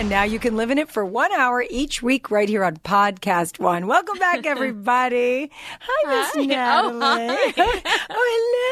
[0.00, 2.74] and now you can live in it for one hour each week right here on
[2.78, 3.86] Podcast One.
[3.86, 5.50] Welcome back, everybody.
[5.78, 6.80] Hi, Miss Hi.
[6.80, 7.52] Oh, Natalie.
[8.08, 8.30] Oh,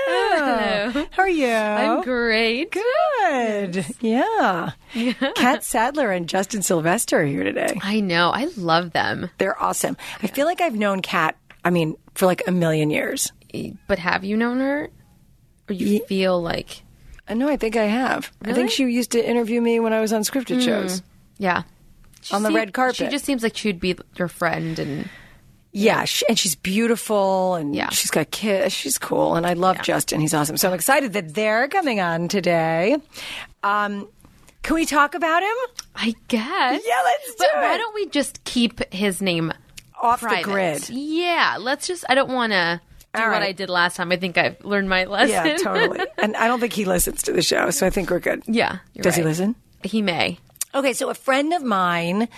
[0.09, 0.91] Oh, hello.
[0.91, 1.07] Hello.
[1.11, 1.47] How are you?
[1.47, 2.71] I'm great.
[2.71, 3.85] Good.
[4.01, 4.71] Yeah.
[5.35, 7.79] Catt Sadler and Justin Sylvester are here today.
[7.83, 8.31] I know.
[8.31, 9.29] I love them.
[9.37, 9.99] They're awesome.
[10.23, 13.33] I feel like I've known Catt, I mean, for like a million years.
[13.87, 14.89] But have you known her?
[15.69, 18.33] Or you feel like, uh, I know, I think I have.
[18.43, 20.61] I think she used to interview me when I was on scripted hmm.
[20.61, 21.03] shows.
[21.39, 21.63] Yeah.
[22.21, 22.97] She On the seem- red carpet.
[22.97, 25.09] She just seems like she'd be your friend and
[25.73, 27.91] Yeah, she, and she's beautiful, and Yeah.
[27.91, 28.75] she's got kids.
[28.75, 30.21] She's cool, and I love Justin.
[30.21, 30.57] He's awesome.
[30.57, 32.97] So I'm excited that they're coming on today.
[33.63, 34.09] Um,
[34.63, 35.57] can we talk about him
[35.95, 36.83] I guess.
[36.87, 37.63] Yeah, let's But do it.
[37.63, 39.53] why don't we just keep his name
[40.01, 40.39] off private?
[40.47, 40.89] the grid?
[40.91, 41.57] Yeah.
[41.61, 42.81] Let's just, I don't want to
[43.15, 43.43] do All what.
[43.43, 44.11] I did last time.
[44.13, 45.31] I think I've learned my lesson.
[45.47, 46.01] Yeah, totally.
[46.19, 48.43] and I don't think he listens to the show, so I think we're good.
[48.47, 48.79] yeah.
[49.01, 49.55] Does he listen?
[49.85, 50.39] He may.
[50.75, 52.29] Okay, so a friend of mine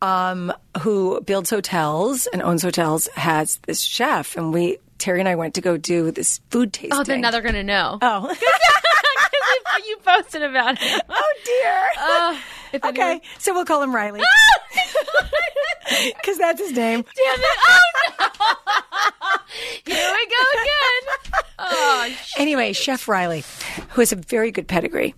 [0.00, 5.34] um, who builds hotels and owns hotels has this chef, and we Terry and I
[5.34, 6.92] went to go do this food tasting.
[6.98, 7.98] Oh, then now they're going to know.
[8.00, 8.28] Oh,
[9.86, 11.02] you posted about it.
[11.08, 11.88] oh dear.
[11.98, 12.40] Oh,
[12.72, 14.20] if okay, anyone- so we'll call him Riley
[16.16, 17.02] because that's his name.
[17.02, 17.58] Damn it.
[17.68, 17.80] Oh,
[18.20, 19.38] no.
[19.84, 21.42] Here we go again.
[21.58, 23.44] Oh, Anyway, Chef Riley,
[23.90, 25.14] who has a very good pedigree.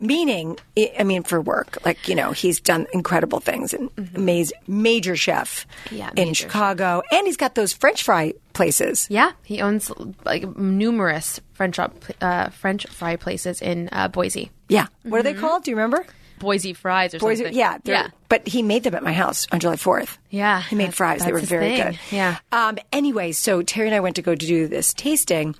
[0.00, 4.58] Meaning, I I mean, for work, like you know, he's done incredible things and amazing,
[4.68, 5.96] major chef Mm-hmm.
[5.96, 9.06] Yeah, in major Chicago, and he's got those French fry places.
[9.10, 9.90] yeah, he owns
[10.24, 14.50] like numerous French uh, French fry places in uh, Boise.
[14.68, 15.64] Yeah, what are they called?
[15.64, 16.04] Do you remember?
[16.40, 17.54] Boise fries or Boys, something.
[17.54, 20.18] yeah, yeah, But he made them at my house on July Fourth.
[20.30, 21.22] Yeah, he made fries.
[21.24, 21.86] they were very thing.
[21.92, 21.98] good.
[22.10, 22.38] Yeah.
[22.50, 25.54] Um, anyway, so Terry and I went to go to do this tasting,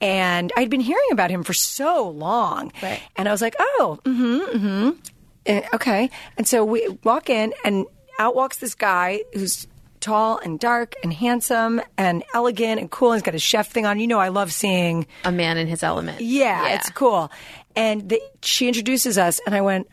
[0.00, 3.00] and I'd been hearing about him for so long, Right.
[3.16, 6.10] and I was like, oh, mm-hmm, mm-hmm, okay.
[6.36, 7.86] And so we walk in, and
[8.18, 9.66] out walks this guy who's
[10.00, 13.12] tall and dark and handsome and elegant and cool.
[13.12, 14.00] He's got a chef thing on.
[14.00, 15.06] You know, I love seeing.
[15.24, 16.20] a man in his element.
[16.20, 17.30] Yeah, it's cool.
[17.76, 19.86] And the, she introduces us, and I went,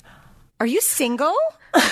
[0.59, 1.35] Are you single?
[1.73, 1.83] and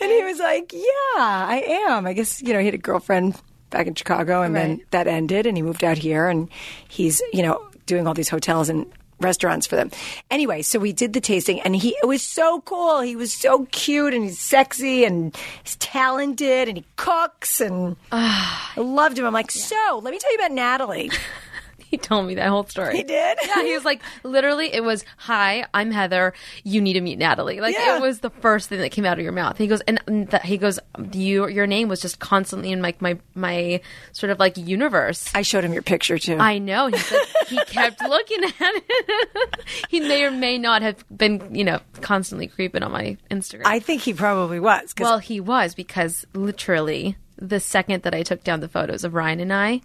[0.00, 0.84] he was like, Yeah,
[1.16, 2.06] I am.
[2.06, 5.46] I guess, you know, he had a girlfriend back in Chicago, and then that ended,
[5.46, 6.48] and he moved out here, and
[6.88, 8.86] he's, you know, doing all these hotels and
[9.20, 9.90] restaurants for them.
[10.30, 13.00] Anyway, so we did the tasting and he it was so cool.
[13.00, 18.72] He was so cute and he's sexy and he's talented and he cooks and ah.
[18.76, 19.26] I loved him.
[19.26, 21.10] I'm like, "So, let me tell you about Natalie."
[21.90, 22.96] He told me that whole story.
[22.98, 23.38] He did?
[23.44, 26.32] Yeah, he was like, literally, it was, "Hi, I'm Heather.
[26.62, 27.96] You need to meet Natalie." Like Yeah.
[27.96, 29.58] it was the first thing that came out of your mouth.
[29.58, 30.78] He goes, and that he goes,
[31.12, 33.80] "You, your name was just constantly in like my my
[34.12, 36.36] sort of like universe." I showed him your picture too.
[36.38, 36.86] I know.
[36.86, 39.64] He said he kept looking at it.
[39.88, 43.62] he may or may not have been, you know, constantly creeping on my Instagram.
[43.64, 44.94] I think he probably was.
[45.00, 49.40] well, he was because literally the second that I took down the photos of Ryan
[49.40, 49.80] and I,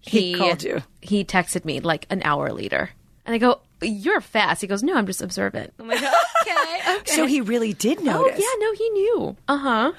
[0.00, 0.82] He called you.
[1.00, 2.90] He texted me like an hour later,
[3.26, 7.12] and I go, "You're fast." He goes, "No, I'm just observant." I'm like, "Okay, okay."
[7.12, 8.40] so he really did oh notice.
[8.40, 9.36] yeah, no, he knew.
[9.48, 9.92] Uh huh.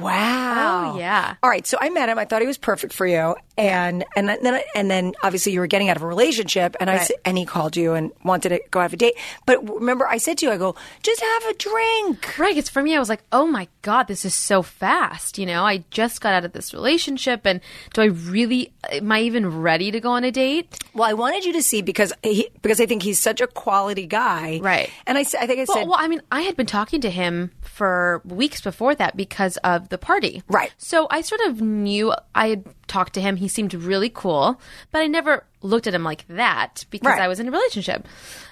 [0.00, 0.92] Wow.
[0.94, 1.34] Oh, yeah.
[1.42, 1.66] All right.
[1.66, 2.18] So I met him.
[2.18, 5.66] I thought he was perfect for you, and and then and then obviously you were
[5.66, 7.10] getting out of a relationship, and I Right.
[7.24, 9.14] and he called you and wanted to go have a date.
[9.46, 12.38] But remember, I said to you, I go, just have a drink.
[12.38, 12.56] Right.
[12.56, 12.94] It's for me.
[12.94, 15.38] I was like, oh my God, this is so fast.
[15.38, 17.44] You know, I just got out of this relationship.
[17.44, 17.60] And
[17.94, 20.78] do I really, am I even ready to go on a date?
[20.94, 24.06] Well, I wanted you to see because he because I think he's such a quality
[24.06, 24.90] guy, Right.
[25.06, 27.10] And I I think I Well, said well, I mean, I had been talking to
[27.10, 30.42] him for weeks before that because of the party.
[30.48, 30.70] Right.
[30.76, 33.36] So I sort of knew I had talked to him.
[33.36, 34.60] He seemed really cool,
[34.90, 37.20] but I never looked at him like that because Right.
[37.22, 38.06] I was in a relationship.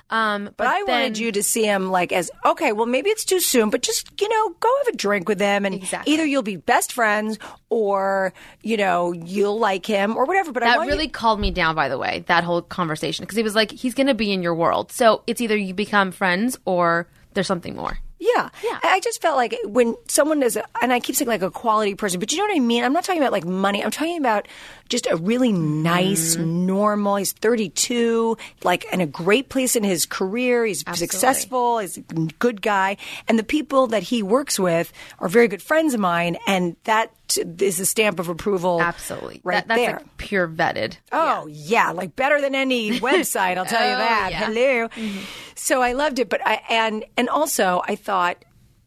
[0.08, 3.10] Um, but, But I then- wanted you to see him like as okay, well maybe
[3.10, 6.12] it's too soon, but just you know go have a drink with him, and Exactly.
[6.14, 7.38] either you'll be best friends
[7.68, 8.32] or
[8.62, 10.50] you know you'll like him or whatever.
[10.50, 13.22] But I That want you- really calmed me down, by the way, that whole conversation.
[13.24, 14.90] Because he was like, he's going to be in your world.
[14.92, 17.98] So it's either you become friends or there's something more.
[18.20, 18.50] Yeah.
[18.62, 18.78] Yeah.
[18.82, 21.94] I just felt like when someone is, a, and I keep saying like a quality
[21.94, 22.84] person, but you know what I mean?
[22.84, 23.82] I'm not talking about like money.
[23.82, 24.46] I'm talking about
[24.90, 26.66] just a really nice, Mm-hmm.
[26.66, 30.66] normal, he's 32, like in a great place in his career.
[30.66, 31.78] He's successful.
[31.78, 32.02] He's a
[32.38, 32.98] good guy.
[33.26, 36.36] And the people that he works with are very good friends of mine.
[36.46, 38.82] And that is a stamp of approval.
[38.82, 39.40] Absolutely.
[39.44, 39.96] Right That- that's there.
[39.96, 40.96] like pure vetted.
[41.12, 41.90] Oh yeah.
[41.92, 43.56] like better than any website.
[43.56, 44.28] I'll tell you Oh, that.
[44.32, 44.46] yeah.
[44.46, 44.88] Hello.
[45.54, 48.44] So I loved it, but I and and also I thought,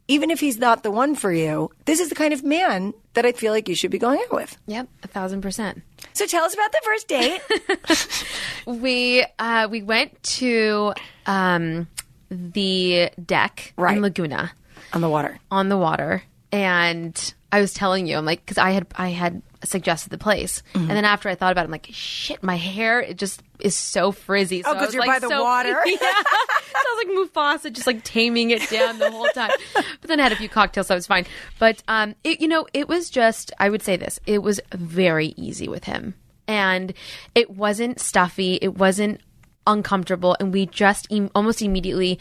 [0.07, 3.25] even if he's not the one for you, this is the kind of man that
[3.25, 4.57] I feel like you should be going out with.
[4.67, 5.81] Yep, a thousand percent.
[6.13, 7.41] So tell us about the first date.
[8.65, 10.94] We uh, we went to
[11.25, 11.88] um,
[12.29, 13.97] the deck Right.
[13.97, 14.51] in Laguna
[14.94, 15.39] on the water.
[15.51, 19.41] on the water and I was telling you I'm like cuz I had I had
[19.65, 20.62] suggested the place.
[20.74, 20.89] Mm-hmm.
[20.89, 23.75] and then after I thought about it I'm like shit my hair it just is
[23.75, 24.62] so frizzy.
[24.63, 25.69] So Oh, because you're like, by the so- water?
[25.86, 25.98] yeah.
[25.98, 29.51] So I was like Mufasa just like taming it down the whole time.
[30.01, 31.25] But then I had a few cocktails so I was fine.
[31.60, 35.27] But um it, you know it was just I would say this it was very
[35.38, 36.13] easy with him.
[36.48, 36.94] And
[37.36, 39.21] it wasn't stuffy it wasn't
[39.65, 42.19] uncomfortable and we just em- almost immediately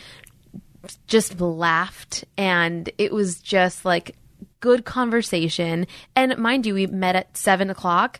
[1.06, 2.24] just laughed.
[2.36, 4.14] And it was just like
[4.62, 5.86] good conversation
[6.16, 8.18] and mind you we met at seven o'clock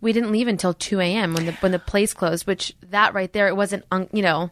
[0.00, 3.32] we didn't leave until 2 a.m when the when the place closed which that right
[3.32, 4.50] there it wasn't un- you know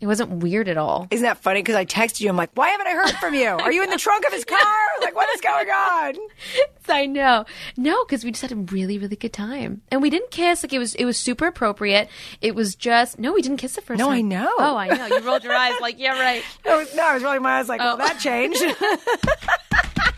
[0.00, 1.60] it wasn't weird at all Isn't that funny?
[1.60, 2.28] Because I texted you.
[2.28, 3.46] I'm like, why haven't I heard from you?
[3.46, 4.58] Are you in the trunk of his car?
[5.00, 6.16] Like, what is going on?
[6.88, 7.44] I know.
[7.76, 10.64] No, because we just had a really, really good time, and we didn't kiss.
[10.64, 12.08] Like it was, it was super appropriate.
[12.40, 14.14] It was just no, we didn't kiss the first No, time.
[14.16, 14.50] I know.
[14.58, 15.06] Oh, I know.
[15.06, 16.42] You rolled your eyes like, yeah, right.
[16.66, 18.60] No, no, I was rolling my eyes like, well, that changed.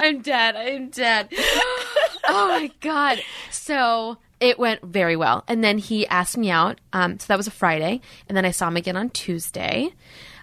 [0.00, 0.56] I'm dead.
[0.56, 1.28] I'm dead.
[2.28, 3.20] oh my god.
[3.50, 6.80] So it went very well, and then he asked me out.
[6.92, 9.92] Um, so that was a Friday, and then I saw him again on Tuesday.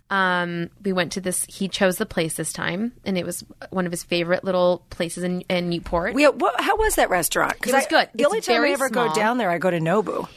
[0.10, 1.46] Um, we went to this.
[1.50, 5.24] He chose the place this time, and it was one of his favorite little places
[5.24, 6.14] in, in Newport.
[6.14, 7.60] we, what, how was that restaurant?
[7.60, 8.10] 'Cause It was I- good.
[8.14, 10.28] The It's only time I ever go down there, I go to Nobu.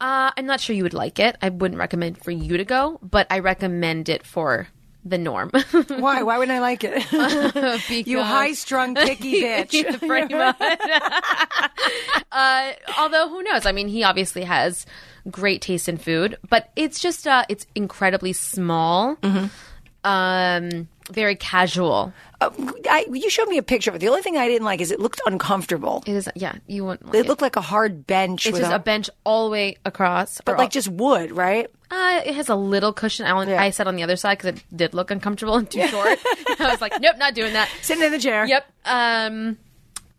[0.00, 1.36] Uh, I'm not sure you would like it.
[1.40, 4.66] I wouldn't recommend for you to go, but I recommend it for
[5.04, 5.50] the norm.
[5.88, 6.22] Why?
[6.22, 7.04] Why wouldn't I like it?
[8.06, 9.98] you high strung, picky bitch.
[10.06, 10.56] Pretty much.
[12.32, 13.66] uh, although who knows?
[13.66, 14.86] I mean, he obviously has
[15.30, 19.46] great taste in food, but it's just uh, it's incredibly small, Mm-hmm.
[20.04, 22.12] um, very casual.
[22.40, 22.50] Uh,
[22.90, 24.00] I, you showed me a picture of it.
[24.00, 26.02] The only thing I didn't like is it looked uncomfortable.
[26.06, 27.06] It is, yeah, you wouldn't.
[27.06, 27.28] Like It it.
[27.28, 28.46] looked like a hard bench.
[28.46, 31.70] It's just a bench all the way across, but like just wood, right?
[31.90, 33.26] Uh, it has a little cushion.
[33.26, 33.62] I, Yeah.
[33.62, 36.18] I sat on the other side because it did look uncomfortable and too short.
[36.58, 37.68] I was like, nope, not doing that.
[37.82, 38.46] Sitting in the chair.
[38.46, 38.66] Yep.
[38.86, 39.58] Um,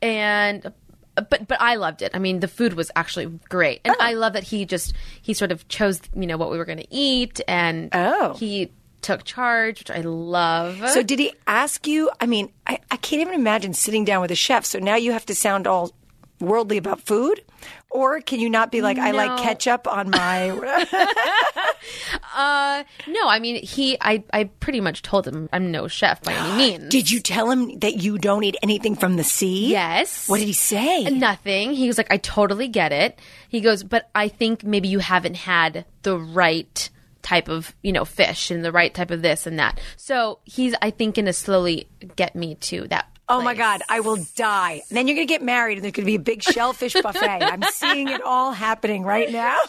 [0.02, 0.72] and
[1.16, 2.12] but but I loved it.
[2.14, 5.52] I mean, the food was actually great, and I love that he just he sort
[5.52, 8.34] of chose you know what we were going to eat, and Oh.
[8.34, 8.72] he
[9.04, 10.90] took charge, which I love.
[10.90, 12.10] So did he ask you?
[12.20, 14.66] I mean, I, I can't even imagine sitting down with a chef.
[14.66, 15.92] So now you have to sound all
[16.40, 17.42] worldly about food,
[17.90, 20.50] or can you not be like, I like ketchup on my?
[22.36, 26.34] uh, no, I mean he I I pretty much told him I'm no chef by
[26.34, 26.90] any means.
[26.90, 29.72] Did you tell him that you don't eat anything from the sea?
[29.72, 30.28] Yes.
[30.28, 31.04] What did he say?
[31.04, 31.74] Nothing.
[31.74, 33.20] He was like, I totally get it.
[33.48, 36.90] He goes, but I think maybe you haven't had the right
[37.24, 39.80] type of, you know, fish and the right type of this and that.
[39.98, 43.08] So he's, I think, going to slowly get me to that.
[43.30, 43.56] Oh my.
[43.56, 44.82] God, I will die.
[44.90, 46.94] And then you're going to get married and there's going to be a big shellfish
[46.94, 47.42] buffet.
[47.42, 49.58] I'm seeing it all happening right now.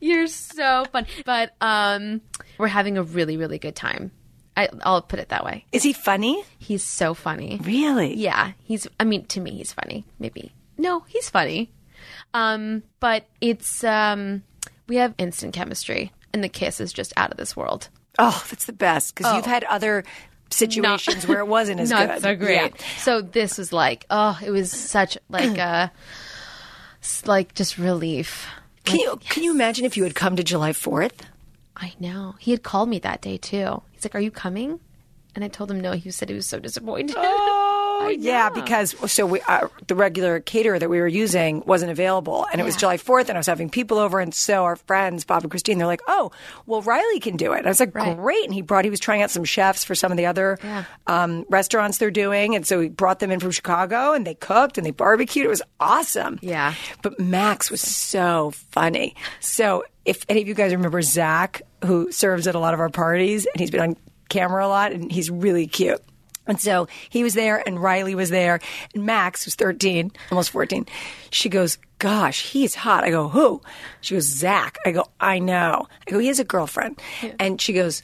[0.00, 1.06] You're so fun.
[1.24, 2.20] But um,
[2.58, 4.10] we're having a really, really good time.
[4.56, 5.66] I, I'll put it that way.
[5.72, 6.42] Is he funny?
[6.58, 7.60] He's so funny.
[7.62, 8.14] Really?
[8.14, 8.86] Yeah, he's.
[8.98, 10.04] I mean, to me, he's funny.
[10.18, 11.72] Maybe no, he's funny.
[12.34, 14.42] Um, but it's um,
[14.88, 17.88] we have instant chemistry, and the kiss is just out of this world.
[18.18, 19.50] Oh, that's the best because you've oh.
[19.50, 20.04] had other
[20.50, 22.22] situations where it wasn't as Not good.
[22.22, 22.56] so great.
[22.56, 22.86] Yeah.
[22.98, 25.92] So this was like, oh, it was such like a,
[27.02, 28.46] s- like just relief.
[28.84, 31.26] Can you can you imagine if you had come to July Fourth?
[31.76, 32.36] I know.
[32.38, 33.82] He had called me that day too.
[33.92, 34.80] He's like, "Are you coming?"
[35.34, 35.92] And I told him no.
[35.92, 37.16] He said he was so disappointed.
[37.18, 37.45] Oh,
[38.18, 42.60] yeah, because so we uh, the regular caterer that we were using wasn't available, and
[42.60, 45.42] it was July Fourth, and I was having people over, and so our friends Bob
[45.42, 46.30] and Christine, they're like, "Oh,
[46.66, 48.16] well, Riley can do it." And I was like, Right.
[48.16, 50.58] "Great!" And he brought he was trying out some chefs for some of the other
[50.62, 50.84] Yeah.
[51.06, 54.78] um, restaurants they're doing, and so he brought them in from Chicago, and they cooked
[54.78, 55.44] and they barbecued.
[55.46, 56.38] It was awesome.
[56.42, 56.74] Yeah.
[57.02, 59.14] but Max was so funny.
[59.40, 62.88] So if any of you guys remember Zach, who serves at a lot of our
[62.90, 63.96] parties, and he's been on
[64.28, 66.00] camera a lot, and he's really cute.
[66.46, 68.60] And so he was there, and Riley was there,
[68.94, 70.86] and Max, who's 13, almost 14,
[71.30, 73.04] she goes, Gosh, he's hot.
[73.04, 73.62] I go, Who?
[74.00, 74.78] She goes, Zach.
[74.84, 75.86] I go, I know.
[76.06, 77.00] I go, He has a girlfriend.
[77.38, 78.02] And she goes,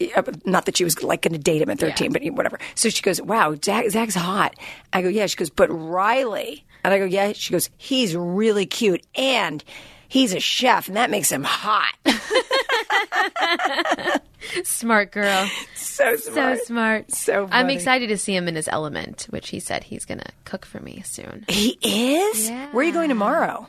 [0.00, 2.58] yeah, not that she was like going to date him at 13, but whatever.
[2.74, 4.54] So she goes, Wow, Zach, Zach's hot.
[4.92, 5.26] I go, Yeah.
[5.26, 6.64] She goes, But Riley.
[6.82, 7.32] And I go, Yeah.
[7.32, 9.06] She goes, He's really cute.
[9.14, 9.62] And
[10.10, 11.94] he's a chef, and that makes him hot.
[14.64, 15.48] smart girl.
[15.74, 16.58] so smart.
[16.58, 17.12] So smart.
[17.12, 20.66] So I'm excited to see him in his element, which he said he's gonna cook
[20.66, 21.44] for me soon.
[21.48, 22.48] He is?
[22.50, 22.66] Yeah.
[22.72, 23.68] Where are you going tomorrow?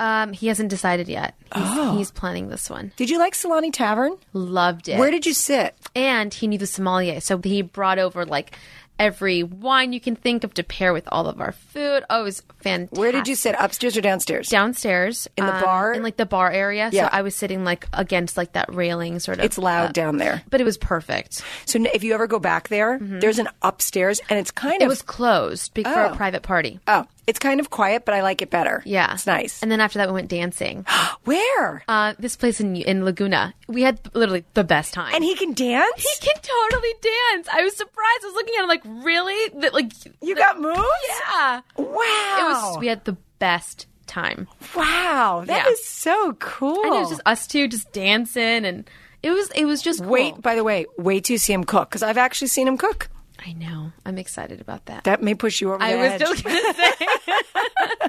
[0.00, 1.34] Um, he hasn't decided yet.
[1.54, 1.96] He's, Oh.
[1.96, 2.92] he's planning this one.
[2.96, 4.16] Did you like Solani Tavern?
[4.32, 4.96] Loved it.
[4.98, 5.74] Where did you sit?
[5.96, 8.56] and he knew the sommelier, so he brought over like
[8.98, 12.04] every wine you can think of to pair with all of our food.
[12.10, 12.98] Oh, it was fantastic.
[12.98, 13.54] Where did you sit?
[13.58, 14.48] Upstairs or downstairs?
[14.48, 15.92] Downstairs In the um, bar?
[15.94, 16.90] in like the bar area.
[16.92, 17.04] Yeah.
[17.04, 19.44] So I was sitting like against like that railing, sort of.
[19.44, 20.42] It's loud uh, down there.
[20.50, 21.42] but it was perfect.
[21.66, 24.86] So if you ever go back there, there's an upstairs, and it's kind It of
[24.86, 26.12] It was closed be- for Oh.
[26.12, 26.80] a private party.
[26.88, 28.82] oh, it's kind of quiet, but I like it better.
[28.84, 29.62] Yeah, it's nice.
[29.62, 30.84] And then after that, we went dancing.
[31.24, 31.84] Where?
[31.86, 35.14] uh, this place in in Laguna, we had literally the best time.
[35.14, 35.92] and he can dance.
[35.96, 37.46] he can totally dance.
[37.52, 38.22] I was surprised.
[38.24, 39.60] I was looking at him like, really?
[39.60, 39.92] That like
[40.22, 40.80] you got moves?
[41.08, 41.60] yeah.
[41.76, 41.84] Wow.
[41.86, 42.78] It was.
[42.78, 44.48] We had the best time.
[44.74, 45.44] wow.
[45.46, 45.72] That Yeah.
[45.72, 46.82] is so cool.
[46.84, 48.88] And it was just us two just dancing, and
[49.22, 50.08] it was it was just cool.
[50.10, 52.78] Wait, by the way, wait till you see him cook because I've actually seen him
[52.78, 53.08] cook.
[53.44, 53.92] I know.
[54.04, 55.04] I'm excited about that.
[55.04, 56.20] That may push you over I the was edge.
[56.20, 56.92] just gonna say.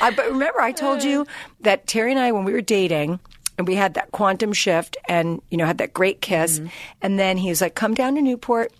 [0.00, 1.26] I, but remember, I told you
[1.60, 3.20] that Terry and I, when we were dating,
[3.56, 6.68] and we had that quantum shift, and you know, had that great kiss, mm-hmm.
[7.02, 8.72] and then he was like, "Come down to Newport."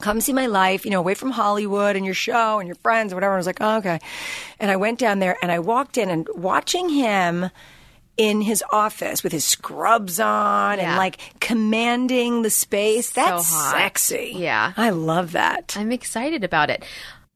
[0.00, 3.12] Come see my life, you know, away from Hollywood and your show and your friends
[3.12, 3.34] or whatever.
[3.34, 4.00] I was like, oh, okay.
[4.58, 7.48] And I went down there and I walked in and watching him
[8.16, 13.10] in his office with his scrubs on and like commanding the space.
[13.10, 13.72] That's hot.
[13.72, 14.32] sexy.
[14.36, 14.72] Yeah.
[14.76, 15.74] I love that.
[15.78, 16.84] I'm excited about it.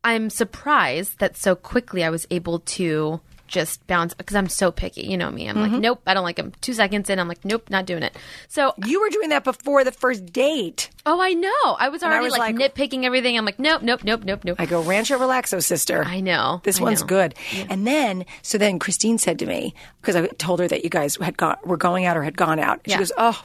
[0.05, 5.03] I'm surprised that so quickly I was able to just bounce because I'm so picky.
[5.03, 5.49] You know me.
[5.49, 5.73] I'm Mm-hmm.
[5.73, 6.53] like, nope, I don't like him.
[6.61, 8.15] Two seconds in, I'm like, nope, not doing it.
[8.49, 10.91] So, You were doing that before the first date.
[11.07, 11.77] oh, I know.
[11.79, 13.37] I was I already was like, like- nitpicking everything.
[13.39, 14.57] I'm like, nope, nope, nope, nope, nope.
[14.61, 16.05] I go, Rancho Relaxo, sister.
[16.05, 16.61] I know.
[16.65, 17.07] This I one's know.
[17.07, 17.35] good.
[17.71, 21.17] And then, so then Christine said to me, because I told her that you guys
[21.17, 22.81] had gone, were going out or had gone out.
[22.85, 22.99] She Yeah.
[22.99, 23.43] goes, Oh,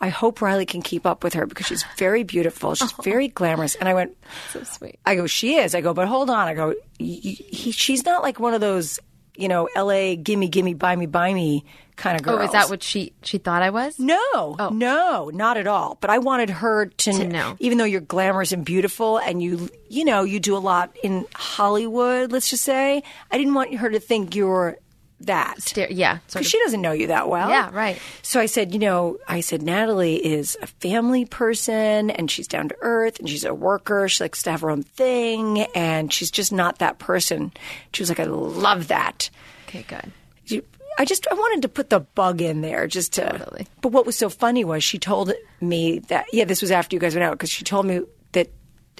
[0.00, 2.74] I hope Riley can keep up with her because she's very beautiful.
[2.74, 3.74] She's very glamorous.
[3.74, 4.16] And I went,
[4.52, 4.98] So sweet.
[5.04, 5.74] I go, She is.
[5.74, 6.48] I go, But hold on.
[6.48, 6.68] I go,
[6.98, 8.98] "Y- y- he, She's not like one of those,
[9.36, 11.64] you know, LA, gimme, gimme, buy me, buy me
[11.96, 12.40] kind of girls.
[12.40, 13.98] Oh, is that what she she thought I was?
[13.98, 14.70] No, oh.
[14.72, 15.98] no, not at all.
[16.00, 17.56] But I wanted her to, To know.
[17.58, 21.26] even though you're glamorous and beautiful, and you, you know, you do a lot in
[21.34, 22.32] Hollywood.
[22.32, 24.78] Let's just say, I didn't want her to think you're
[25.26, 25.72] that.
[25.90, 27.48] Yeah, Because she doesn't know you that well.
[27.48, 28.00] Yeah, right.
[28.22, 32.68] So I said, you know, I said, Natalie is a family person and she's down
[32.68, 34.08] to earth and she's a worker.
[34.08, 37.52] She likes to have her own thing and she's just not that person.
[37.92, 39.30] She was like, I love that.
[39.68, 40.12] Okay, good.
[40.46, 40.64] You-
[40.98, 43.24] I just I wanted to put the bug in there just to.
[43.26, 43.66] Totally.
[43.80, 47.00] But what was so funny was she told me that yeah, this was after you
[47.00, 48.02] guys went out because she told me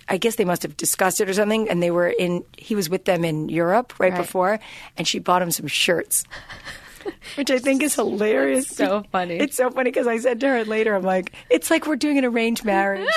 [0.08, 2.44] I guess they must have discussed it or something, and they were in.
[2.58, 4.18] He was with them in Europe right, Right.
[4.20, 4.58] before,
[4.98, 6.24] and she bought him some shirts.
[7.36, 8.68] Which I think is hilarious.
[8.68, 9.36] so funny.
[9.36, 12.16] It's so funny because I said to her later, I'm like, it's like we're doing
[12.18, 13.08] an arranged marriage.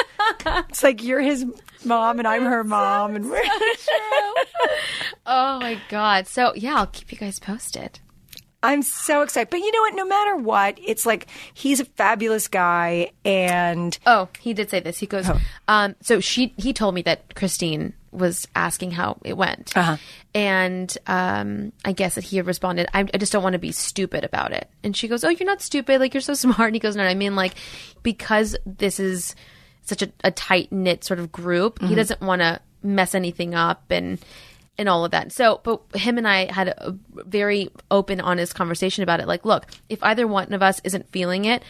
[0.46, 1.46] it's like you're his
[1.84, 3.42] mom and I'm her mom, and we're
[5.26, 6.26] Oh my god.
[6.26, 7.98] So yeah, I'll keep you guys posted.
[8.62, 9.48] I'm so excited.
[9.50, 9.94] But you know what?
[9.94, 14.98] No matter what, it's like he's a fabulous guy, and Oh, he did say this.
[14.98, 15.30] He goes,
[15.68, 19.96] um, so she he told me that Christine was asking how it went, Uh-huh.
[20.34, 23.70] and um, I guess that he had responded, I, I just don't want to be
[23.72, 24.68] stupid about it.
[24.82, 26.00] And she goes, Oh, you're not stupid.
[26.00, 26.60] Like you're so smart.
[26.60, 27.54] And he goes, No, I mean like
[28.02, 29.34] because this is
[29.82, 33.84] such a, a tight knit sort of group, he doesn't want to mess anything up
[33.90, 34.18] and.
[34.80, 35.30] And all of that.
[35.30, 39.28] So, but him and I had a very open, honest conversation about it.
[39.28, 41.62] Like, look, if either one of us isn't feeling it,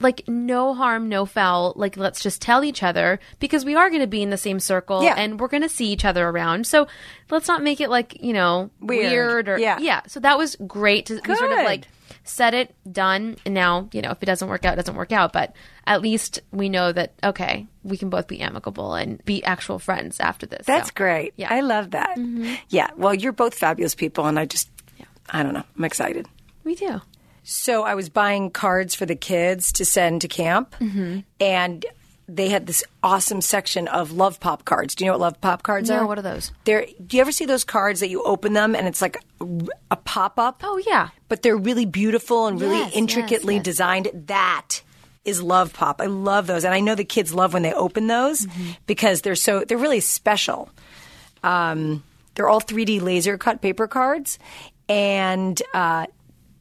[0.00, 1.72] like no harm, no foul.
[1.76, 4.60] Like let's just tell each other because we are going to be in the same
[4.60, 5.14] circle Yeah.
[5.16, 6.66] and we're going to see each other around.
[6.66, 6.86] So
[7.30, 9.10] let's not make it like you know Weird.
[9.12, 9.78] weird, or Yeah.
[9.80, 10.02] yeah.
[10.06, 11.86] So that was great to we sort of like
[12.26, 15.12] set it done and now you know if it doesn't work out it doesn't work
[15.12, 15.54] out but
[15.86, 20.18] at least we know that okay we can both be amicable and be actual friends
[20.20, 21.34] after this that's So, great.
[21.36, 21.52] Yeah.
[21.52, 22.16] I love that.
[22.70, 22.88] Yeah.
[22.96, 25.04] Well, you're both fabulous people, and I just, yeah.
[25.28, 26.26] I don't know, I'm excited.
[26.64, 27.02] we do
[27.42, 31.18] So I was buying cards for the kids to send to camp, Mm-hmm.
[31.40, 31.84] and
[32.26, 34.94] they had this awesome section of love pop cards.
[34.94, 36.06] Do you know what love pop cards No, are?
[36.06, 36.52] what are those?
[36.64, 39.18] They're, do you ever see those cards that you open them and it's like
[39.90, 40.60] a, pop up?
[40.64, 43.64] oh yeah but they're really beautiful and really Yes, yes, intricately yes.
[43.64, 44.08] designed.
[44.26, 44.80] That
[45.24, 46.00] is Love Pop.
[46.02, 48.70] I love those, and I know the kids love when they open those Mm-hmm.
[48.86, 50.68] because they're so they're really special.
[51.42, 52.02] Um,
[52.34, 54.38] they're all 3D laser cut paper cards,
[54.88, 56.06] and uh,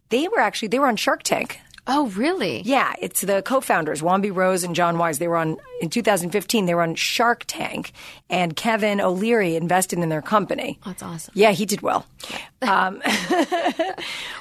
[0.10, 1.60] they were actually they were on Shark Tank.
[1.88, 5.20] Oh really Yeah, it's the co-founders, Wambi Rose and John Wise.
[5.20, 6.66] They were on in 2015.
[6.66, 7.92] They were on Shark Tank,
[8.30, 10.80] and Kevin O'Leary invested in their company.
[10.86, 12.06] that's awesome Yeah, he did well.
[12.64, 13.02] Um,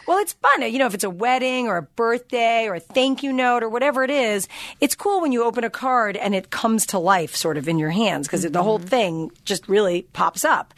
[0.06, 0.62] well, it's fun.
[0.62, 3.68] You know, if it's a wedding or a birthday or a thank you note or
[3.68, 4.46] whatever it is,
[4.80, 7.80] it's cool when you open a card and it comes to life sort of in
[7.80, 10.72] your hands because the whole thing just really pops up.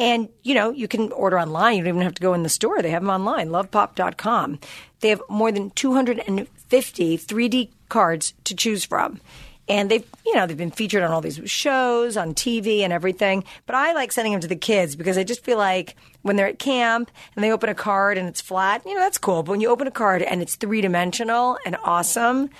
[0.00, 1.76] And, you know, you can order online.
[1.76, 2.82] You don't even have to go in the store.
[2.82, 4.58] They have them online, lovepop.com.
[5.00, 9.20] They have more than 250 3D cards to choose from.
[9.68, 13.44] and they've you know they've been featured on all these shows on TV and everything.
[13.66, 16.48] But I like sending them to the kids because I just feel like when they're
[16.48, 19.42] at camp and they open a card and it's flat, you know that's cool.
[19.42, 22.50] But when you open a card and it's three dimensional and awesome,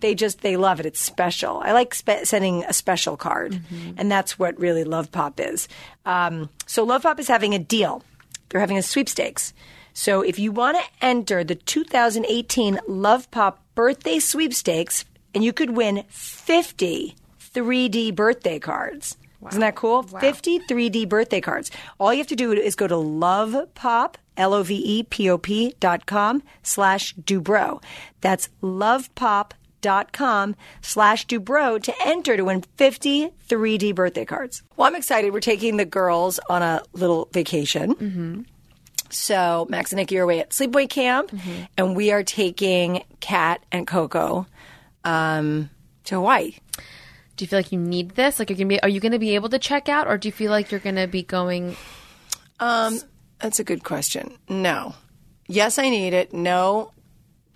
[0.00, 0.86] they just they love it.
[0.86, 1.60] It's special.
[1.64, 3.60] I like spe- sending a special card,
[3.98, 5.68] and that's what really Love Pop is.
[6.06, 8.02] Um, so Love Pop is having a deal.
[8.48, 9.52] They're having a sweepstakes.
[9.94, 15.70] So if you want to enter the 2018 Love Pop birthday sweepstakes, and you could
[15.70, 17.16] win 50
[17.54, 19.16] 3D birthday cards.
[19.48, 20.02] Isn't that cool?
[20.02, 21.70] 50 3D birthday cards.
[21.98, 27.82] All you have to do is go to lovepop, L-O-V-E-P-O-P dot com slash Dubrow.
[28.20, 34.62] That's lovepop.com slash Dubrow to enter to win 50 3D birthday cards.
[34.76, 35.32] Well, I'm excited.
[35.32, 37.94] We're taking the girls on a little vacation.
[37.94, 38.40] Mm-hmm.
[39.14, 41.32] So Max and Nikki are away at Sleepaway Camp,
[41.78, 44.46] and we are taking Kat and Coco
[45.04, 45.70] um,
[46.04, 46.54] to Hawaii.
[47.36, 48.38] Do you feel like you need this?
[48.38, 48.80] Like, you're gonna be?
[48.82, 51.06] Are you gonna be able to check out, or do you feel like you're gonna
[51.08, 51.76] be going?
[52.60, 53.00] Um,
[53.40, 54.38] that's a good question.
[54.48, 54.94] No.
[55.46, 56.32] Yes, I need it.
[56.32, 56.92] No.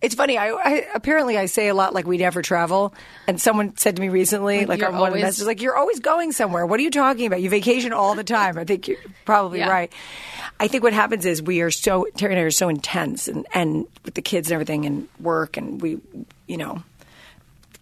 [0.01, 0.39] It's funny.
[0.39, 2.95] I, I apparently I say a lot like we never travel,
[3.27, 5.77] and someone said to me recently, like on one of the always- messages, like you're
[5.77, 6.65] always going somewhere.
[6.67, 7.43] What are you talking about?
[7.43, 8.59] You vacation all the time.
[8.59, 9.69] I think you're probably Yeah.
[9.71, 9.93] right.
[10.61, 13.45] I think what happens is we are so Terry and I are so intense, and
[13.53, 15.99] and with the kids and everything, and work, and we,
[16.47, 16.83] you know,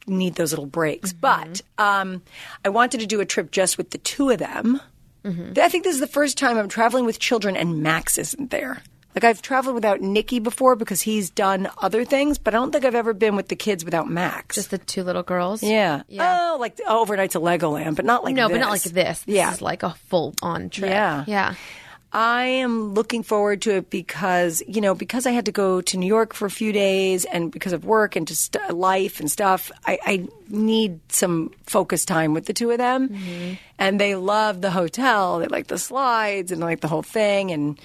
[0.06, 1.12] need those little breaks.
[1.12, 2.22] But um,
[2.64, 4.80] I wanted to do a trip just with the two of them.
[5.24, 8.80] I think this is the first time I'm traveling with children and Max isn't there.
[9.16, 12.84] Like I've traveled without Nicky before because he's done other things, but I don't think
[12.84, 14.56] I've ever been with the kids without Max.
[14.56, 15.62] Just the two little girls.
[15.62, 16.02] yeah.
[16.06, 16.50] Yeah.
[16.52, 18.54] Oh, like overnight to Legoland, but not like no, this.
[18.56, 18.92] but not like this.
[18.92, 19.54] This yeah.
[19.54, 20.90] is like a full on trip.
[20.90, 21.24] Yeah.
[21.26, 21.54] Yeah.
[22.12, 25.96] I am looking forward to it because, you know, because I had to go to
[25.96, 29.30] New York for a few days and because of work and just uh, life and
[29.30, 33.08] stuff, I, I need some focus time with the two of them.
[33.08, 33.54] Mm-hmm.
[33.78, 35.38] And they love the hotel.
[35.38, 37.50] They like the slides and like the whole thing.
[37.50, 37.80] And,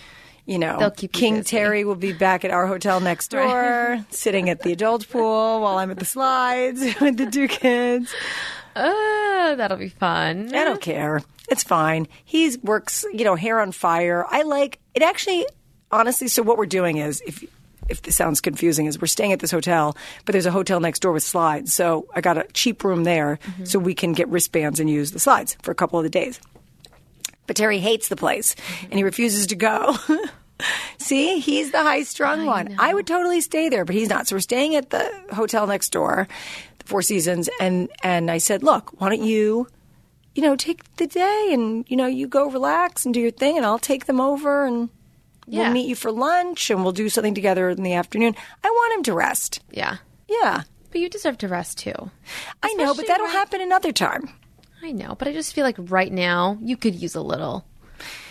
[0.51, 1.49] you know, They'll keep you King busy.
[1.49, 5.77] Terry will be back at our hotel next door, sitting at the adult pool while
[5.77, 8.13] I'm at the slides with the two kids.
[8.75, 10.53] Uh, that'll be fun.
[10.53, 11.21] I don't care.
[11.49, 12.07] It's fine.
[12.25, 14.25] He works, you know, hair on fire.
[14.29, 15.45] I like it actually
[15.89, 17.43] honestly, so what we're doing is if
[17.89, 20.99] if this sounds confusing is we're staying at this hotel, but there's a hotel next
[20.99, 21.73] door with slides.
[21.73, 25.19] So I got a cheap room there so we can get wristbands and use the
[25.19, 26.39] slides for a couple of the days.
[27.47, 29.95] But Terry hates the place and he refuses to go.
[30.97, 32.75] See, he's the high strung one.
[32.79, 34.27] I would totally stay there, but he's not.
[34.27, 36.27] So we're staying at the hotel next door,
[36.79, 39.67] the Four Seasons, and and I said, look, why don't you,
[40.35, 43.57] you know, take the day and you know you go relax and do your thing,
[43.57, 44.89] and I'll take them over and.
[45.47, 45.63] Yeah.
[45.63, 48.35] We'll meet you for lunch and we'll do something together in the afternoon.
[48.63, 49.59] I want him to rest.
[49.71, 49.97] Yeah.
[50.29, 50.63] Yeah.
[50.91, 52.11] But you deserve to rest too.
[52.63, 54.29] I know, but that'll right- happen another time.
[54.81, 57.65] I know, but I just feel like right now you could use a little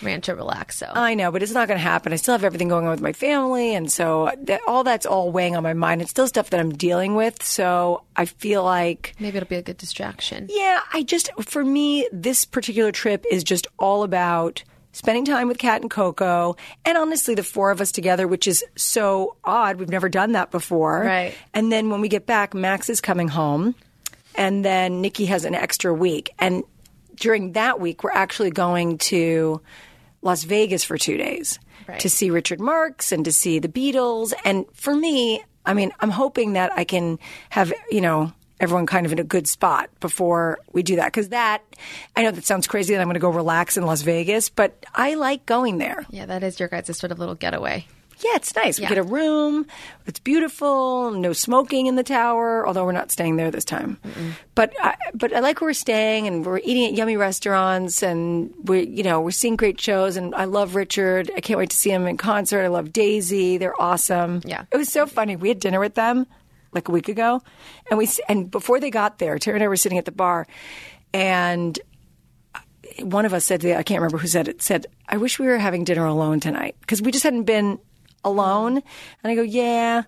[0.01, 0.89] rancho relaxo.
[0.93, 2.13] I know, but it's not going to happen.
[2.13, 5.31] I still have everything going on with my family, and so that, all that's all
[5.31, 6.01] weighing on my mind.
[6.01, 7.43] It's still stuff that I'm dealing with.
[7.43, 10.47] So I feel like, Maybe it'll be a good distraction.
[10.49, 15.57] yeah, I just for me, this particular trip is just all about spending time with
[15.57, 19.77] Kat and Coco, and honestly, the four of us together, which is so odd.
[19.77, 21.33] We've never done that before, Right.
[21.53, 23.73] And then when we get back, Max is coming home,
[24.35, 26.63] and then Nikki has an extra week, and
[27.21, 29.61] during that week, we're actually going to
[30.21, 31.57] Las Vegas for two days
[31.87, 31.99] Right.
[32.01, 34.33] to see Richard Marx and to see the Beatles.
[34.45, 37.17] And for me, I mean, I'm hoping that I can
[37.49, 41.05] have, you know, everyone kind of in a good spot before we do that.
[41.05, 41.63] Because that,
[42.15, 44.85] I know that sounds crazy that I'm going to go relax in Las Vegas, but
[44.93, 46.05] I like going there.
[46.11, 47.87] Yeah, that is your guys' sort of little getaway.
[48.23, 48.79] Yeah, it's nice.
[48.79, 49.65] We get a room.
[50.05, 51.11] It's beautiful.
[51.11, 53.97] No smoking in the tower, although we're not staying there this time.
[54.53, 58.53] But I, but I like where we're staying, and we're eating at yummy restaurants, and
[58.63, 60.17] we you know we're seeing great shows.
[60.17, 61.31] And I love Richard.
[61.35, 62.61] I can't wait to see him in concert.
[62.61, 63.57] I love Daisy.
[63.57, 64.41] They're awesome.
[64.45, 64.65] Yeah.
[64.71, 65.35] it was so funny.
[65.35, 66.27] We had dinner with them
[66.73, 67.41] like a week ago,
[67.89, 70.47] and we and before they got there, Terry and I were sitting at the bar,
[71.13, 71.79] and
[72.99, 75.47] one of us said, to, I can't remember who said it, said, I wish we
[75.47, 77.79] were having dinner alone tonight because we just hadn't been
[78.23, 78.77] alone.
[79.23, 80.03] And I go, yeah,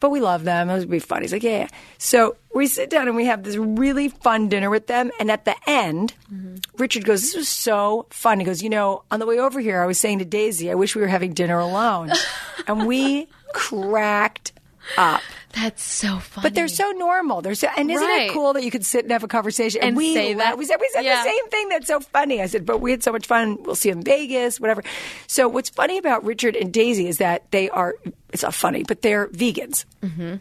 [0.00, 0.68] but we love them.
[0.68, 1.22] It would be fun.
[1.22, 1.68] He's like, yeah, yeah.
[1.98, 5.10] So we sit down and we have this really fun dinner with them.
[5.18, 6.56] And at the end, mm-hmm.
[6.76, 8.38] Richard goes, this was so fun.
[8.38, 10.74] He goes, you know, on the way over here, I was saying to Daisy, I
[10.74, 12.12] wish we were having dinner alone.
[12.66, 14.52] and we cracked
[14.96, 15.20] up.
[15.52, 16.42] That's so funny.
[16.42, 17.40] But they're so normal.
[17.40, 18.28] They're so, and isn't Right.
[18.30, 20.58] it cool that you could sit and have a conversation And we say that?
[20.58, 21.22] We said we said Yeah.
[21.24, 21.68] the same thing.
[21.70, 22.42] That's so funny.
[22.42, 23.56] I said, but we had so much fun.
[23.62, 24.82] We'll see you in Vegas, whatever.
[25.26, 27.94] So what's funny about Richard and Daisy is that they are.
[28.32, 29.86] It's not funny, but they're vegans.
[30.02, 30.34] Mm-hmm.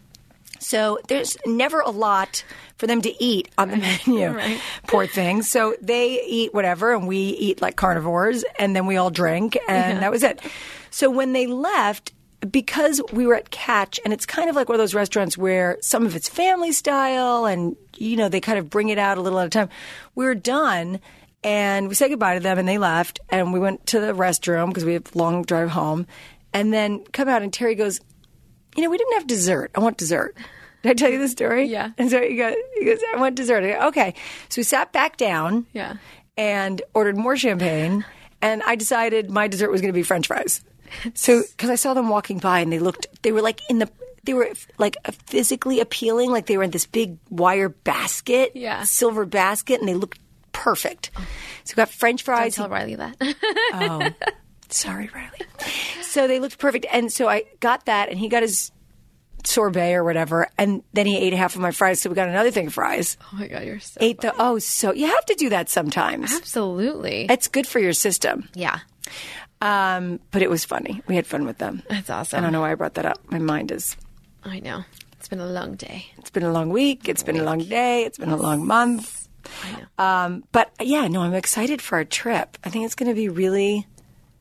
[0.60, 2.44] So there's never a lot
[2.78, 4.38] for them to eat on the menu.
[4.88, 5.50] Poor things.
[5.50, 10.02] So they eat whatever, and we eat like carnivores, and then we all drink, and
[10.02, 10.42] that was it.
[10.90, 12.14] So when they left,
[12.52, 15.78] because we were at Catch, and it's kind of like one of those restaurants where
[15.82, 19.22] some of it's family style, and you know they kind of bring it out a
[19.22, 19.70] little at a time.
[20.16, 21.00] We were done,
[21.44, 24.68] and we said goodbye to them, and they left, and we went to the restroom
[24.70, 26.08] because we have a long drive home,
[26.54, 28.00] and then come out, and Terry goes,
[28.76, 29.72] "You know, we didn't have dessert.
[29.76, 30.36] I want dessert."
[30.84, 31.66] Did I tell you the story?
[31.66, 31.92] Yeah.
[31.98, 33.64] And so he goes, he goes I want dessert.
[33.64, 34.14] I go, okay.
[34.50, 35.96] So we sat back down Yeah.
[36.38, 38.06] and ordered more champagne.
[38.40, 40.64] And I decided my dessert was going to be French fries.
[41.14, 43.90] So, because I saw them walking by and they looked, they were like in the,
[44.24, 48.84] they were like physically appealing, like they were in this big wire basket, Yeah.
[48.84, 50.20] silver basket, and they looked
[50.52, 51.12] perfect.
[51.64, 52.56] So we got French Don't fries.
[52.56, 53.16] tell Riley that.
[53.74, 54.10] Oh,
[54.70, 55.40] sorry, Riley.
[56.04, 58.72] So they looked perfect, and so I got that, and he got his
[59.44, 62.00] sorbet or whatever, and then he ate half of my fries.
[62.02, 63.18] So we got another thing of fries.
[63.22, 66.32] oh my god, you're so Ate the oh, so you have to do that sometimes.
[66.34, 67.28] absolutely.
[67.30, 68.48] It's good for your system.
[68.56, 68.80] Yeah,
[69.62, 71.02] Um, but it was funny.
[71.08, 71.82] We had fun with them.
[71.90, 72.38] that's awesome.
[72.38, 73.20] I don't know why I brought that up.
[73.32, 73.96] My mind is.
[74.44, 74.84] I know.
[75.14, 76.06] It's been a long day.
[76.18, 77.10] It's been a long week.
[77.10, 78.04] It's been a long day.
[78.04, 79.28] It's been a long month.
[79.64, 80.04] I know.
[80.04, 82.58] Um, but yeah, no, I'm excited for our trip.
[82.64, 83.88] I think it's going to be really.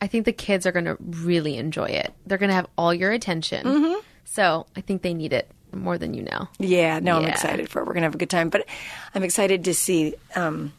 [0.00, 2.12] I think the kids are going to really enjoy it.
[2.26, 3.64] They're going to have all your attention.
[3.64, 4.00] Mm-hmm.
[4.24, 6.48] So I think they need it more than you know.
[6.58, 7.86] Yeah, no, I'm excited for it.
[7.86, 8.48] We're gonna have a good time.
[8.48, 8.66] But
[9.14, 10.14] I'm excited to see.
[10.34, 10.72] Um,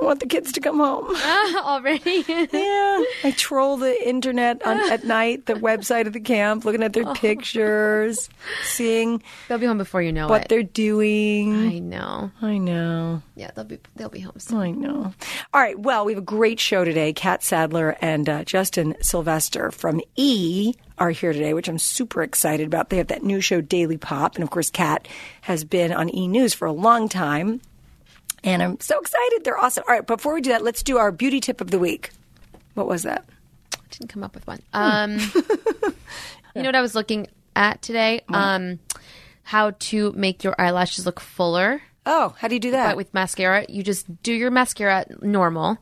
[0.00, 1.14] I want the kids to come home.
[1.56, 2.24] Already?
[2.28, 6.92] yeah, I troll the internet on, at night, the website of the camp, looking at
[6.92, 8.28] their pictures,
[8.62, 10.48] seeing they'll be home before you know what it.
[10.48, 11.54] they're doing.
[11.54, 12.30] I know.
[12.40, 13.22] I know.
[13.34, 14.58] Yeah, they'll be they'll be home soon.
[14.58, 15.12] I know.
[15.52, 15.78] All right.
[15.78, 17.12] Well, we have a great show today.
[17.12, 22.66] Catt Sadler and uh, Justin Sylvester from E are here today, which I'm super excited
[22.66, 22.90] about.
[22.90, 24.34] They have that new show, Daily Pop.
[24.34, 25.08] And of course, Catt
[25.42, 27.60] has been on E News for a long time.
[28.44, 29.40] And I'm so excited.
[29.44, 29.84] They're awesome.
[29.88, 30.06] All right.
[30.06, 32.10] Before we do that, let's do our beauty tip of the week.
[32.74, 33.24] What was that?
[33.90, 34.60] Didn't come up with one.
[34.72, 35.18] Um,
[36.54, 38.22] you know what I was looking at today?
[38.28, 38.78] Um,
[39.42, 41.82] how to make your eyelashes look fuller.
[42.06, 42.86] Oh, how do you do that?
[42.90, 45.78] But with mascara, you just do your mascara normal,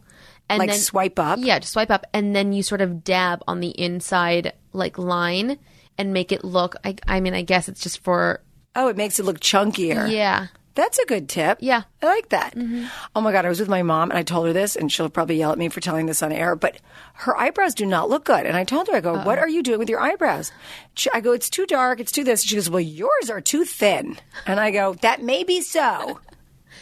[0.49, 1.39] and Like then swipe up?
[1.43, 5.59] Yeah, just swipe up, and then you sort of dab on the inside like line
[5.99, 6.77] and make it look.
[6.85, 8.41] I, I mean, I guess it's just for
[8.75, 10.11] oh, it makes it look chunkier.
[10.11, 10.47] yeah.
[10.77, 11.59] That's a good tip.
[11.61, 11.85] Yeah.
[12.03, 12.55] I like that.
[12.55, 12.85] Mm-hmm.
[13.17, 15.09] Oh my God, I was with my mom and I told her this, and she'll
[15.09, 16.77] probably yell at me for telling this on air, but
[17.15, 18.45] her eyebrows do not look good.
[18.45, 20.53] And I told her, I go, What are you doing with your eyebrows?
[20.95, 22.43] She, I go, It's too dark, it's too this.
[22.43, 24.19] She goes, Well, yours are too thin.
[24.47, 26.21] And I go, That may be so,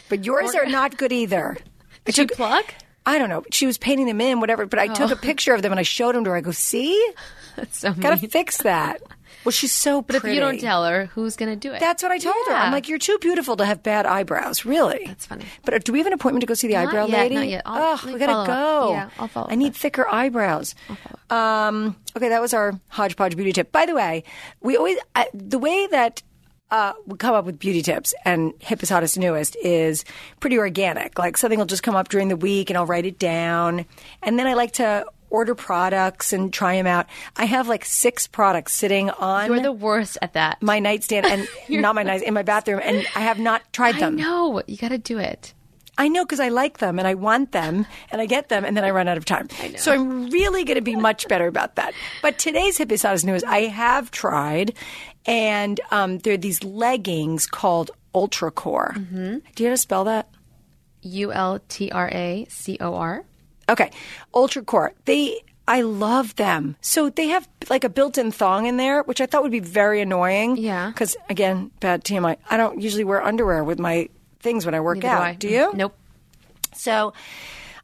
[0.09, 1.57] but yours are not good either.
[1.61, 2.65] I Did you took- plug?
[3.07, 3.43] I don't know.
[3.51, 5.17] She was painting them in, whatever, but I took a oh.
[5.17, 6.35] picture of them and I showed them to her.
[6.35, 7.11] I go, See?
[7.55, 8.29] That's so Gotta mean.
[8.29, 9.01] fix that.
[9.45, 11.79] Well, she's so But if you don't tell her, who's going to do it?
[11.79, 12.53] That's what I told her.
[12.53, 14.65] I'm like, you're too beautiful to have bad eyebrows.
[14.65, 15.03] Really?
[15.05, 15.45] That's funny.
[15.63, 17.35] But uh, do we have an appointment to go see the Not eyebrow yet, lady?
[17.35, 17.61] not yet.
[17.65, 18.53] I'll- let we gotta go.
[18.53, 18.89] up.
[18.91, 20.73] Yeah, I'll follow I need thicker eyebrows.
[21.29, 23.71] Um, okay, that was our hodgepodge beauty tip.
[23.71, 24.23] By the way,
[24.61, 26.21] we always I, the way that.
[26.71, 30.03] Uh, we come up with beauty tips and hippest, hottest, newest is
[30.39, 31.17] pretty organic.
[31.19, 33.85] Like something will just come up during the week and I'll write it down.
[34.23, 37.07] And then I like to order products and try them out.
[37.35, 40.61] I have like six products sitting on You're the worst at that.
[40.61, 41.45] my nightstand and
[41.81, 44.15] not my night in my bathroom, and I have not tried them.
[44.15, 44.63] Know.
[44.65, 45.53] You got to do it.
[45.97, 48.75] I know because I like them and I want them and I get them and
[48.75, 49.47] then I run out of time.
[49.77, 51.93] So I'm really going to be much better about that.
[52.21, 54.73] But today's Hippest Hottest Newest I have tried,
[55.25, 58.93] and um, they're these leggings called Ultracor.
[58.93, 59.37] Mm-hmm.
[59.55, 60.29] Do you know how to spell that?
[61.01, 63.25] U L T R A C O R.
[63.69, 63.91] Okay,
[64.33, 64.91] Ultracor.
[65.05, 65.41] They.
[65.67, 66.75] I love them.
[66.81, 69.99] So they have like a built-in thong in there, which I thought would be very
[69.99, 70.57] annoying.
[70.57, 70.89] Yeah.
[70.89, 72.37] Because again, bad TMI.
[72.51, 74.09] I don't usually wear underwear with my
[74.41, 75.19] things when I work Neither out.
[75.21, 75.33] do I.
[75.33, 75.71] Do you?
[75.73, 75.97] Nope.
[76.75, 77.13] So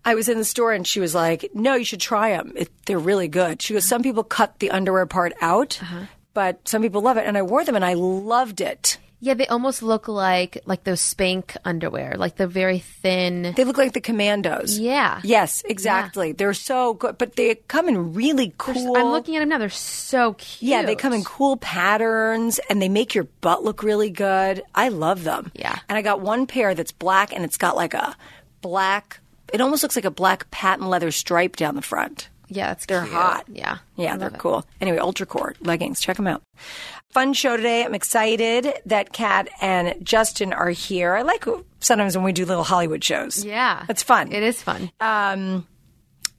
[0.06, 2.54] I was in the store and she was like, "No, you should try them.
[2.56, 6.06] It, they're really good." She goes, "Some people cut the underwear part out, Uh-huh.
[6.36, 9.00] but some people love it." And I wore them and I loved it.
[9.23, 13.53] Yeah, they almost look like like those spank underwear, like the very thin.
[13.55, 14.79] They look like the commandos.
[14.79, 15.21] Yeah.
[15.23, 16.31] Yes, exactly.
[16.31, 18.97] They're so good, but they come in really cool.
[18.97, 20.71] I'm looking at them now; they're so cute.
[20.71, 24.63] Yeah, they come in cool patterns and they make your butt look really good.
[24.73, 25.51] I love them.
[25.53, 25.77] Yeah.
[25.88, 28.15] And I got one pair that's black and it's got like a
[28.62, 29.19] black,
[29.53, 32.29] it almost looks like a black patent leather stripe down the front.
[32.53, 33.13] Yeah, that's They're cute.
[33.13, 33.45] hot.
[33.47, 34.37] Yeah, Yeah, they're it.
[34.37, 34.65] cool.
[34.81, 36.01] Anyway, Ultracor leggings.
[36.01, 36.41] Check them out.
[37.11, 37.83] Fun show today.
[37.85, 41.15] I'm excited that Catt and Justin are here.
[41.15, 41.45] I like
[41.79, 43.43] sometimes when we do little Hollywood shows.
[43.45, 44.31] Yeah, That's fun.
[44.31, 44.91] It is fun.
[44.99, 45.65] Um,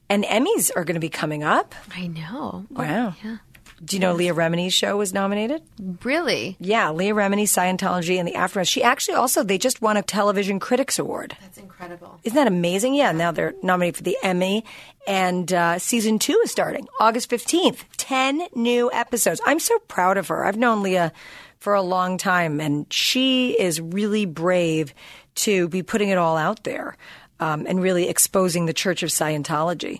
[0.09, 1.73] and Emmys are going to be coming up.
[1.95, 2.65] I know.
[2.69, 3.15] Wow.
[3.23, 3.37] yeah.
[3.83, 5.61] Do you know Leah Remini's show was nominated?
[6.03, 6.55] Really?
[6.59, 8.67] Yeah, Leah Remini, Scientology, and the Aftermath.
[8.67, 11.35] She actually also they just won a Television Critics Award.
[11.41, 12.19] That's incredible.
[12.23, 12.95] Isn't that amazing?
[12.95, 14.63] Yeah, now they're nominated for the Emmy,
[15.05, 17.83] and uh, season two is starting August fifteenth.
[17.97, 19.41] Ten new episodes.
[19.45, 20.45] I'm so proud of her.
[20.45, 21.11] I've known Leah
[21.59, 24.93] for a long time, and she is really brave
[25.35, 26.95] to be putting it all out there
[27.39, 29.99] um, and really exposing the Church of Scientology.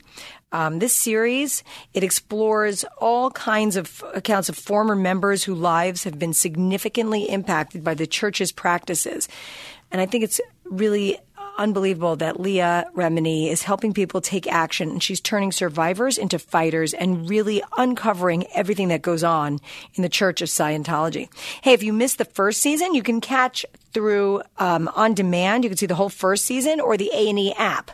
[0.54, 1.64] Um, this series
[1.94, 7.84] it explores all kinds of accounts of former members whose lives have been significantly impacted
[7.84, 9.28] by the church's practices,
[9.92, 11.20] and I think it's really
[11.58, 16.94] unbelievable that Leah Remini is helping people take action and she's turning survivors into fighters
[16.94, 19.60] and really uncovering everything that goes on
[19.94, 21.30] in the Church of Scientology.
[21.62, 25.64] Hey, if you missed the first season, you can catch through um, on demand.
[25.64, 27.92] You can see the whole first season or the A and E app.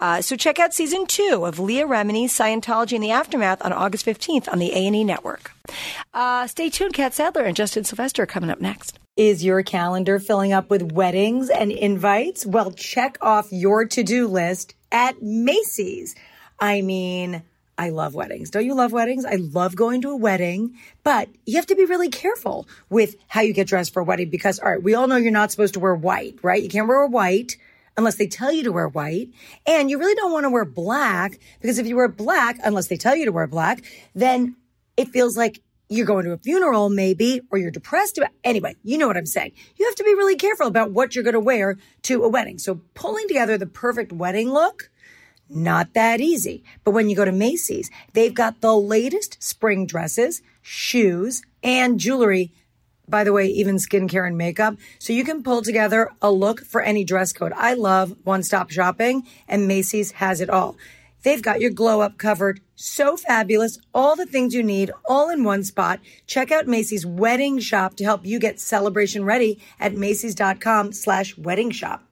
[0.00, 4.06] Uh, so check out season two of Leah Remini, Scientology and the Aftermath on August
[4.06, 5.52] 15th on the A&E network.
[6.14, 6.94] Uh, stay tuned.
[6.94, 8.98] Catt Sadler and Justin Sylvester are coming up next.
[9.16, 12.46] Is your calendar filling up with weddings and invites?
[12.46, 16.14] Well, check off your to-do list at Macy's.
[16.58, 17.42] I mean,
[17.76, 18.50] I love weddings.
[18.50, 19.24] Don't you love weddings?
[19.24, 23.40] I love going to a wedding, but you have to be really careful with how
[23.40, 25.74] you get dressed for a wedding because, all right, we all know you're not supposed
[25.74, 26.62] to wear white, right?
[26.62, 27.56] You can't wear white
[27.96, 29.30] unless they tell you to wear white.
[29.66, 32.96] And you really don't want to wear black because if you wear black, unless they
[32.96, 34.56] tell you to wear black, then
[34.96, 38.96] it feels like you're going to a funeral maybe, or you're depressed about, anyway, you
[38.96, 39.52] know what I'm saying.
[39.76, 42.58] You have to be really careful about what you're going to wear to a wedding.
[42.58, 44.88] So pulling together the perfect wedding look,
[45.48, 46.62] not that easy.
[46.84, 52.52] But when you go to Macy's, they've got the latest spring dresses, shoes, and jewelry
[53.10, 54.76] by the way, even skincare and makeup.
[54.98, 57.52] So you can pull together a look for any dress code.
[57.54, 60.76] I love one stop shopping and Macy's has it all.
[61.22, 62.60] They've got your glow up covered.
[62.76, 63.78] So fabulous.
[63.92, 66.00] All the things you need all in one spot.
[66.26, 71.70] Check out Macy's wedding shop to help you get celebration ready at Macy's.com slash wedding
[71.70, 72.04] shop.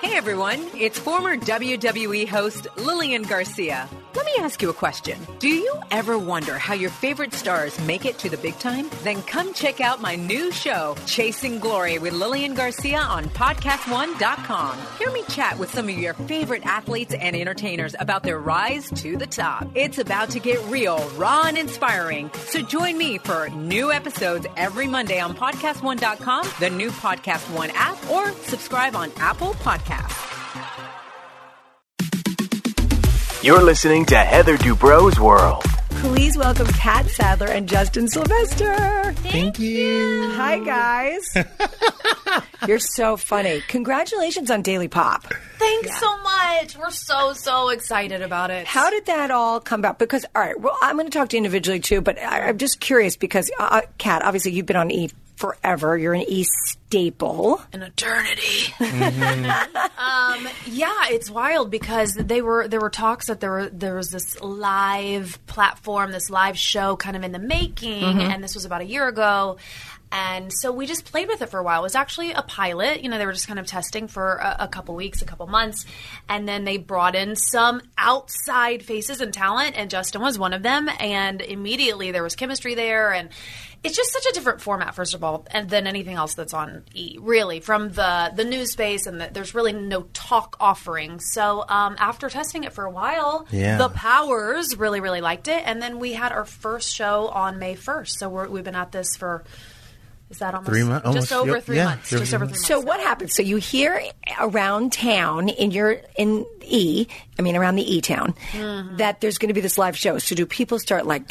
[0.00, 3.88] Hey everyone, it's former WWE host Lillian Garcia.
[4.18, 5.16] Let me ask you a question.
[5.38, 8.90] Do you ever wonder how your favorite stars make it to the big time?
[9.04, 14.76] Then come check out my new show, Chasing Glory with Lillian Garcia on podcast1.com.
[14.98, 19.16] Hear me chat with some of your favorite athletes and entertainers about their rise to
[19.16, 19.68] the top.
[19.76, 22.28] It's about to get real, raw, and inspiring.
[22.46, 28.10] So join me for new episodes every Monday on podcast1.com, the new Podcast One app,
[28.10, 30.37] or subscribe on Apple Podcasts.
[33.40, 35.62] You're listening to Heather Dubrow's World.
[35.90, 39.12] Please welcome Catt Sadler and Justin Sylvester.
[39.18, 40.28] Thank you.
[40.30, 41.22] Hi, guys.
[42.66, 43.62] You're so funny.
[43.68, 45.32] Congratulations on Daily Pop.
[45.56, 46.76] Thanks so much.
[46.76, 48.66] We're so so excited about it.
[48.66, 50.00] How did that all come about?
[50.00, 52.58] Because, all right, well, I'm going to talk to you individually too, but I, I'm
[52.58, 55.96] just curious because, uh, Catt, obviously you've been on E forever.
[55.96, 57.62] You're an E staple.
[57.72, 58.74] an eternity.
[58.80, 64.10] um, yeah, it's wild because they were there were talks that there were there was
[64.10, 68.80] this live platform, this live show kind of in the making, and this was about
[68.80, 69.58] a year ago.
[70.10, 71.80] And so we just played with it for a while.
[71.80, 73.02] It was actually a pilot.
[73.02, 75.46] You know, they were just kind of testing for a, a couple weeks, a couple
[75.46, 75.84] months.
[76.28, 80.62] And then they brought in some outside faces and talent, and Justin was one of
[80.62, 80.88] them.
[80.98, 83.12] And immediately there was chemistry there.
[83.12, 83.28] And
[83.84, 86.84] it's just such a different format, first of all, and than anything else that's on
[86.94, 87.16] E.
[87.20, 91.20] Really, from the the news space, and the, there's really no talk offering.
[91.20, 93.78] So um, after testing it for a while, Yeah.
[93.78, 97.76] the powers really really liked it, and then we had our first show on May
[97.76, 98.18] first.
[98.18, 99.44] So we're, we've been at this for.
[100.30, 102.10] Is that almost Three mon- Just almost, over yep, three yeah, months.
[102.10, 102.68] three Just over three months.
[102.68, 102.68] months.
[102.68, 103.34] So what happens?
[103.34, 104.02] So you hear
[104.38, 107.06] around town in your in E,
[107.38, 108.34] I mean around the E town,
[108.98, 110.18] that there's going to be this live show.
[110.18, 111.22] So do people start like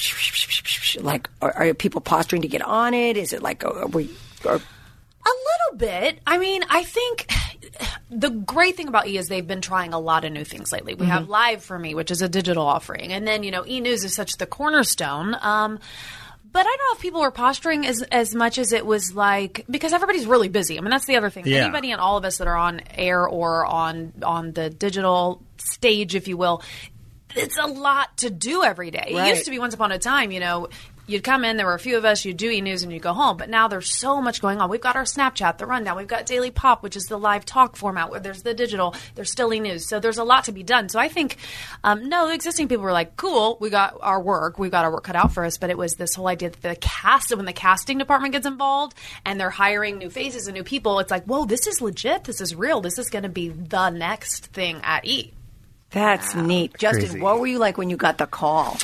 [1.01, 3.17] like are, are people posturing to get on it?
[3.17, 4.09] Is it like are we?
[4.45, 6.19] Are, A little bit.
[6.25, 7.29] I mean, I think
[8.09, 10.95] the great thing about E is they've been trying a lot of new things lately.
[10.95, 13.79] We have Live for Me, which is a digital offering, and then you know E
[13.79, 15.35] News is such the cornerstone.
[15.41, 15.79] Um,
[16.51, 19.65] but I don't know if people were posturing as as much as it was like
[19.69, 20.77] because everybody's really busy.
[20.77, 21.45] I mean, that's the other thing.
[21.47, 21.63] Yeah.
[21.63, 26.15] Anybody and all of us that are on air or on on the digital stage,
[26.15, 26.61] if you will,
[27.35, 29.07] it's a lot to do every day.
[29.09, 30.69] It used to be once upon a time, you know,
[31.07, 33.01] you'd come in, there were a few of us, you'd do e news and you'd
[33.01, 33.37] go home.
[33.37, 34.69] But now there's so much going on.
[34.69, 37.75] We've got our Snapchat, the rundown, we've got Daily Pop, which is the live talk
[37.75, 39.87] format where there's the digital, there's still e news.
[39.87, 40.89] So there's a lot to be done.
[40.89, 41.37] So I think,
[41.83, 45.05] um, no, existing people were like, cool, we got our work, we've got our work
[45.05, 45.57] cut out for us.
[45.57, 48.95] But it was this whole idea that the cast, when the casting department gets involved
[49.25, 52.41] and they're hiring new faces and new people, it's like, whoa, this is legit, this
[52.41, 55.33] is real, this is going to be the next thing at E.
[55.89, 57.05] that's neat, Justin.
[57.05, 57.21] crazy.
[57.21, 58.77] What were you like when you got the call?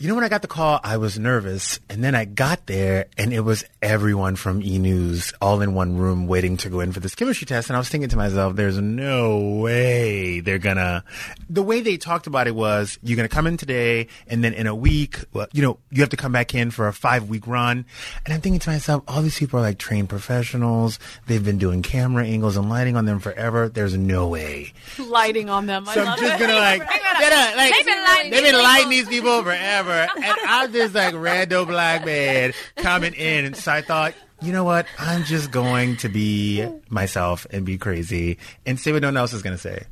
[0.00, 1.78] You know, when I got the call, I was nervous.
[1.90, 5.98] And then I got there and it was everyone from E News all in one
[5.98, 7.68] room waiting to go in for this chemistry test.
[7.68, 11.04] And I was thinking to myself, there's no way they're gonna.
[11.50, 14.66] The way they talked about it was you're gonna come in today and then in
[14.66, 17.46] a week, well, you know, you have to come back in for a five week
[17.46, 17.84] run.
[18.24, 20.98] And I'm thinking to myself, all these people are like trained professionals.
[21.26, 23.68] They've been doing camera angles and lighting on them forever.
[23.68, 24.72] There's no way.
[24.98, 25.86] Lighting on them.
[25.86, 26.40] I So I'm love just it.
[26.40, 26.88] gonna like,
[27.20, 30.94] they're not- like They've been lighting they've been lighting these people forever, and I'm just
[30.94, 34.14] like random black man coming in, and so I thought.
[34.42, 34.86] You know what?
[34.98, 39.34] I'm just going to be myself and be crazy and say what no one else
[39.34, 39.84] is going to say.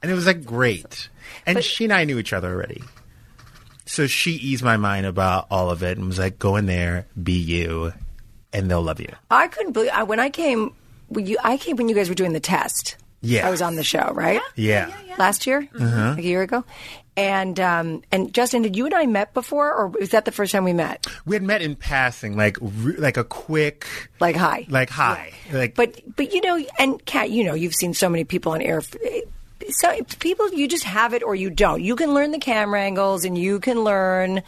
[0.00, 1.08] And it was like great.
[1.44, 2.80] And she and I knew each other already.
[3.86, 7.08] So she eased my mind about all of it and was like, go in there,
[7.20, 7.92] be you,
[8.52, 9.12] and they'll love you.
[9.32, 10.74] I couldn't believe I, when I came.
[11.08, 12.96] When you, I came when you guys were doing the test.
[13.20, 13.46] Yeah.
[13.46, 14.40] I was on the show, right?
[14.54, 14.92] Yeah.
[15.06, 15.16] yeah.
[15.18, 16.64] Last year, like a year ago,
[17.16, 20.52] and um, and Justin, did you and I met before, or was that the first
[20.52, 21.04] time we met?
[21.26, 23.86] We had met in passing, like re- like a quick,
[24.20, 27.92] Like hi, like hi, like But but you know, and Catt, you know, you've seen
[27.92, 28.82] so many people on air.
[29.70, 31.82] So people, you just have it or you don't.
[31.82, 34.42] You can learn the camera angles, and you can learn,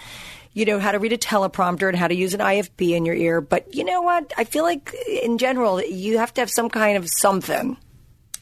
[0.54, 3.16] you know, how to read a teleprompter and how to use an IFB in your
[3.16, 3.40] ear.
[3.40, 4.33] But you know what?
[4.38, 7.76] I feel like in general, you have to have some kind of something,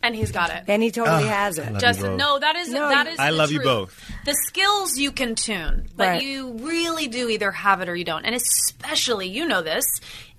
[0.03, 0.63] And he's got it.
[0.69, 1.65] and he totally ah, has it.
[1.65, 3.19] love you Justin, no, that is No, that is.
[3.19, 4.01] I the love you both.
[4.25, 6.23] The skills you can tune, but Right.
[6.23, 9.85] you really do either have it or you don't, and especially you know this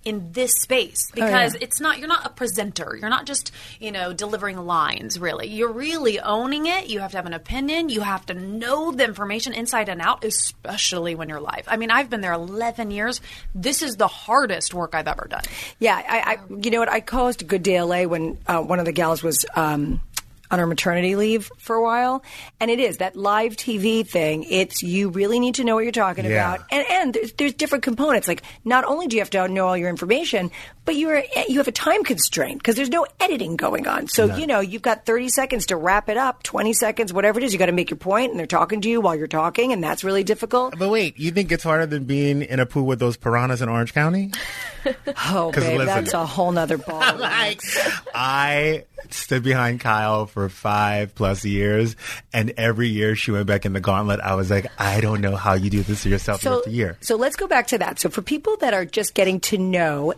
[0.05, 1.59] in this space because yeah.
[1.61, 2.97] it's not you're not a presenter.
[2.99, 5.47] You're not just you know delivering lines really.
[5.47, 6.87] You're really owning it.
[6.87, 7.89] You have to have an opinion.
[7.89, 11.65] You have to know the information inside and out especially when you're live.
[11.67, 13.21] I mean i've been there 11 years.
[13.53, 15.43] This is the hardest work i've ever done.
[15.79, 16.89] Yeah, I, I you know what?
[16.89, 20.01] I co-hosted Good Day LA when uh, one of the gals was um,
[20.51, 22.23] on her maternity leave for a while,
[22.59, 24.43] and it is that live TV thing.
[24.49, 26.55] It's you really need to know what you're talking Yeah.
[26.55, 28.27] about, and and there's, there's different components.
[28.27, 30.49] Like not only do you have to know all your information,
[30.85, 34.07] but you're you have a time constraint because there's no editing going on.
[34.07, 37.43] So you know you've got 30 seconds to wrap it up, 20 seconds, whatever it
[37.43, 37.53] is.
[37.53, 39.83] You got to make your point, and they're talking to you while you're talking, and
[39.83, 40.77] that's really difficult.
[40.79, 43.69] But wait, you think it's harder than being in a pool with those piranhas in
[43.69, 44.31] Orange County?
[45.27, 47.17] oh, babe, listen- that's a whole nother ball.
[47.17, 47.61] like,
[48.13, 51.97] I stood behind Kyle for five plus years,
[52.31, 54.21] and every year she went back in the gauntlet.
[54.21, 56.97] I was like, I don't know how you do this to yourself year after year.
[57.01, 57.99] So let's go back to that.
[57.99, 60.13] So for people that are just getting to know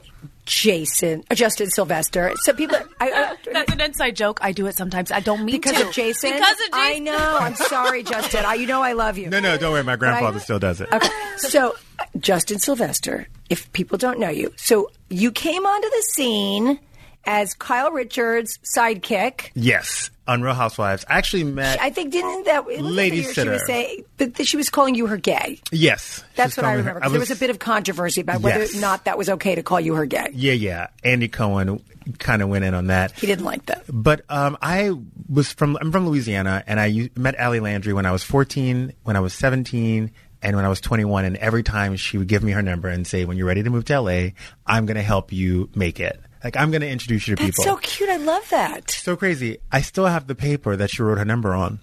[0.45, 4.75] Jason, uh, Justin Sylvester, so people, I, I, that's an inside joke i do it
[4.75, 7.37] sometimes i don't mean because to of Jason, because of jason I know.
[7.39, 8.43] I'm sorry, Justin.
[8.45, 9.29] I, you know I love you.
[9.29, 9.83] No, no, don't worry.
[9.83, 10.89] My grandfather I- still does it.
[10.91, 16.03] Okay, so uh, Justin Sylvester, if people don't know you, so you came onto the
[16.13, 16.79] scene
[17.25, 19.51] as Kyle Richards' sidekick.
[19.53, 21.05] Yes, on Real Housewives.
[21.09, 21.79] I actually met.
[21.81, 23.59] I think didn't that Lady that She was sitter.
[23.67, 25.59] saying, but she was calling you her gay.
[25.71, 26.89] yes, That's what I remember.
[26.89, 27.01] her- remember.
[27.03, 28.75] 'cause there was a bit of controversy about whether Yes.
[28.75, 30.29] or not that was okay to call you her gay.
[30.33, 30.87] Yeah, yeah.
[31.03, 31.81] Andy Cohen
[32.17, 33.11] kind of went in on that.
[33.11, 33.83] He didn't like that.
[33.87, 34.91] But um, I
[35.29, 39.15] was from I'm from Louisiana, and I met Ali Landry when I was 14, when
[39.15, 41.25] I was 17, and when I was 21.
[41.25, 43.69] And every time she would give me her number and say, "When you're ready to
[43.69, 44.29] move to LA,
[44.65, 46.19] I'm going to help you make it.
[46.43, 48.09] Like I'm going to introduce you to That's people." so cute.
[48.09, 48.89] I love that.
[48.91, 49.57] so crazy.
[49.71, 51.79] I still have the paper that she wrote her number on.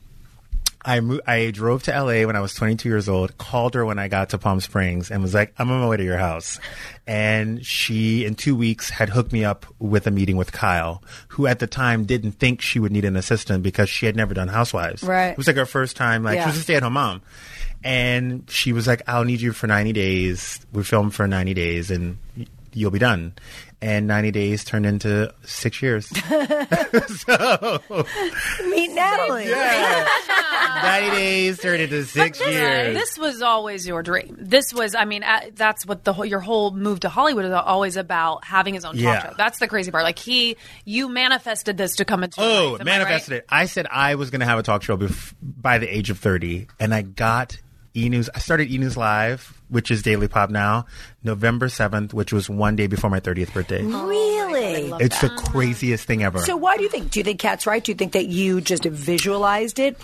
[0.84, 3.98] I mo- I drove to LA when I was 22 years old, called her when
[3.98, 6.60] I got to Palm Springs and was like, I'm on my way to your house.
[7.06, 11.46] And she, in two weeks, had hooked me up with a meeting with Kyle, who
[11.48, 14.48] at the time didn't think she would need an assistant because she had never done
[14.48, 15.02] Housewives.
[15.02, 15.30] Right.
[15.30, 16.44] It was like her first time, like, Yeah.
[16.44, 17.22] she was a stay at home mom.
[17.82, 20.60] And she was like, I'll need you for 90 days.
[20.72, 22.18] We film for 90 days and
[22.72, 23.34] you'll be done.
[23.80, 26.06] And 90 days turned into six years.
[26.08, 27.80] so,
[28.68, 29.46] Meet Natalie.
[30.82, 32.96] 90 days turned into six years.
[32.96, 34.36] This was always your dream.
[34.40, 37.52] This was, I mean, uh, that's what the whole, your whole move to Hollywood is
[37.52, 39.22] always about having his own talk Yeah.
[39.28, 39.34] show.
[39.38, 40.02] That's the crazy part.
[40.02, 42.40] Like he, you manifested this to come into.
[42.40, 42.80] your oh, life.
[42.80, 43.38] Am I manifested right?
[43.38, 43.46] it.
[43.48, 46.18] I said I was going to have a talk show bef- by the age of
[46.18, 47.58] 30, and I got
[47.96, 48.28] E News.
[48.34, 50.86] I started E News Live, which is Daily Pop now,
[51.24, 53.82] November 7th, which was one day before my 30th birthday.
[53.82, 54.92] Really?
[55.00, 56.40] it's the craziest thing ever.
[56.40, 57.10] So why do you think?
[57.10, 57.82] Do you think Kat's right?
[57.82, 59.96] Do you think that you just visualized it?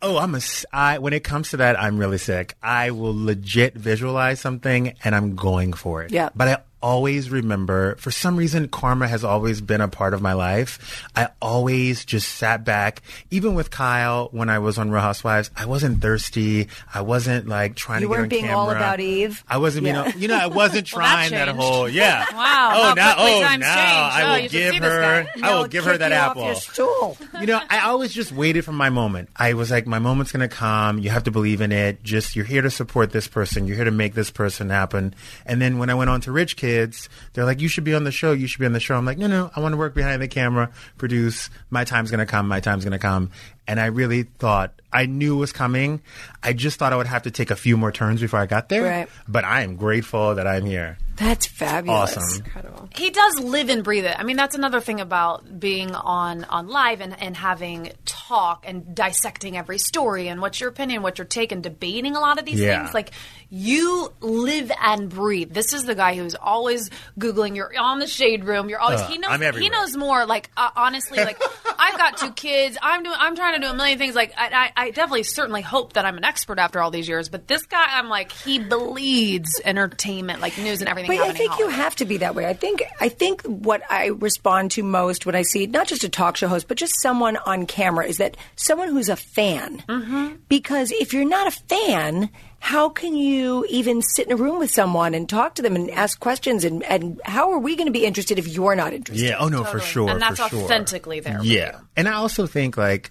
[0.00, 0.38] Oh, I'm a.
[0.38, 2.56] s- I, when it comes to that, I'm really sick.
[2.62, 6.10] I will legit visualize something and I'm going for it.
[6.10, 6.30] Yeah.
[6.34, 10.32] But I always remember, for some reason, karma has always been a part of my
[10.32, 11.06] life.
[11.16, 15.50] I always just sat back, even with Kyle when I was on Real Housewives.
[15.56, 16.68] I wasn't thirsty.
[16.92, 19.42] I wasn't like trying You to get weren't being all about Eve?
[19.48, 20.04] I wasn't Yeah.
[20.10, 22.24] being, you know, I wasn't Well, that trying that, whole, yeah.
[22.34, 23.64] Wow, Oh, now, oh, now change.
[23.64, 25.26] I Oh, will you should give her.
[25.42, 27.16] I will give her that you apple your stool.
[27.40, 29.28] you know, I always just waited for my moment.
[29.36, 30.98] I was like, my moment's going to come.
[30.98, 32.02] You have to believe in it.
[32.02, 33.66] Just, you're here to support this person.
[33.66, 35.14] You're here to make this person happen.
[35.46, 38.04] And then when I went on to Rich Kids, they're like, you should be on
[38.04, 38.32] the show.
[38.32, 38.96] You should be on the show.
[38.96, 41.50] I'm like, no, no, I want to work behind the camera, produce.
[41.68, 42.48] My time's going to come.
[42.48, 43.30] My time's going to come.
[43.68, 46.00] And I really thought, I knew it was coming.
[46.42, 48.70] I just thought I would have to take a few more turns before I got
[48.70, 48.84] there.
[48.84, 49.08] Right.
[49.28, 50.96] But I am grateful that I'm here.
[51.22, 52.16] That's fabulous.
[52.16, 52.44] Awesome.
[52.44, 52.88] Incredible.
[52.96, 54.18] he does live and breathe it.
[54.18, 58.94] I mean, that's another thing about being on on live and, and having talk and
[58.94, 62.44] dissecting every story and what's your opinion, what's your take, and debating a lot of
[62.44, 62.82] these Yeah.
[62.82, 62.94] things.
[62.94, 63.12] Like
[63.50, 65.52] you live and breathe.
[65.52, 67.54] This is the guy who's always googling.
[67.54, 68.68] You're on the shade room.
[68.68, 70.26] You're always Uh, he knows I'm he knows more.
[70.26, 71.40] Like uh, honestly, like
[71.78, 72.76] I've got two kids.
[72.82, 73.16] I'm doing.
[73.18, 74.14] I'm trying to do a million things.
[74.14, 77.28] Like I, I, I definitely certainly hope that I'm an expert after all these years.
[77.28, 81.11] But this guy, I'm like he bleeds entertainment, like news and everything.
[81.18, 82.46] But I happening think in you have to be that way.
[82.46, 86.08] I think I think what I respond to most when I see not just a
[86.08, 89.82] talk show host, but just someone on camera is that someone who's a fan.
[89.88, 90.36] Mm-hmm.
[90.48, 92.30] Because if you're not a fan,
[92.62, 95.90] how can you even sit in a room with someone and talk to them and
[95.90, 96.64] ask questions?
[96.64, 99.26] And, and how are we going to be interested if you're not interested?
[99.26, 99.36] Yeah.
[99.40, 100.08] Oh no, for sure.
[100.08, 100.62] And that's for sure.
[100.62, 101.80] authentically there Yeah.
[101.96, 103.10] And I also think like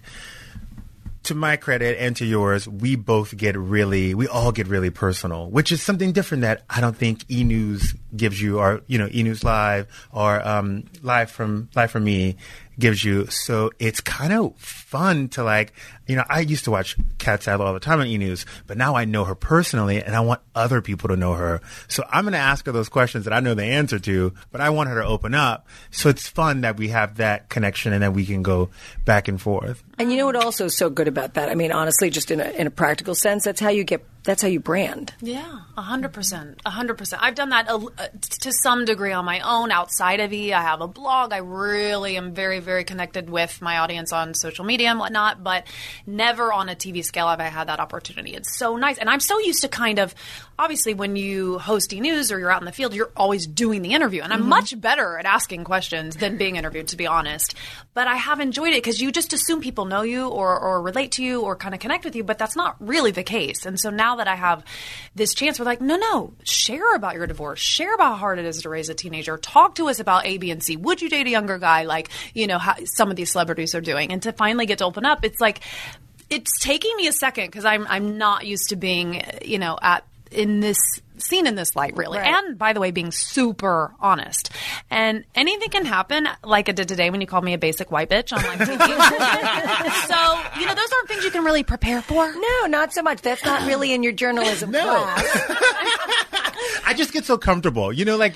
[1.24, 5.50] to my credit and to yours, we both get really, we all get really personal,
[5.50, 9.08] which is something different that I don't think E News gives you, or you know,
[9.12, 12.36] E News Live or um, live from live from me
[12.78, 13.26] gives you.
[13.26, 15.72] So it's kind of fun to like,
[16.06, 18.76] you know, I used to watch Catt Sadler all the time on E News, but
[18.76, 21.60] now I know her personally, and I want other people to know her.
[21.88, 24.60] So I'm going to ask her those questions that I know the answer to, but
[24.60, 25.66] I want her to open up.
[25.90, 28.70] So it's fun that we have that connection and that we can go
[29.04, 29.82] back and forth.
[29.98, 31.48] And you know what also is so good about that?
[31.48, 34.04] I mean, honestly, just in a, in a practical sense, that's how you get.
[34.24, 35.14] That's how you brand.
[35.20, 37.22] Yeah, a hundred percent, a hundred percent.
[37.22, 38.06] I've done that uh, uh,
[38.40, 40.52] to some degree on my own outside of E.
[40.52, 41.32] I have a blog.
[41.32, 45.66] I really am very, very connected with my audience on social media and whatnot, but
[46.06, 48.34] never on a TV scale have I had that opportunity.
[48.34, 50.14] It's so nice, and I'm so used to kind of,
[50.62, 53.82] obviously, when you host E News or you're out in the field, you're always doing
[53.82, 54.48] the interview, and I'm mm-hmm.
[54.50, 57.56] much better at asking questions than being interviewed, to be honest.
[57.94, 61.12] But I have enjoyed it because you just assume people know you or, or relate
[61.12, 63.66] to you or kind of connect with you, but that's not really the case.
[63.66, 64.64] And so now that I have
[65.14, 68.44] this chance, we're like, no, no, share about your divorce, share about how hard it
[68.44, 70.76] is to raise a teenager, talk to us about A, B, and C.
[70.76, 73.80] Would you date a younger guy like, you know, how some of these celebrities are
[73.80, 74.12] doing?
[74.12, 75.60] And to finally get to open up, it's like,
[76.30, 80.04] it's taking me a second because I'm, I'm not used to being, you know, at,
[80.32, 80.78] in this
[81.18, 82.26] seen in this light really Right.
[82.34, 84.50] and by the way being super honest
[84.90, 88.10] and anything can happen like it did today when you called me a basic white
[88.10, 92.32] bitch on live TV so you know those aren't things you can really prepare for
[92.32, 93.20] No, not so much.
[93.22, 94.80] That's not really in your journalism No.
[95.04, 95.52] class.
[96.92, 97.90] I just get so comfortable.
[97.90, 98.34] You know, like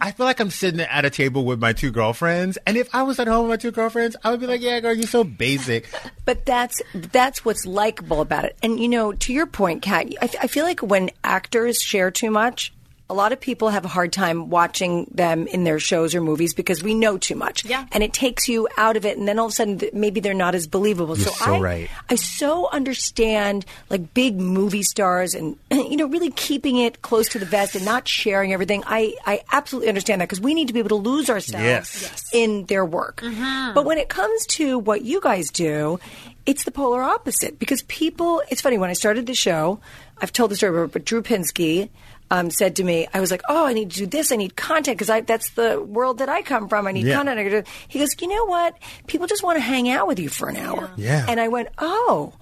[0.00, 3.02] I feel like I'm sitting at a table with my two girlfriends, and if I
[3.02, 5.24] was at home with my two girlfriends, I would be like, "Yeah, girl, you're so
[5.24, 5.88] basic."
[6.24, 8.56] But that's that's what's likable about it.
[8.60, 12.32] And you know, to your point, Catt, I, I feel like when actors share too
[12.32, 12.72] much,
[13.08, 16.54] a lot of people have a hard time watching them in their shows or movies
[16.54, 17.64] because we know too much.
[17.64, 17.86] Yeah.
[17.92, 20.34] And it takes you out of it, and then all of a sudden, maybe they're
[20.34, 21.16] not as believable.
[21.16, 21.90] You're so I, right.
[22.10, 27.38] I so understand like big movie stars and you know really keeping it close to
[27.38, 28.82] the vest and not sharing everything.
[28.86, 32.02] I I absolutely understand that because we need to be able to lose ourselves Yes.
[32.02, 32.24] Yes.
[32.32, 33.20] in their work.
[33.20, 33.74] Mm-hmm.
[33.74, 36.00] But when it comes to what you guys do,
[36.44, 38.42] it's the polar opposite because people.
[38.50, 39.78] It's funny when I started the show.
[40.18, 41.88] I've told the story, before, but Drew Pinsky.
[42.28, 44.32] Um, said to me, I was like, "Oh, I need to do this.
[44.32, 46.86] I need content because I that's the world that I come from.
[46.88, 47.14] I need Yeah.
[47.16, 48.74] content." I gotta do-" He goes, "You know what?
[49.06, 51.24] People just want to hang out with you for an hour." Yeah.
[51.28, 52.32] And I went, "Oh,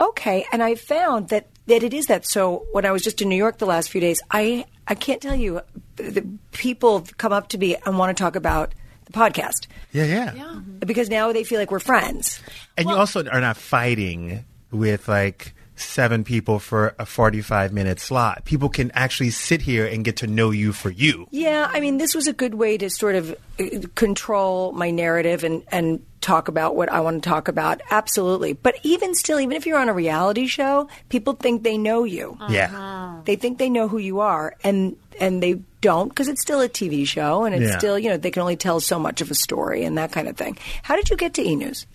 [0.00, 2.26] okay." And I found that that it is that.
[2.26, 5.20] So when I was just in New York the last few days, I I can't
[5.20, 5.60] tell you,
[5.96, 8.72] the people come up to me and want to talk about
[9.04, 10.04] the podcast Yeah,
[10.34, 10.60] yeah.
[10.80, 12.40] because now they feel like we're friends.
[12.76, 18.44] And you also are not fighting with like seven people for a 45 minute slot.
[18.44, 21.26] People can actually sit here and get to know you for you.
[21.30, 23.64] Yeah, I mean, this was a good way to sort of uh,
[23.94, 27.80] control my narrative and, and talk about what I want to talk about.
[27.90, 28.52] Absolutely.
[28.52, 32.36] But even still, even if you're on a reality show, people think they know you.
[32.48, 33.20] Yeah.
[33.24, 36.68] They think they know who you are, and and they don't because it's still a
[36.68, 37.78] TV show, and it's Yeah.
[37.78, 40.28] still you know they can only tell so much of a story and that kind
[40.28, 40.56] of thing.
[40.82, 41.86] How did you get to E News?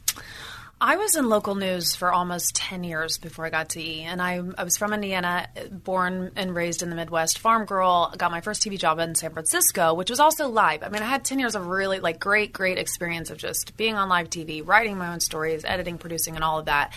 [0.87, 4.03] I was in local news for almost 10 years before I got to E.
[4.03, 8.13] And I, I was from Indiana, born and raised in the Midwest, farm girl.
[8.15, 10.83] Got my first TV job in San Francisco, which was also live.
[10.83, 13.95] I mean, I had 10 years of really like great, great experience of just being
[13.95, 16.93] on live TV, writing my own stories, editing, producing, and all of that.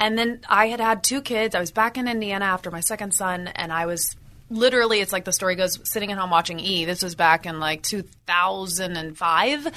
[0.00, 1.54] And then I had had two kids.
[1.54, 4.16] I was back in Indiana after my second son, and I was
[4.50, 6.84] literally it's like the story goes sitting at home watching E.
[6.84, 9.68] This was back in like 2005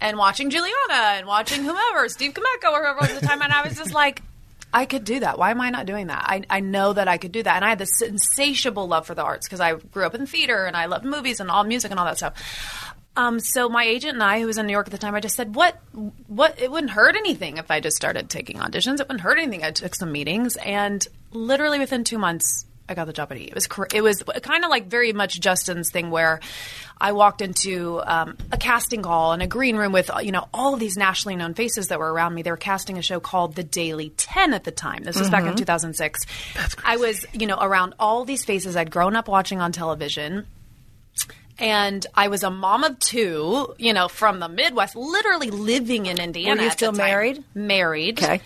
[0.00, 3.62] and watching Giuliana and watching whomever, Steve Kmetko or whoever was the time and I
[3.66, 4.22] was just like
[4.72, 5.38] I could do that.
[5.38, 6.24] Why am I not doing that?
[6.24, 7.56] I, I know that I could do that.
[7.56, 10.64] And I had this insatiable love for the arts because I grew up in theater
[10.64, 12.94] and I loved movies and all music and all that stuff.
[13.16, 15.20] Um, so my agent and I, who was in New York at the time, I
[15.20, 15.76] just said, "What?
[16.28, 16.60] What?
[16.60, 19.00] It wouldn't hurt anything if I just started taking auditions.
[19.00, 19.64] It wouldn't hurt anything.
[19.64, 23.44] I took some meetings, and literally within two months, I got the job at E.
[23.44, 26.40] It was cr- it was kind of like very much Justin's thing where
[27.00, 30.74] I walked into um, a casting call in a green room with you know all
[30.74, 32.42] of these nationally known faces that were around me.
[32.42, 35.04] They were casting a show called The Daily Ten at the time.
[35.04, 36.26] This was back in 2006.
[36.84, 40.46] I was you know around all these faces I'd grown up watching on television
[41.60, 46.18] and I was a mom of two, you know, from the Midwest, literally living in
[46.18, 46.56] Indiana.
[46.60, 47.44] Were you still married?
[47.54, 48.18] Married.
[48.18, 48.40] Okay.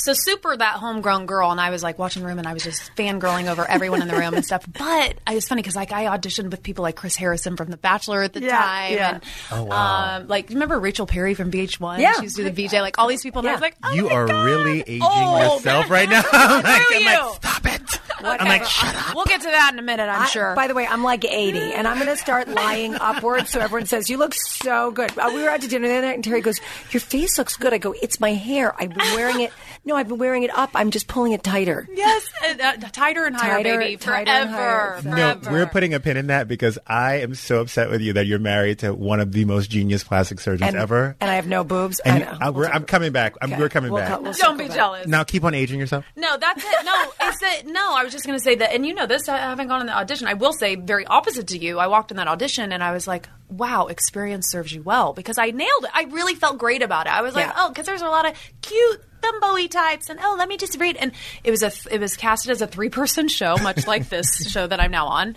[0.00, 2.62] So super that homegrown girl, and I was like watching the room, and I was
[2.62, 4.64] just fangirling over everyone in the room and stuff.
[4.78, 7.76] But it was funny because like I auditioned with people like Chris Harrison from The
[7.76, 9.10] Bachelor at the Yeah, time, yeah.
[9.14, 10.18] and Oh, wow.
[10.18, 11.98] um, like you remember Rachel Perry from VH1?
[11.98, 12.12] Yeah.
[12.14, 13.92] she used to do the VJ, like all these people, and I was like, oh
[13.92, 14.44] you my are God.
[14.44, 16.22] really aging Oh, yourself right now.
[16.32, 17.77] I'm like, I'm like, stop it.
[18.20, 19.14] I'm like, shut up.
[19.14, 20.54] We'll get to that in a minute, I'm I- sure.
[20.54, 23.86] By the way, I'm like 80, and I'm going to start lying upwards so everyone
[23.86, 25.16] says, You look so good.
[25.18, 26.60] Uh, we were out to dinner the other night, and Terry goes,
[26.90, 27.72] Your face looks good.
[27.72, 28.74] I go, It's my hair.
[28.80, 29.52] I've been wearing it.
[29.84, 30.68] No, I've been wearing it up.
[30.74, 31.88] I'm just pulling it tighter.
[31.90, 35.36] yes, uh, uh, tighter and higher, Tighter- baby, tighter and forever, higher.
[35.42, 38.26] No, we're putting a pin in that because I am so upset with you that
[38.26, 41.16] you're married to one of the most genius plastic surgeons And, ever.
[41.22, 42.00] and I have no boobs.
[42.00, 42.38] And I know.
[42.38, 43.36] I, we're, I'm coming back.
[43.40, 43.62] I'm, Okay.
[43.62, 44.10] We're coming We'll back.
[44.18, 44.76] co- we'll Don't be back.
[44.76, 45.06] jealous.
[45.06, 46.04] now keep on aging yourself.
[46.16, 46.84] No, that's it.
[46.84, 47.66] No, it's it.
[47.66, 49.28] No, I was just going to say that, and you know this.
[49.28, 50.26] I haven't gone in the audition.
[50.26, 51.78] I will say, very opposite to you.
[51.78, 55.36] I walked in that audition, and I was like, "Wow, experience serves you well," because
[55.38, 55.90] I nailed it.
[55.94, 57.12] I really felt great about it.
[57.12, 57.52] I was like, Yeah.
[57.56, 58.32] "Oh," because there's a lot of
[58.62, 60.96] cute thumbo types, and oh, let me just read.
[60.96, 61.12] And
[61.44, 64.66] it was a it was casted as a three person show, much like this show
[64.66, 65.36] that I'm now on.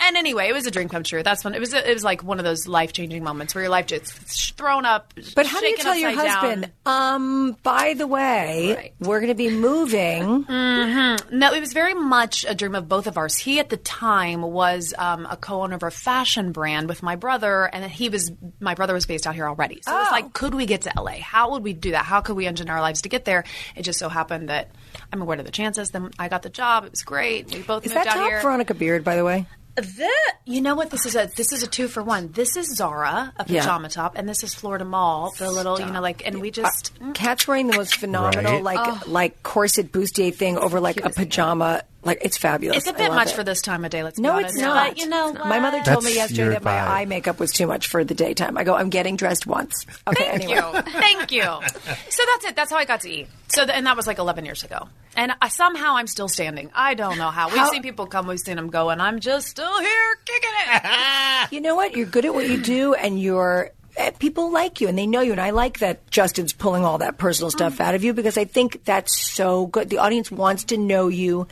[0.00, 1.22] And anyway, it was a dream come true.
[1.22, 1.72] That's when it was.
[1.74, 5.12] It was like one of those life changing moments where your life just thrown up.
[5.34, 6.34] But how do you tell your upside down.
[6.36, 8.94] husband, um, by the way, Right.
[9.00, 10.44] we're going to be moving?
[10.48, 13.36] No, it was very much a dream of both of ours.
[13.36, 17.64] He at the time was um, a co-owner of a fashion brand with my brother,
[17.64, 18.30] and he was
[18.60, 19.80] my brother was based out here already.
[19.82, 20.12] So it was Oh.
[20.12, 21.18] like, could we get to LA?
[21.20, 22.04] How would we do that?
[22.04, 23.44] How could we engineer our lives to get there?
[23.76, 24.70] It just so happened that
[25.12, 25.90] I mean, what are the chances?
[25.90, 26.84] Then I got the job.
[26.84, 27.52] It was great.
[27.52, 28.40] We both Is moved that out top here.
[28.42, 29.46] Veronica Beard, by the way?
[29.80, 32.32] That you know what this is a this is a two for one.
[32.32, 33.60] This is Zara, a Yeah.
[33.60, 36.92] pajama top, and this is Florida Mall, the little you know like, and we just
[37.02, 38.62] uh, Catt's wearing the most phenomenal, Right.
[38.64, 41.82] like like corset bustier thing over like a pajama.
[42.04, 42.78] Like it's fabulous.
[42.78, 43.34] it's a bit much it.
[43.34, 44.02] for this time of day.
[44.04, 44.54] Let's No, honest.
[44.54, 44.90] it's not.
[44.90, 45.86] But you know, my mother what?
[45.86, 46.88] told me yesterday that my vibe.
[46.88, 48.56] eye makeup was too much for the daytime.
[48.56, 49.84] I go, I'm getting dressed once.
[50.06, 50.60] Okay, Thank anyway.
[50.74, 50.82] you.
[50.92, 51.42] Thank you.
[51.42, 52.56] So that's it.
[52.56, 53.26] That's how I got to eat.
[53.48, 54.88] So, th- and that was like 11 years ago.
[55.16, 56.70] And I, somehow I'm still standing.
[56.72, 57.48] I don't know how.
[57.48, 60.50] We've How- seen people come, we've seen them go, and I'm just still here kicking
[60.74, 61.48] it.
[61.50, 61.96] You know what?
[61.96, 63.70] You're good at what you do, and you're.
[63.96, 66.98] eh, People like you and they know you, and I like that Justin's pulling all
[66.98, 69.88] that personal stuff out of you because I think that's so good.
[69.90, 71.48] The audience wants to know you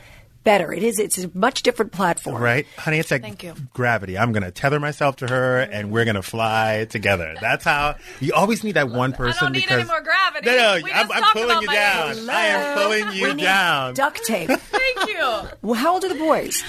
[0.47, 0.71] better.
[0.71, 0.97] It is.
[0.97, 3.53] It's a much different platform, Right, honey, it's like Thank you.
[3.73, 4.17] gravity.
[4.17, 7.35] I'm gonna tether myself to her, and we're gonna fly together.
[7.41, 9.37] That's how you always need that one person.
[9.37, 10.45] I don't need because any more gravity.
[10.49, 12.11] No, no, We I'm, just I'm pulling about you down.
[12.17, 12.27] age.
[12.29, 13.93] I am pulling you We need down.
[13.93, 14.49] Duct tape.
[14.77, 15.19] Thank you.
[15.61, 16.63] well, how old are the boys?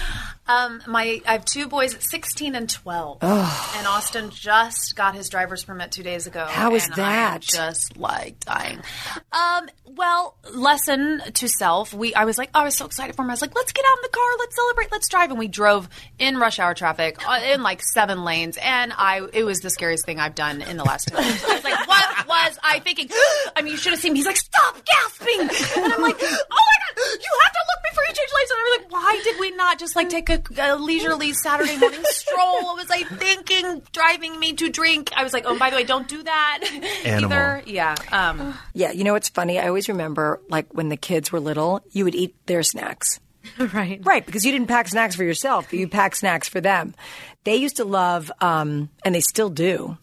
[0.49, 3.19] Um, my I have two boys, 16 and 12.
[3.23, 6.47] And Austin just got his driver's permit two days ago.
[6.49, 7.35] How is that?
[7.35, 8.81] I'm just like dying.
[9.33, 11.93] Um, well, lesson to self.
[11.93, 13.31] We I was like, I was so excited for him.
[13.31, 15.31] I was like, let's get out in the car, let's celebrate, let's drive.
[15.31, 15.89] And we drove
[16.19, 20.07] in rush hour traffic uh, in like seven lanes, and I it was the scariest
[20.07, 21.45] thing I've done in the last two years.
[21.45, 23.09] I was like, what was I thinking?
[23.57, 24.21] I mean, you should have seen me.
[24.21, 25.41] He's like, stop gasping,
[25.83, 28.51] and I'm like, oh my you have to look before you change lanes.
[28.51, 32.01] And I'm like, why did we not just like take a, a leisurely Saturday morning
[32.05, 32.63] stroll?
[32.65, 33.83] What was I thinking?
[33.93, 35.11] Driving me to drink.
[35.17, 36.65] I was like, oh, by the way, don't do that.
[37.05, 37.33] Animal.
[37.33, 37.95] Either, yeah.
[38.13, 39.59] Um, Yeah, you know what's funny?
[39.59, 43.21] I always remember, like when the kids were little, you would eat their snacks.
[43.59, 44.01] right.
[44.05, 46.95] Right, because you didn't pack snacks for yourself, but you pack snacks for them.
[47.45, 49.97] They used to love, um, and they still do,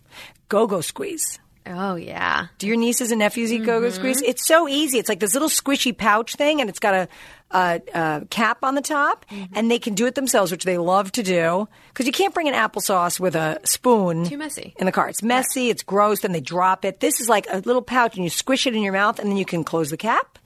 [0.50, 1.39] go-go squeeze.
[1.68, 2.47] Oh yeah.
[2.59, 3.95] Do your nieces and nephews eat Go-Go Mm-hmm.
[3.95, 4.22] Squeeze?
[4.22, 4.99] It's so easy.
[4.99, 7.07] It's like this little squishy pouch thing, and it's got a,
[7.51, 9.53] a, a cap on the top, Mm-hmm.
[9.57, 11.68] and they can do it themselves, which they love to do.
[11.89, 14.26] Because you can't bring an applesauce with a spoon.
[14.26, 14.74] Too messy.
[14.78, 15.09] In the car.
[15.09, 16.99] It's messy, it's gross, then they drop it.
[16.99, 19.38] This is like a little pouch, and you squish it in your mouth, and then
[19.38, 20.38] you can close the cap.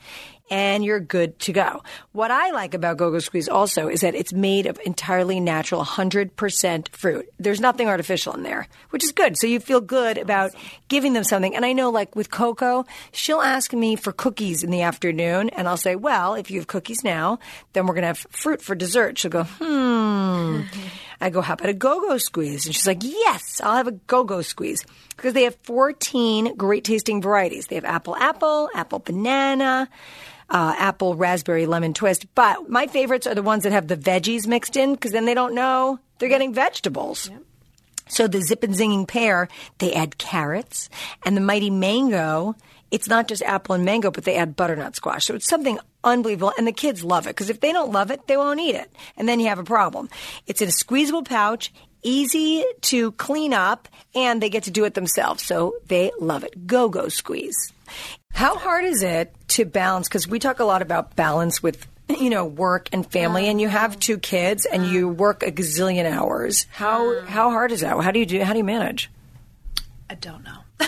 [0.49, 1.83] And you're good to go.
[2.11, 6.89] What I like about Go-Go Squeeze also is that it's made of entirely natural, 100%
[6.89, 7.29] fruit.
[7.39, 9.37] There's nothing artificial in there, which is good.
[9.37, 10.51] So you feel good about
[10.87, 11.55] giving them something.
[11.55, 15.67] And I know, like with Coco, she'll ask me for cookies in the afternoon, and
[15.67, 17.39] I'll say, well, if you have cookies now,
[17.73, 19.17] then we're going to have fruit for dessert.
[19.17, 20.61] She'll go, hmm.
[21.21, 22.65] I go, how about a go-go squeeze?
[22.65, 24.85] And she's like, yes, I'll have a go-go squeeze.
[25.15, 27.67] Because they have 14 great tasting varieties.
[27.67, 29.89] They have apple apple, apple banana,
[30.49, 32.25] uh, apple raspberry lemon twist.
[32.35, 35.33] But my favorites are the ones that have the veggies mixed in because then they
[35.33, 37.29] don't know they're getting vegetables.
[38.07, 39.47] So the Zip and Zinging pear,
[39.77, 40.89] they add carrots,
[41.23, 42.55] and the Mighty Mango,
[42.91, 45.25] it's not just apple and mango, but they add butternut squash.
[45.25, 48.25] So it's something unbelievable, and the kids love it because if they don't love it,
[48.27, 50.09] they won't eat it, and then you have a problem.
[50.47, 51.71] It's in a squeezable pouch.
[52.01, 56.65] Easy to clean up, and they get to do it themselves, so they love it.
[56.65, 57.73] Go go squeeze.
[58.39, 60.07] How hard is it to balance?
[60.07, 63.67] Because we talk a lot about balance with you know work and family, and you
[63.67, 66.65] have two kids, and you work a gazillion hours.
[66.71, 67.25] How mm.
[67.27, 68.01] how hard is that?
[68.01, 68.41] How do you do?
[68.41, 69.11] How do you manage?
[70.09, 70.59] I don't know.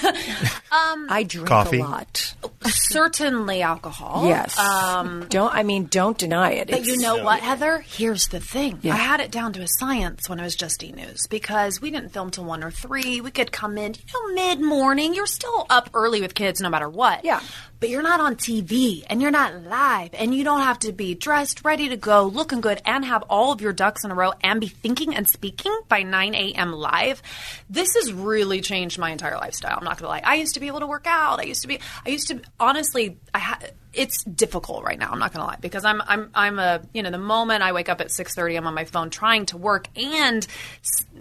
[0.73, 1.79] Um, I drink Coffee?
[1.79, 2.33] a lot.
[2.65, 4.25] Certainly alcohol.
[4.25, 4.57] Yes.
[4.57, 5.87] Um, don't I mean?
[5.87, 6.69] Don't deny it.
[6.69, 7.79] But It's- you know what, Heather?
[7.85, 8.79] Here's the thing.
[8.85, 11.91] I had it down to a science when I was just E News because we
[11.91, 13.19] didn't film till one or three.
[13.19, 15.13] We could come in, you know, mid morning.
[15.13, 17.25] You're still up early with kids no matter what.
[17.25, 17.41] Yeah.
[17.81, 21.15] But you're not on TV and you're not live and you don't have to be
[21.15, 24.33] dressed, ready to go, looking good, and have all of your ducks in a row
[24.43, 26.73] and be thinking and speaking by 9 a.m.
[26.73, 27.23] live.
[27.71, 29.75] This has really changed my entire lifestyle.
[29.75, 30.21] I'm not going to lie.
[30.23, 31.39] I used to be able to work out.
[31.39, 35.11] I used to be, I used to, honestly, I had, it's difficult right now.
[35.11, 37.73] I'm not going to lie because I'm I'm I'm a you know the moment I
[37.73, 40.45] wake up at 6:30 I'm on my phone trying to work and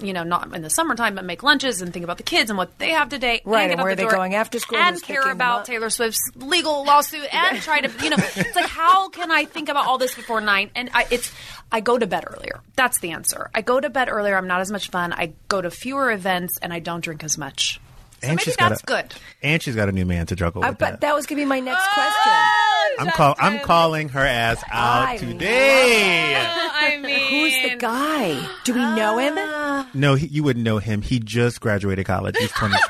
[0.01, 2.57] you know not in the summertime but make lunches and think about the kids and
[2.57, 3.43] what they have today.
[3.45, 4.35] Right, and where the are they going?
[4.35, 5.65] After school and care about.
[5.65, 9.69] Taylor Swift's legal lawsuit and try to you know it's like how can I think
[9.69, 10.71] about all this before nine?
[10.75, 11.33] And I, it's
[11.73, 12.61] I go to bed earlier.
[12.77, 13.51] That's the answer.
[13.55, 14.37] I go to bed earlier.
[14.37, 15.13] I'm not as much fun.
[15.13, 17.81] I go to fewer events and I don't drink as much
[18.23, 20.65] so maybe she's got that's a, good And she's got a new man to juggle
[20.65, 21.01] Uh, with but that.
[21.03, 23.07] that was going to be my next Oh, question.
[23.07, 26.35] I'm call I'm calling her ass out I today.
[26.37, 28.47] I mean Who's the guy?
[28.65, 29.87] Do we know him?
[29.95, 31.01] No, he, you wouldn't know him.
[31.03, 32.37] He just graduated college.
[32.39, 32.87] He's 26.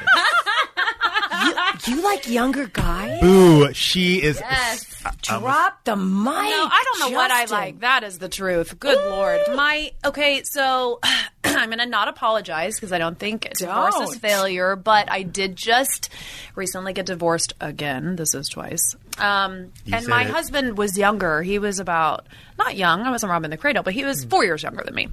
[1.91, 3.20] You like younger guys?
[3.20, 4.38] Boo, she is.
[4.41, 4.86] Yes.
[5.22, 6.24] Drop the mic.
[6.24, 7.59] No, I don't know what I Justin.
[7.59, 7.80] like.
[7.80, 8.78] That is the truth.
[8.78, 9.41] Good lord.
[9.55, 11.01] My okay, so
[11.45, 14.18] I'm gonna not apologize because I don't think divorce is Don't.
[14.20, 16.11] failure, but I did just
[16.55, 18.14] recently get divorced again.
[18.16, 18.95] This is twice.
[19.18, 20.30] Um, You and said my it.
[20.30, 21.43] husband was younger.
[21.43, 22.26] He was about
[22.59, 23.03] not young.
[23.03, 25.09] I wasn't robbing the cradle, but he was four years younger than me.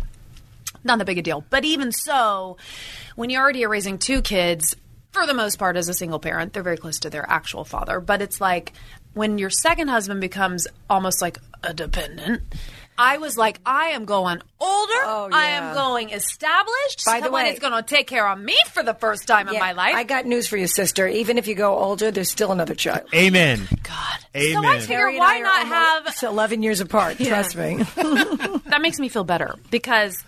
[0.84, 1.44] Not that big a deal.
[1.50, 2.58] But even so,
[3.16, 4.76] when you already are raising two kids,
[5.22, 8.00] for the most part, as a single parent, they're very close to their actual father.
[8.00, 8.74] But it's like
[9.14, 12.44] when your second husband becomes almost like a dependent.
[13.00, 14.94] I was like, I am going older.
[15.04, 17.06] Oh, I am going established.
[17.06, 19.48] By the Someone way- is going to take care of me for the first time
[19.50, 19.94] in my life.
[19.94, 21.08] I got news for you, sister.
[21.08, 23.08] Even if you go older, there's still another child.
[23.14, 23.68] Amen.
[23.84, 24.18] God.
[24.36, 24.64] Amen.
[24.64, 27.18] So I figure, why I not have It's 11 years apart.
[27.20, 27.76] Trust me.
[28.66, 30.24] that makes me feel better because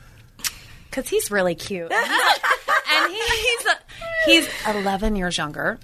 [0.89, 3.65] because he's really cute and he's
[4.25, 5.79] he's 11 years younger.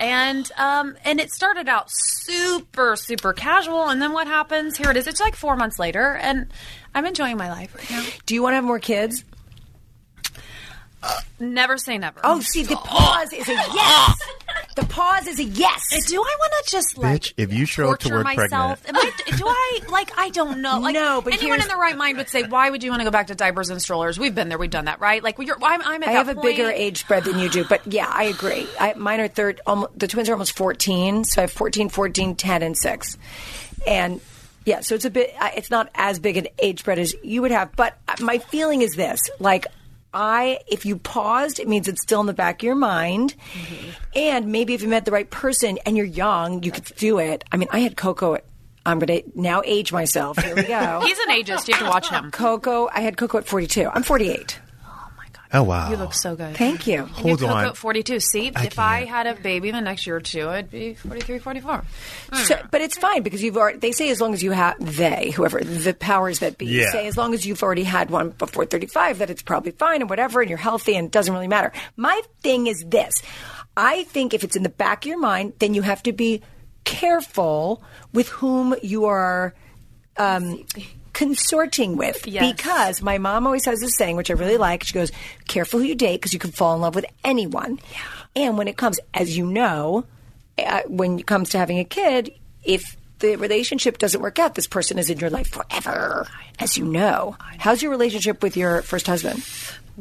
[0.00, 3.88] And um and it started out super super casual.
[3.88, 4.76] And then what happens?
[4.76, 5.06] Here it is.
[5.06, 6.16] It's like four months later.
[6.16, 6.48] And
[6.94, 8.04] i'm enjoying my life right now.
[8.26, 9.24] Do you want to have more kids?
[11.40, 14.18] Never say never Oh, see, the pause is a yes.
[14.76, 15.82] The pause is a yes.
[16.06, 18.82] do I want to just like Bitch, if you show up to torture work myself?
[18.88, 20.16] Am I, do I like?
[20.18, 20.78] I don't know.
[20.78, 23.00] Like, No, but anyone here's- in their right mind would say, "Why would you want
[23.00, 24.18] to go back to diapers and strollers?
[24.18, 25.22] We've been there, we've done that, right?
[25.22, 26.44] Like, you're, I'm, I'm at I that have a point.
[26.56, 28.66] bigger age spread than you do, but yeah, I agree.
[28.80, 29.60] I, mine are third.
[29.66, 33.18] Almost, the twins are almost 14, so I have 14, 14, 10, and 6.
[33.86, 34.20] And
[34.64, 37.42] yeah, so it's a bit, I- it's not as big an age spread as you
[37.42, 39.66] would have, but my feeling is this like,
[40.14, 43.34] I, if you paused, it means it's still in the back of your mind.
[43.54, 43.90] Mm-hmm.
[44.14, 47.44] And maybe if you met the right person and you're young, you could do it.
[47.50, 48.44] I mean, I had Coco at,
[48.84, 50.38] I'm going to now age myself.
[50.38, 51.00] Here we go.
[51.04, 51.68] He's an ageist.
[51.68, 52.30] You have to watch him.
[52.30, 53.88] Coco, I had Coco at 42.
[53.88, 54.58] I'm 48.
[55.54, 55.90] Oh wow.
[55.90, 56.56] You look so good.
[56.56, 57.04] Thank you.
[57.04, 57.64] Hold Coco on.
[57.66, 58.20] at 42.
[58.20, 61.38] See, if I had a baby in the next year or two, I'd be 43,
[61.40, 61.84] 44.
[62.44, 63.78] So, but it's fine because you've already.
[63.78, 66.90] They say as long as you have they, whoever the powers that be, Yeah.
[66.90, 70.08] say as long as you've already had one before thirty-five, that it's probably fine and
[70.08, 71.70] whatever, and you're healthy and it doesn't really matter.
[71.96, 73.22] My thing is this:
[73.76, 76.40] I think if it's in the back of your mind, then you have to be
[76.84, 77.82] careful
[78.14, 79.54] with whom you are
[80.16, 80.64] um,
[81.22, 82.26] consorting with.
[82.26, 82.52] Yes.
[82.52, 84.84] Because my mom always has this saying, which I really like.
[84.84, 85.12] She goes,
[85.46, 87.78] "Careful who you date, because you can fall in love with anyone."
[88.34, 90.04] And when it comes, as you know,
[90.58, 92.32] uh, when it comes to having a kid,
[92.64, 96.26] if the relationship doesn't work out, this person is in your life forever,
[96.58, 97.36] as you know.
[97.58, 99.44] How's your relationship with your first husband?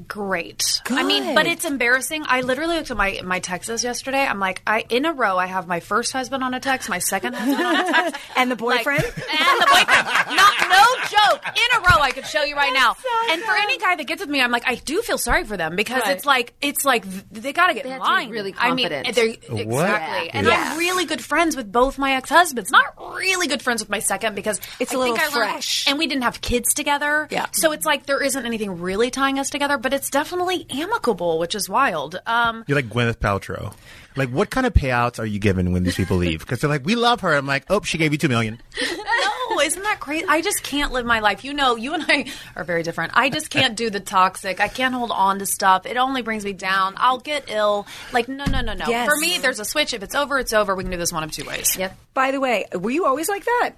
[0.07, 0.81] Great.
[0.89, 2.23] I mean, but it's embarrassing.
[2.27, 4.25] I literally looked at my my texts yesterday.
[4.25, 6.99] I'm like, I in a row, I have my first husband on a text, my
[6.99, 9.03] second husband on a text, And the like- boyfriend?
[9.03, 9.13] and
[9.61, 10.07] the boyfriend.
[10.37, 11.43] Not no joke.
[11.47, 12.95] In a row, I could show you right now.
[13.29, 15.57] and for any guy that gets with me, I'm like, I do feel sorry for
[15.57, 16.15] them because Right.
[16.15, 18.29] it's like it's like they got to get They in have to be line.
[18.29, 19.15] really I mean, confident.
[19.15, 19.83] they're What?
[19.85, 20.29] exactly.
[20.31, 20.71] And Yeah.
[20.73, 22.71] I'm really good friends with both my ex husbands.
[22.71, 25.51] Not really good friends with my second because It's I a little think I learned-
[25.51, 25.87] fresh.
[25.87, 27.27] and we didn't have kids together.
[27.29, 27.47] Yeah.
[27.51, 31.55] So it's like there isn't anything really tying us together, but it's definitely amicable, which
[31.55, 32.19] is wild.
[32.25, 33.73] Um, You're like Gwyneth Paltrow.
[34.15, 36.41] Like, what kind of payouts are you given when these people leave?
[36.41, 37.33] Because they're like, we love her.
[37.33, 38.61] I'm like, oh, she gave you two million.
[38.81, 40.25] no, isn't that crazy?
[40.27, 41.45] I just can't live my life.
[41.45, 42.25] You know, you and I
[42.55, 43.13] are very different.
[43.15, 44.59] I just can't do the toxic.
[44.59, 45.85] I can't hold on to stuff.
[45.85, 46.95] It only brings me down.
[46.97, 47.87] I'll get ill.
[48.11, 48.85] Like, no, no, no, no.
[48.87, 49.07] Yes.
[49.09, 49.93] For me, there's a switch.
[49.93, 50.75] If it's over, it's over.
[50.75, 51.77] We can do this one of two ways.
[51.77, 51.97] Yep.
[52.13, 53.71] By the way, were you always like that?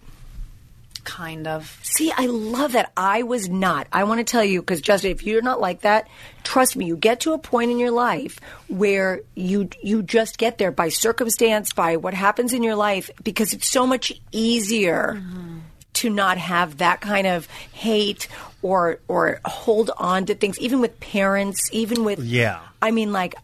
[1.03, 1.79] Kind of.
[1.83, 2.91] See, I love that.
[2.95, 3.87] I was not.
[3.91, 6.07] I want to tell you because Justin, if you're not like that,
[6.43, 10.57] trust me, you get to a point in your life where you you just get
[10.57, 15.59] there by circumstance, by what happens in your life, because it's so much easier mm-hmm.
[15.93, 18.29] to not have that kind of hate
[18.61, 22.61] or or hold on to things, even with parents, even with Yeah.
[22.81, 23.35] I mean, like.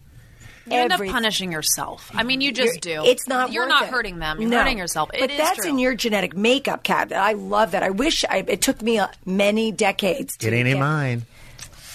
[0.72, 2.10] You end up punishing yourself.
[2.14, 3.10] I mean, you just You're- do.
[3.10, 3.52] It's not.
[3.52, 3.90] You're worth not it.
[3.90, 4.40] hurting them.
[4.42, 4.60] You're No.
[4.60, 5.10] hurting yourself.
[5.14, 5.70] It but is that's true.
[5.70, 7.12] in your genetic makeup, Catt.
[7.14, 7.84] I love that.
[7.84, 10.38] I wish I, it took me uh, many decades.
[10.38, 11.24] To It ain't in mine.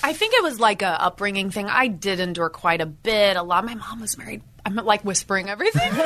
[0.02, 1.66] I think it was like a upbringing thing.
[1.66, 3.36] I did endure quite a bit.
[3.36, 3.64] A lot.
[3.64, 4.42] My mom was married.
[4.66, 5.92] I'm like whispering everything.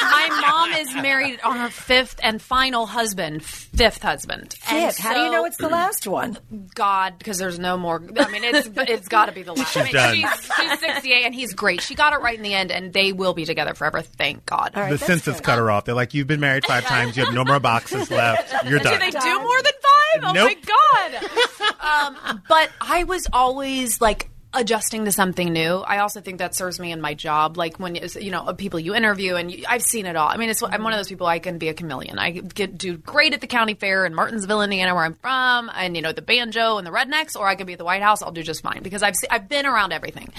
[0.00, 4.54] my mom is married on her fifth and final husband, fifth husband.
[4.70, 4.98] And Fifth.
[4.98, 6.38] How do you know it's the last one?
[6.74, 8.02] God, because there's no more.
[8.18, 9.76] I mean, it's it's got to be the last.
[9.76, 10.14] I mean, done.
[10.14, 11.80] she's, she's 68 and he's great.
[11.82, 14.00] She got it right in the end, and they will be together forever.
[14.02, 14.72] Thank God.
[14.74, 15.44] All right, the census good.
[15.44, 15.84] cut her off.
[15.84, 17.16] They're like, you've been married five times.
[17.16, 18.52] You have no more boxes left.
[18.66, 18.94] You're done.
[18.94, 20.24] Do they do more than five?
[20.24, 20.52] Oh Nope.
[20.52, 22.16] my god!
[22.30, 25.76] um, but I was always like adjusting to something new.
[25.76, 27.56] I also think that serves me in my job.
[27.56, 30.28] Like when you know people you interview, and you, I've seen it all.
[30.28, 31.26] I mean, I'm one of those people.
[31.26, 32.18] I can be a chameleon.
[32.18, 35.94] I get do great at the county fair in Martinsville, Indiana, where I'm from, and
[35.96, 38.22] you know the banjo and the rednecks, or I could be at the White House.
[38.22, 40.32] I'll do just fine because I've se- I've been around everything,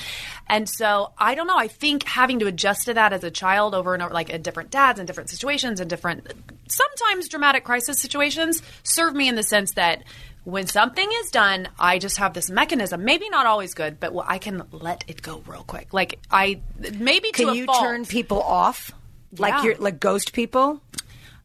[0.48, 1.58] and so I don't know.
[1.58, 4.42] I think having to adjust to that as a child over and over, like at
[4.42, 6.34] different dads and different situations and different
[6.68, 10.04] sometimes dramatic crisis situations, serve me in the sense that
[10.44, 13.04] when something is done, I just have this mechanism.
[13.04, 15.94] Maybe not always good, but well, I can let it go real quick.
[15.94, 16.62] Like I
[16.98, 17.80] maybe to Can a you fault.
[17.82, 18.92] turn people off?
[19.38, 19.64] Like Yeah.
[19.64, 20.82] you're like ghost people?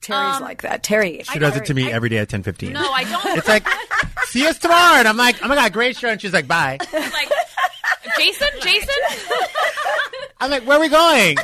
[0.01, 0.83] Terry's um, like that.
[0.83, 1.23] Terry.
[1.33, 2.73] She does it to me every day at 10:15.
[2.73, 3.39] No, I don't.
[3.39, 3.67] It's like,
[4.27, 6.79] see us tomorrow, and I'm like, oh my god, great show, and she's like, bye.
[6.93, 7.29] like
[8.19, 8.49] Jason.
[8.61, 8.95] Jason.
[10.41, 11.37] I'm like, where are we going?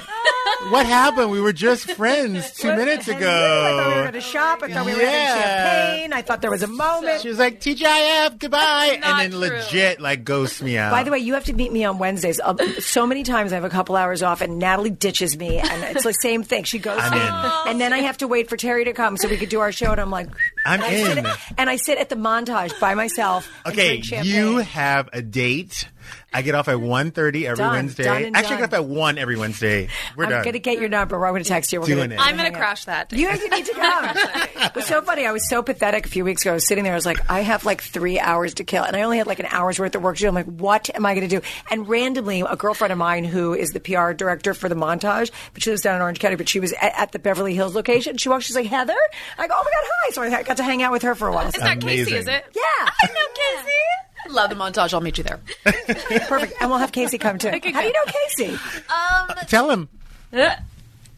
[0.69, 1.31] What happened?
[1.31, 3.17] We were just friends two minutes ago.
[3.19, 4.63] I thought we were going to shop.
[4.63, 5.11] I thought we were Yeah.
[5.11, 6.13] having champagne.
[6.13, 7.23] I thought there was a moment.
[7.23, 9.39] She was like, TGIF, goodbye, and not then true.
[9.41, 10.91] legit like ghosts me out.
[10.91, 12.41] By the way, you have to meet me on Wednesdays.
[12.41, 15.85] Uh, so many times I have a couple hours off, and Natalie ditches me, and
[15.97, 16.65] it's the same thing.
[16.65, 17.71] She goes, I'm in.
[17.73, 19.73] and then I have to wait for Terry to come so we could do our
[19.73, 19.93] show.
[19.93, 20.29] And I'm like,
[20.71, 21.27] I'm and I sit- in.
[21.59, 23.49] and I sit at the montage by myself.
[23.65, 25.89] and Okay, drink you have a date.
[26.33, 28.05] I get off at 1.30 every Done, Wednesday.
[28.05, 28.71] done and Actually, I done.
[28.71, 29.89] get off at 1 every Wednesday.
[30.17, 30.43] We're I'm done.
[30.45, 31.17] going to get your number.
[31.17, 31.81] Or I'm going to text you.
[31.81, 32.21] We're Doing gonna, it.
[32.21, 33.13] I'm going to crash that.
[33.13, 34.05] You, you need to come.
[34.17, 35.27] it was so funny.
[35.27, 36.53] I was so pathetic a few weeks ago.
[36.53, 36.93] I was sitting there.
[36.93, 39.41] I was like, I have like three hours to kill, and I only had like
[39.41, 40.29] an hour's worth of work to do.
[40.29, 41.47] I'm like, what am I going to do?
[41.71, 45.63] And randomly, a girlfriend of mine who is the PR director for the montage, but
[45.63, 48.17] she lives down in Orange County, but she was at, at the Beverly Hills location.
[48.17, 48.45] She walks.
[48.47, 48.97] She's like, Heather.
[49.39, 50.11] I go, oh my god, hi.
[50.13, 51.47] So I got to hang out with her for a while.
[51.49, 52.15] Is that Casey?
[52.15, 52.45] Is it?
[52.55, 52.63] Yeah.
[53.03, 54.35] I know Casey.
[54.35, 54.95] Love the montage.
[54.95, 55.41] I'll meet you there.
[55.65, 56.55] Perfect.
[56.61, 57.49] And we'll have Casey come too.
[57.51, 58.59] How do you know Casey?
[58.89, 59.89] Um, Tell him.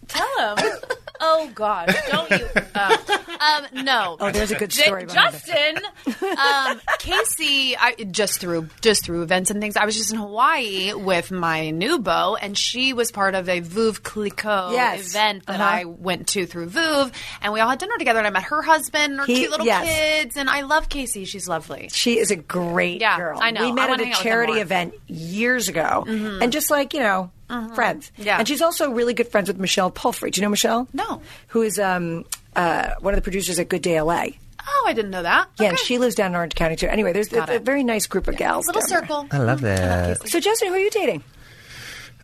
[0.08, 0.74] Tell him.
[1.22, 2.46] Oh God, don't you?
[2.74, 2.92] Um,
[3.40, 4.16] um, no.
[4.20, 5.08] Oh, there's a good story it.
[5.08, 5.78] Justin,
[6.22, 9.76] um, Casey, I just through just through events and things.
[9.76, 13.60] I was just in Hawaii with my new beau, and she was part of a
[13.60, 15.10] Veuve Clicquot Yes.
[15.10, 15.64] event that Uh-huh.
[15.80, 18.18] I went to through Veuve, and we all had dinner together.
[18.18, 19.84] And I met her husband, and her He- cute little yes.
[19.86, 21.24] kids, and I love Casey.
[21.24, 21.88] She's lovely.
[21.92, 23.38] She is a great Yeah, girl.
[23.40, 23.62] I know.
[23.62, 26.94] We met I at a out with her charity event years ago, and just like
[26.94, 27.30] you know,
[27.74, 28.10] friends.
[28.16, 28.38] Yeah.
[28.38, 30.30] and she's also really good friends with Michelle Palfrey.
[30.30, 30.88] Do you know Michelle?
[30.92, 31.20] No.
[31.48, 32.24] Who is um
[32.56, 34.26] uh one of the producers at Good Day LA?
[34.64, 35.48] Oh, I didn't know that.
[35.58, 36.86] Yeah, and she lives down in Orange County too.
[36.88, 38.66] Anyway, there's a, a very nice group of gals.
[38.66, 39.00] little down there.
[39.00, 39.26] circle.
[39.32, 40.28] I love that.
[40.28, 41.24] So, Justin, who are you dating?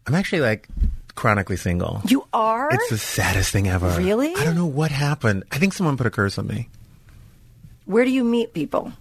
[0.06, 0.68] I'm actually like
[1.16, 2.00] chronically single.
[2.06, 2.68] You are?
[2.72, 3.90] It's the saddest thing ever.
[3.98, 4.34] Really?
[4.36, 5.44] I don't know what happened.
[5.50, 6.68] I think someone put a curse on me.
[7.86, 8.92] Where do you meet people?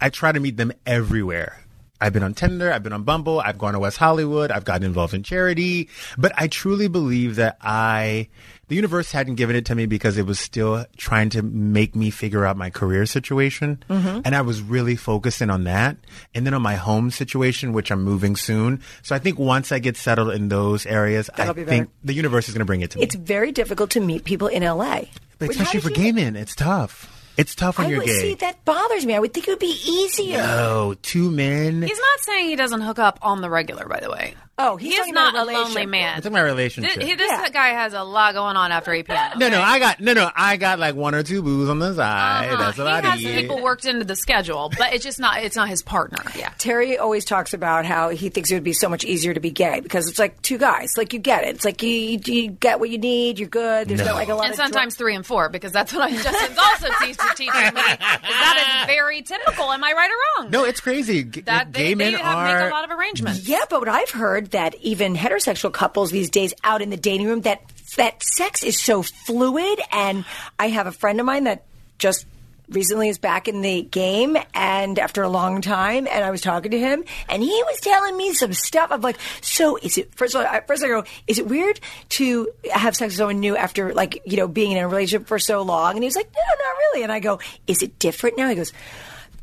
[0.00, 1.60] I try to meet them everywhere.
[2.04, 4.84] I've been on Tinder, I've been on Bumble, I've gone to West Hollywood, I've gotten
[4.84, 5.88] involved in charity,
[6.18, 8.28] but I truly believe that I,
[8.68, 12.10] the universe hadn't given it to me because it was still trying to make me
[12.10, 13.82] figure out my career situation.
[13.88, 14.20] Mm-hmm.
[14.24, 15.96] And I was really focusing on that.
[16.34, 18.82] And then on my home situation, which I'm moving soon.
[19.02, 21.90] So I think once I get settled in those areas, That'll I be think better.
[22.04, 23.04] the universe is going to bring it to me.
[23.04, 25.02] It's very difficult to meet people in LA.
[25.38, 27.10] but especially for you- gay men, it's tough.
[27.36, 28.20] It's tough when I you're would gay.
[28.20, 29.14] see that bothers me.
[29.14, 30.38] I would think it would be easier.
[30.40, 31.82] Oh, two men.
[31.82, 34.34] He's not saying he doesn't hook up on the regular, by the way.
[34.56, 36.18] Oh, he's he is not a lonely man.
[36.18, 36.92] It's my relationship.
[36.94, 37.48] Th- he- this Yeah.
[37.48, 39.08] guy has a lot going on after AP.
[39.36, 40.30] No, no, I got no, no.
[40.34, 42.48] I got like one or two booze on the side.
[42.50, 42.56] Uh-huh.
[42.62, 43.40] That's he about has it.
[43.40, 45.42] people worked into the schedule, but it's just not.
[45.42, 46.18] It's not his partner.
[46.36, 46.52] Yeah.
[46.58, 49.50] Terry always talks about how he thinks it would be so much easier to be
[49.50, 50.96] gay because it's like two guys.
[50.96, 51.56] Like you get it.
[51.56, 53.40] It's like you, you, you get what you need.
[53.40, 53.88] You're good.
[53.88, 54.06] There's No.
[54.06, 56.58] not like a lot And of sometimes three and four because that's what I Justin's
[56.58, 57.80] also teach, teaching me.
[57.80, 59.72] Is that is very typical.
[59.72, 60.50] Am I right or wrong?
[60.52, 61.24] No, it's crazy.
[61.24, 62.60] G- that gay they, men they have, are.
[62.62, 63.48] make a lot of arrangements.
[63.48, 67.26] Yeah, but what I've heard that even heterosexual couples these days out in the dating
[67.26, 67.62] room that
[67.96, 69.80] that sex is so fluid.
[69.92, 70.24] And
[70.58, 71.64] I have a friend of mine that
[71.98, 72.26] just
[72.70, 76.70] recently is back in the game and after a long time and I was talking
[76.70, 80.34] to him and he was telling me some stuff I'm like so is it first
[80.34, 81.78] of all I- first I go is it weird
[82.10, 85.38] to have sex with someone new after like you know being in a relationship for
[85.38, 85.90] so long?
[85.96, 87.02] And he was like no not really.
[87.02, 88.48] And I go is it different now?
[88.48, 88.72] He goes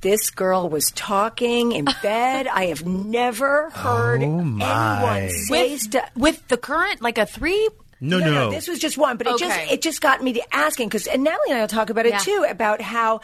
[0.02, 2.48] this girl was talking in bed.
[2.48, 5.20] I have never heard Oh, my.
[5.22, 6.10] anyone say With, stuff.
[6.16, 7.70] with the current, like a three.
[8.04, 10.56] no, no, no This was just one, but it just it just got me to
[10.56, 12.18] asking because and Natalie and I will talk about it Yeah.
[12.18, 13.22] too about how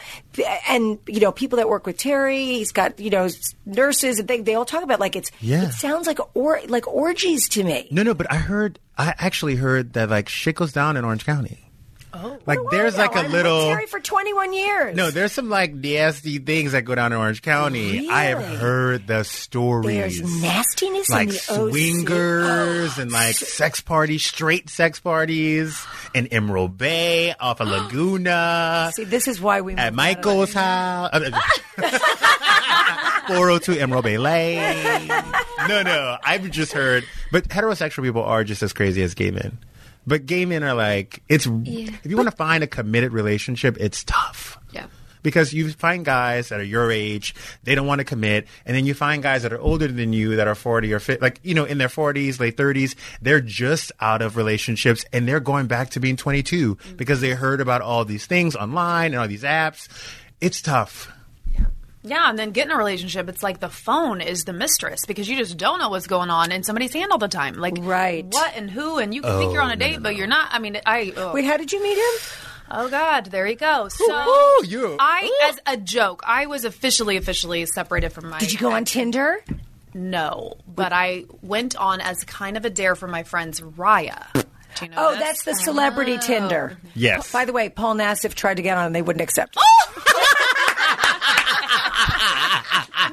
[0.68, 3.28] and you know people that work with Terry, he's got you know
[3.66, 5.64] nurses and they they all talk about like it's Yeah.
[5.64, 7.88] it sounds like or like orgies to me.
[7.90, 8.14] no, no.
[8.14, 8.78] But I heard.
[8.96, 11.67] I actually heard that like shit goes down in Orange County.
[12.20, 13.66] Oh, like there's like a been little.
[13.68, 14.96] Terry for 21 years.
[14.96, 18.08] no, there's some like nasty things that go down in Orange County.
[18.08, 20.18] I have heard the stories.
[20.18, 25.80] there's nastiness like in the swingers and like oh, sex parties, straight sex parties
[26.14, 28.90] in Emerald Bay off of Laguna.
[28.94, 31.10] See, this is why we at moved out of Michael's house.
[31.12, 31.40] Uh, uh,
[31.82, 31.98] uh,
[33.28, 35.12] 402 Emerald Bay Lane.
[35.68, 36.16] No, no.
[36.24, 39.58] I've just heard, but heterosexual people are just as crazy as gay men.
[40.08, 44.04] But gay men are like, it's, if you want to find a committed relationship, it's
[44.04, 44.58] tough.
[44.72, 44.86] Yeah.
[45.22, 47.34] Because you find guys that are your age,
[47.64, 50.36] they don't want to commit, and then you find guys that are older than you
[50.36, 53.92] that are 40 or fit, like, you know, in their 40s, late 30s, they're just
[54.00, 58.06] out of relationships and they're going back to being 22 because they heard about all
[58.06, 59.88] these things online and all these apps.
[60.40, 61.12] It's tough.
[62.02, 65.28] Yeah, and then get in a relationship, it's like the phone is the mistress because
[65.28, 67.54] you just don't know what's going on in somebody's hand all the time.
[67.54, 68.24] Like, Right.
[68.24, 70.48] what and who, and you can think you're on oh, a date, but you're not.
[70.52, 71.12] I mean, I.
[71.16, 72.20] Oh, Wait, how did you meet him?
[72.70, 73.88] oh God, there you go.
[73.88, 75.48] So, Ooh, you- I, ooh.
[75.48, 78.38] as a joke, I was officially, officially separated from my.
[78.38, 79.42] Did you go on Tinder?
[79.94, 84.22] No, but I went on as kind of a dare for my friends Raya.
[84.34, 85.20] Do you know Oh, this?
[85.20, 86.78] that's the celebrity Tinder.
[86.94, 87.32] Yes.
[87.32, 89.56] By the way, Paul Nassif tried to get on and they wouldn't accept.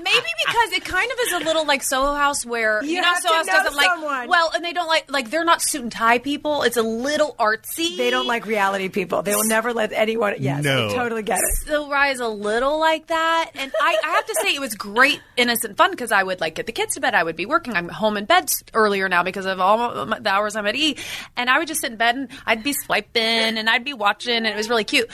[0.08, 0.14] it.
[0.14, 3.08] Maybe because it kind of is a little like Soho House, where You you, know
[3.08, 5.62] have to Soho House know doesn't like well, and they don't like like they're not
[5.62, 6.64] suit and tie people.
[6.64, 7.97] It's a little artsy.
[7.97, 9.22] They don't like reality people.
[9.22, 10.36] They will never let anyone.
[10.39, 10.89] Yes, No.
[10.89, 11.68] I totally get it.
[11.68, 15.22] So Raya's a little like that, and I, I have to say it was great,
[15.38, 17.16] innocent fun because I would like get the kids to bed.
[17.16, 17.74] I would be working.
[17.76, 20.97] I'm home in bed earlier now because of all my- the hours I'm at E,
[21.38, 23.22] and I would just sit in bed and I'd be swiping
[23.58, 25.10] and I'd be watching, and it was really cute.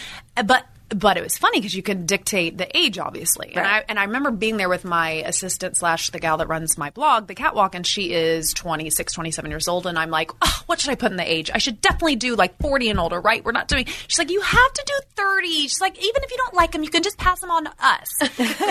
[0.45, 0.65] But
[0.95, 3.53] but it was funny because you can dictate the age, obviously.
[3.55, 6.77] And I and I remember being there with my assistant slash the gal that runs
[6.77, 10.61] my blog, the Catwalk, and she is 26, 27 years old, and I'm like, oh,
[10.65, 11.49] what should I put in the age?
[11.53, 13.43] I should definitely do like 40 and older, right?
[13.43, 13.85] We're not doing.
[14.07, 15.47] She's like, you have to do 30.
[15.47, 17.73] She's like, even if you don't like them, you can just pass them on to
[17.79, 18.09] us.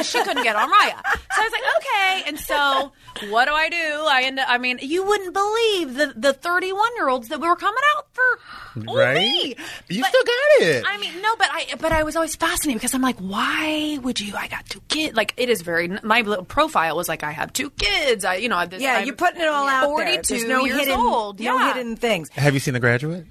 [0.06, 1.00] she couldn't get on Raya,
[1.32, 2.28] so I was like, okay.
[2.28, 2.92] And so
[3.30, 3.76] what do I do?
[3.76, 4.46] I end up.
[4.48, 8.40] I mean, you wouldn't believe the the 31 year olds that were coming out for
[8.94, 9.16] Right?
[9.16, 9.56] me.
[9.88, 10.84] You But- still got it.
[10.86, 14.20] I mean, no, but I but I was always fascinated because I'm like, why would
[14.20, 14.34] you?
[14.36, 15.16] I got two kids.
[15.16, 15.88] Like it is very.
[16.02, 18.24] My little profile was like, I have two kids.
[18.24, 20.06] I, you know, I this, Yeah, I'm you're putting it all out there.
[20.22, 21.40] 42 no years hidden, old.
[21.40, 21.74] no yeah.
[21.74, 22.28] hidden things.
[22.30, 23.26] Have you seen The Graduate?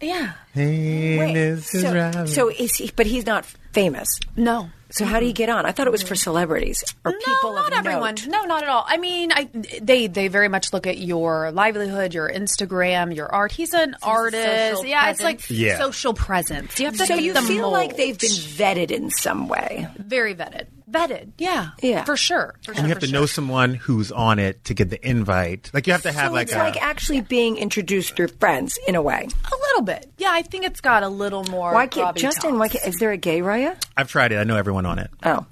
[0.00, 0.32] Yeah.
[0.54, 2.24] Hey, Wait, Mrs.
[2.24, 2.90] so, so is he?
[2.94, 4.08] But he's not famous.
[4.36, 4.70] No.
[4.90, 5.36] So how do you mm.
[5.36, 5.66] get on?
[5.66, 6.22] I thought it was for mm.
[6.22, 8.14] celebrities or people no, of not everyone.
[8.14, 8.26] note.
[8.26, 8.84] No, not at all.
[8.86, 9.48] I mean, I
[9.82, 13.52] they they very much look at your livelihood, your Instagram, your art.
[13.52, 14.76] He's an artist.
[14.76, 15.42] social Yeah, it's like.
[15.50, 15.78] Yeah.
[15.78, 16.74] social presence.
[16.74, 17.72] Do you have to So you the feel mold.
[17.74, 19.88] like they've been vetted in some way.
[19.98, 20.66] very vetted.
[20.90, 21.32] Vetted.
[21.38, 22.04] Yeah, Yeah.
[22.04, 22.54] for sure.
[22.64, 23.20] For And sure, you have to sure.
[23.20, 25.70] know someone who's on it to get the invite.
[25.74, 28.78] Like you have to have so like it's a like actually being introduced through friends
[28.88, 29.26] in a way.
[29.52, 30.10] a little bit.
[30.18, 31.72] Yeah, I think it's got a little more.
[31.72, 32.20] Why can't gravitas.
[32.20, 32.58] Justin?
[32.58, 33.80] Why can't, is there a gay Raya?
[33.96, 34.36] I've tried it.
[34.36, 35.10] I know everyone on it.
[35.24, 35.46] Oh,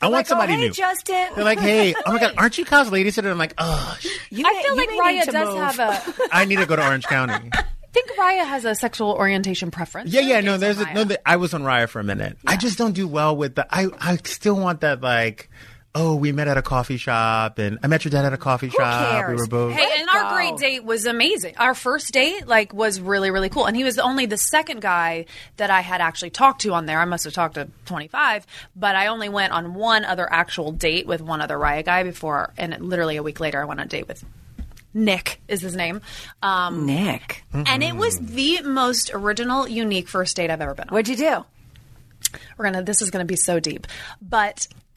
[0.00, 0.72] I want like, oh, somebody oh, hey, new.
[0.72, 1.28] Justin.
[1.34, 3.30] They're like, hey, oh my god, aren't you Kyle's lady sitter?
[3.30, 5.58] I'm like, oh, sh- You I may- feel you like may Raya does move.
[5.58, 6.28] have a.
[6.32, 7.50] I need to go to Orange County.
[7.92, 10.14] I think Raya has a sexual orientation preference.
[10.14, 11.04] Yeah, yeah, no, there's a, no.
[11.04, 12.38] The, I was on Raya for a minute.
[12.46, 13.66] I just don't do well with the.
[13.70, 15.50] I I still want that like.
[15.94, 18.70] Oh, we met at a coffee shop, and I met your dad at a coffee
[18.70, 19.10] shop.
[19.10, 19.40] We cares?
[19.40, 19.74] were both.
[19.74, 21.54] Hey, and our great date was amazing.
[21.58, 23.66] Our first date, like, was really, really cool.
[23.66, 25.26] And he was only the second guy
[25.58, 26.98] that I had actually talked to on there.
[26.98, 31.06] I must have talked to 25, but I only went on one other actual date
[31.06, 32.54] with one other Raya guy before.
[32.56, 34.24] And literally a week later, I went on a date with
[34.94, 36.00] Nick, is his name.
[36.42, 37.44] Um, Nick.
[37.52, 40.94] And it was the most original, unique first date I've ever been on.
[40.94, 41.44] What'd you do?
[42.56, 43.86] we're gonna this is gonna be so deep
[44.20, 44.66] but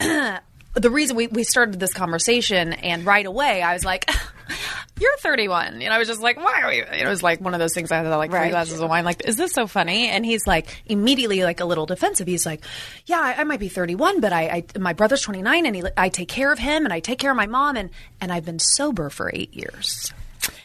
[0.76, 4.08] the reason we, we started this conversation and right away i was like
[5.00, 7.60] you're 31 and i was just like why are we it was like one of
[7.60, 8.50] those things i had like three Right.
[8.50, 10.08] glasses of wine like is this so funny?
[10.08, 12.26] And he's like immediately like a little defensive.
[12.26, 12.62] He's like
[13.06, 16.08] yeah i, I might be 31 but I, I my brother's 29 and he, i
[16.08, 18.58] take care of him and i take care of my mom and and i've been
[18.58, 20.12] sober for eight years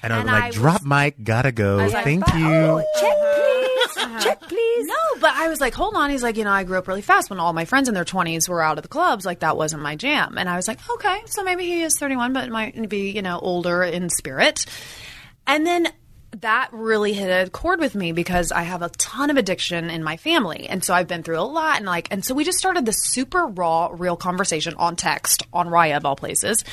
[0.04, 1.78] and I'm like, I was- drop mic, gotta go.
[1.78, 2.86] was like, Thank Oh, you.
[3.00, 3.98] check please.
[3.98, 4.20] Uh-huh.
[4.22, 4.88] Check please.
[4.88, 6.10] No, but I was like, hold on.
[6.10, 8.06] He's like, you know, I grew up really fast when all my friends in their
[8.06, 9.26] 20s were out of the clubs.
[9.26, 10.38] Like, that wasn't my jam.
[10.38, 13.38] And I was like, okay, so maybe he is 31, but might be, you know,
[13.40, 14.66] older in spirit.
[15.46, 15.88] And then
[16.40, 20.04] that really hit a chord with me because I have a ton of addiction in
[20.04, 20.68] my family.
[20.68, 21.78] And so I've been through a lot.
[21.78, 25.68] And like, and so we just started this super raw, real conversation on text on
[25.68, 26.64] Raya of all places.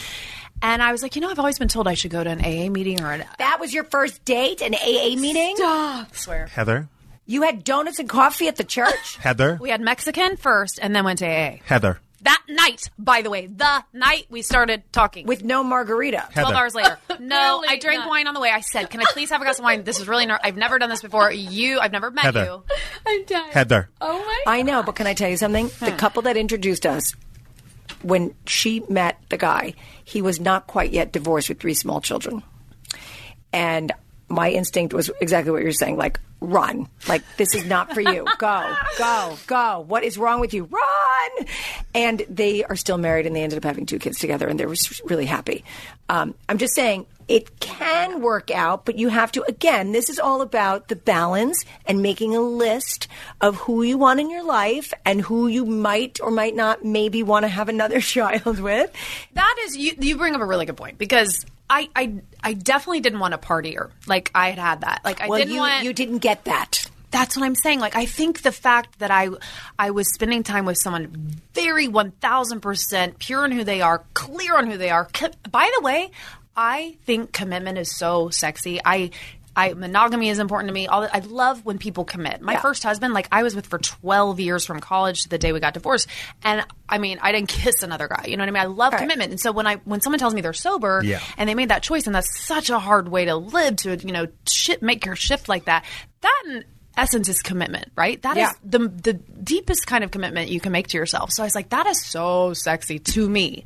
[0.63, 2.41] And I was like, you know, I've always been told I should go to an
[2.41, 3.25] AA meeting or an.
[3.39, 5.55] That was your first date, an AA meeting.
[5.57, 6.15] Stop.
[6.17, 6.47] Swear.
[6.47, 6.89] Heather,
[7.27, 9.17] You had donuts and coffee at the church.
[9.21, 11.57] Heather, We had Mexican first and then went to AA.
[11.65, 15.27] Heather, That night, by the way, the night we started talking.
[15.27, 16.19] with no margarita.
[16.33, 16.41] Heather.
[16.51, 16.99] 12 hours later.
[17.21, 18.09] No, Really I drank not.
[18.09, 18.51] wine on the way.
[18.51, 19.83] I said, Can I please have a glass of wine?
[19.83, 21.31] This is really, ner- I've never done this before.
[21.33, 22.45] You, I've never met Heather.
[22.45, 22.63] you.
[23.07, 23.51] I'm dying.
[23.53, 23.91] Heather.
[24.01, 24.43] Oh my!
[24.59, 25.69] I know, but can I tell you something?
[25.81, 27.15] The couple that introduced us,
[28.03, 29.75] when she met the guy,
[30.05, 32.43] he was not quite yet divorced with three small children.
[33.53, 33.93] And
[34.29, 36.89] my instinct was exactly what you're saying like, run.
[37.09, 38.27] Like, this is not for you.
[38.39, 39.85] Go, go, go.
[39.87, 40.65] What is wrong with you?
[40.65, 41.47] Run!
[41.95, 44.67] And they are still married and they ended up having two kids together and they
[44.67, 45.65] were really happy.
[46.09, 50.19] Um, I'm just saying, it can work out, but you have to, again, this is
[50.19, 53.07] all about the balance and making a list
[53.43, 57.23] of who you want in your life and who you might or might not maybe
[57.23, 58.91] want to have another child with.
[59.35, 63.01] That is, you, you bring up a really good point because I, I, I definitely
[63.01, 63.91] didn't want a partier.
[64.07, 65.03] Like, I had had that.
[65.05, 65.85] Like, I well, didn't you, want.
[65.85, 66.89] you didn't get that.
[67.11, 67.81] That's what I'm saying.
[67.81, 69.31] Like I think the fact that I
[69.79, 74.67] I was spending time with someone very 1000% pure in who they are, clear on
[74.71, 75.09] who they are.
[75.51, 76.11] By the way,
[76.55, 78.81] I think commitment is so sexy.
[78.85, 79.11] I
[79.59, 80.87] I monogamy is important to me.
[80.87, 82.41] All I love when people commit.
[82.41, 82.61] My Yeah.
[82.61, 85.61] first husband, like I was with for 12 years from college to the day we
[85.61, 86.07] got divorced,
[86.45, 88.27] and I mean, I didn't kiss another guy.
[88.29, 88.63] You know what I mean?
[88.63, 89.01] I love Right.
[89.01, 91.21] commitment, and so when I when someone tells me they're sober Yeah.
[91.37, 94.13] and they made that choice, and that's such a hard way to live to you
[94.13, 95.85] know shit make your shift like that.
[96.21, 96.65] That in
[96.97, 98.21] essence is commitment, right?
[98.23, 98.53] That is Yeah.
[98.65, 101.31] the the deepest kind of commitment you can make to yourself.
[101.33, 103.65] So I was like, that is so sexy to me,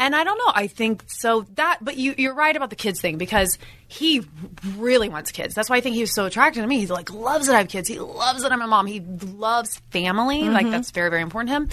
[0.00, 0.52] and I don't know.
[0.54, 4.22] I think so that, but you you're right about the kids thing because he
[4.76, 5.54] really wants kids.
[5.54, 6.78] That's why I think he was so attracted to me.
[6.78, 7.86] He like loves that I have kids.
[7.86, 8.86] He loves that I'm a mom.
[8.86, 10.42] He loves family.
[10.42, 10.54] Mm-hmm.
[10.54, 11.68] Like that's very very important to him.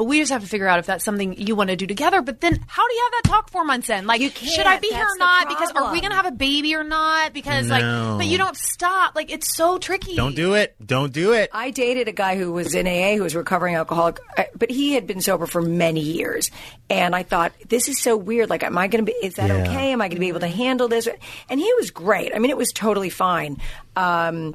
[0.00, 2.22] But we just have to figure out if that's something you want to do together.
[2.22, 4.06] But then, how do you have that talk four months in?
[4.06, 4.80] Like, You should I can't.
[4.80, 5.46] be here or the not?
[5.50, 7.34] Because are we going to have a baby or not?
[7.34, 7.74] Because No.
[7.74, 9.14] like, but you don't stop.
[9.14, 10.16] Like, it's so tricky.
[10.16, 10.74] Don't do it.
[10.82, 11.50] Don't do it.
[11.52, 14.70] I dated a guy who was in AA, who was a recovering alcoholic, uh, but
[14.70, 16.50] he had been sober for many years.
[16.88, 18.48] And I thought, this is so weird.
[18.48, 19.64] Like, am I going to be, is that Yeah.
[19.68, 19.92] okay?
[19.92, 21.08] Am I going to be able to handle this?
[21.50, 22.34] And he was great.
[22.34, 23.58] I mean, it was totally fine.
[23.96, 24.54] Um,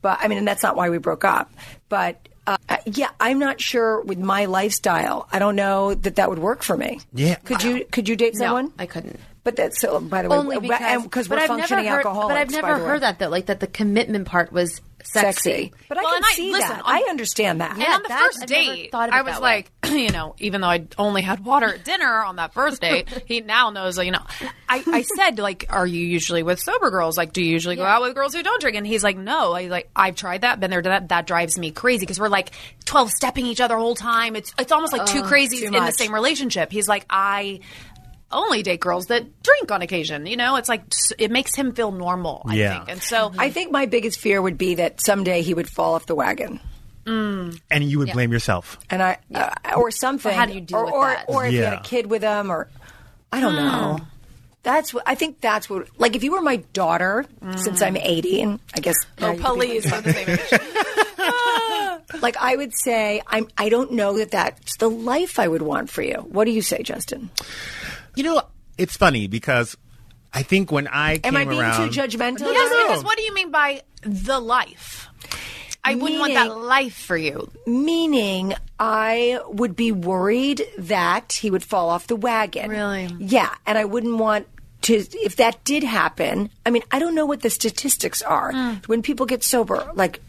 [0.00, 1.52] but I mean, and that's not why we broke up.
[1.90, 5.28] But uh, yeah, I'm not sure with my lifestyle.
[5.32, 7.00] I don't know that that would work for me.
[7.12, 7.36] Yeah.
[7.36, 8.72] Could you, could you date No, someone?
[8.78, 9.18] I couldn't.
[9.44, 11.86] But that's so, by the way, Only because and- because but we're I've never functioning
[11.86, 12.28] heard, alcoholics.
[12.34, 12.90] But I've by never the way.
[12.90, 14.80] heard that though, like that the commitment part was
[15.12, 15.50] sexy.
[15.50, 15.72] Sexy.
[15.88, 16.82] But Well, I can I- see listen, that.
[16.84, 17.72] on- I understand that.
[17.72, 20.60] And Yeah, on the that- first I've date, thought I was like, you know, even
[20.60, 24.10] though I only had water at dinner on that first date, he now knows, you
[24.10, 24.22] know,
[24.68, 27.16] I, I said, like, are you usually with sober girls?
[27.16, 28.76] Like, do you usually go out with girls who don't drink?
[28.76, 29.52] And he's like, no.
[29.52, 31.08] I like, I've tried that, been there, done that.
[31.08, 32.50] That drives me crazy because we're like
[32.84, 34.36] 12 stepping each other the whole time.
[34.36, 36.72] It's, it's almost like two oh, crazies too in the same relationship.
[36.72, 37.60] He's like, I
[38.32, 40.26] only date girls that drink on occasion.
[40.26, 40.82] You know, it's like,
[41.18, 42.78] it makes him feel normal, I Yeah.
[42.78, 42.90] think.
[42.90, 46.06] And so, I think my biggest fear would be that someday he would fall off
[46.06, 46.60] the wagon.
[47.06, 47.60] Mm.
[47.70, 48.80] and you would blame yourself.
[48.90, 50.32] and I uh, or something.
[50.32, 51.24] Or how do you deal or, with or, that?
[51.28, 52.68] Or if you had a kid with them, or
[53.30, 53.58] I don't hmm.
[53.58, 54.00] know.
[54.64, 55.40] That's what I think.
[55.40, 57.56] That's what like if you were my daughter, hmm.
[57.56, 60.30] since I'm 80, and I guess now Oh, you could be please, we're the same
[62.12, 62.20] age.
[62.22, 63.46] like I would say, I'm.
[63.56, 66.16] I don't know that that's the life I would want for you.
[66.16, 67.30] What do you say, Justin?
[68.16, 68.42] You know,
[68.78, 69.76] it's funny because
[70.32, 72.40] I think when I Am came I being around, too judgmental?
[72.52, 72.88] Yes, no.
[72.88, 75.08] because what do you mean by the life?
[75.84, 77.48] I wouldn't want that life for you.
[77.64, 82.70] Meaning, I would be worried that he would fall off the wagon.
[82.70, 83.08] Really?
[83.20, 84.48] Yeah, and I wouldn't want
[84.82, 84.94] to.
[85.12, 88.74] If that did happen, I mean, I don't know what the statistics are hmm.
[88.86, 89.88] when people get sober.
[89.94, 90.20] Like,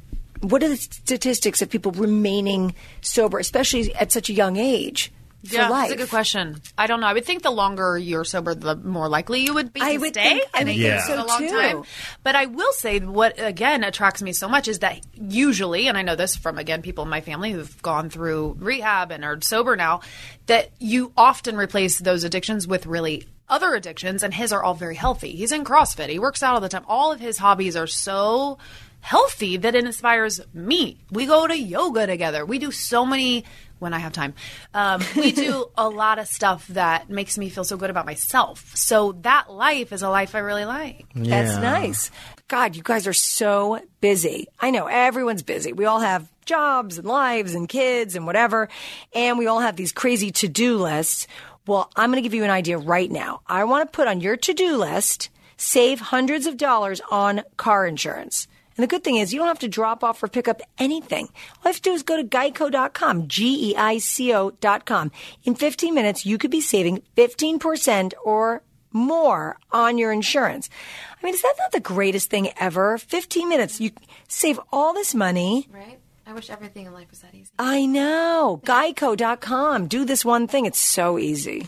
[0.41, 5.11] what are the statistics of people remaining sober, especially at such a young age?
[5.51, 5.89] Yeah, life?
[5.89, 6.61] that's a good question.
[6.77, 7.07] I don't know.
[7.07, 9.97] I would think the longer you're sober, the more likely you would be I to
[9.99, 10.23] would stay.
[10.23, 11.49] think- I would it think so, a long too.
[11.49, 11.83] time.
[12.23, 16.01] But I will say what again attracts me so much is that usually, and I
[16.01, 19.75] know this from again people in my family who've gone through rehab and are sober
[19.75, 20.01] now,
[20.47, 24.95] that you often replace those addictions with really other addictions, and his are all very
[24.95, 25.31] healthy.
[25.31, 26.09] He's in CrossFit.
[26.09, 26.83] He works out all the time.
[26.87, 28.57] All of his hobbies are so
[28.99, 30.97] healthy that it inspires me.
[31.11, 32.45] We go to yoga together.
[32.45, 33.45] We do so many
[33.79, 34.33] when I have time.
[34.73, 38.75] Um, we do a lot of stuff that makes me feel so good about myself.
[38.75, 41.05] So that life is a life I really like.
[41.15, 42.11] That's nice.
[42.47, 44.47] God, you guys are so busy.
[44.59, 45.73] I know everyone's busy.
[45.73, 48.69] We all have jobs and lives and kids and whatever,
[49.13, 51.27] and we all have these crazy to do lists.
[51.65, 53.41] Well, I'm going to give you an idea right now.
[53.45, 57.85] I want to put on your to do list save hundreds of dollars on car
[57.85, 58.47] insurance.
[58.77, 61.25] And the good thing is, you don't have to drop off or pick up anything.
[61.25, 65.11] All you have to do is go to geico.com, G E I C O.com.
[65.43, 68.61] In 15 minutes, you could be saving 15% or
[68.91, 70.69] more on your insurance.
[71.11, 72.97] I mean, is that not the greatest thing ever?
[72.99, 73.91] 15 minutes, you
[74.27, 75.67] save all this money.
[75.71, 75.99] Right?
[76.27, 77.51] I wish everything in life was that easy.
[77.57, 78.61] I know.
[78.65, 79.87] Geico.com.
[79.87, 80.65] Do this one thing.
[80.65, 81.67] It's so easy.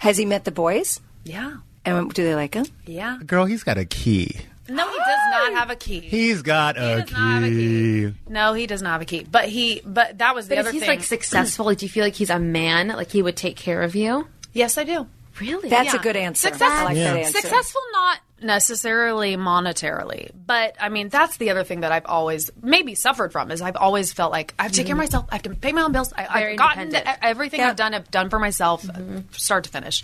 [0.00, 1.00] Has he met the boys?
[1.24, 1.56] Yeah.
[1.84, 2.66] And do they like him?
[2.86, 3.18] Yeah.
[3.26, 4.36] girl, he's got a key.
[4.68, 6.00] No, he does not have a key.
[6.00, 8.14] He's got a does not have a key.
[8.28, 9.26] no, he does not have a key.
[9.30, 10.90] But he, but that was the But other if he's thing.
[10.90, 12.88] like successful, like, do you feel like he's a man?
[12.88, 14.28] Like he would take care of you?
[14.52, 15.06] yes, I do.
[15.40, 15.68] Really?
[15.68, 16.48] That's a good answer.
[16.48, 17.24] Successful, I like that Yeah.
[17.26, 17.40] answer.
[17.40, 22.94] Successful, not necessarily monetarily, but I mean that's the other thing that I've always maybe
[22.94, 25.26] suffered from is I've always felt like I have to take care of myself.
[25.30, 26.12] I have to pay my own bills.
[26.12, 27.70] I, Very I've gotten to, everything Yeah.
[27.70, 27.94] I've done.
[27.94, 30.02] I've done for myself, uh, start to finish.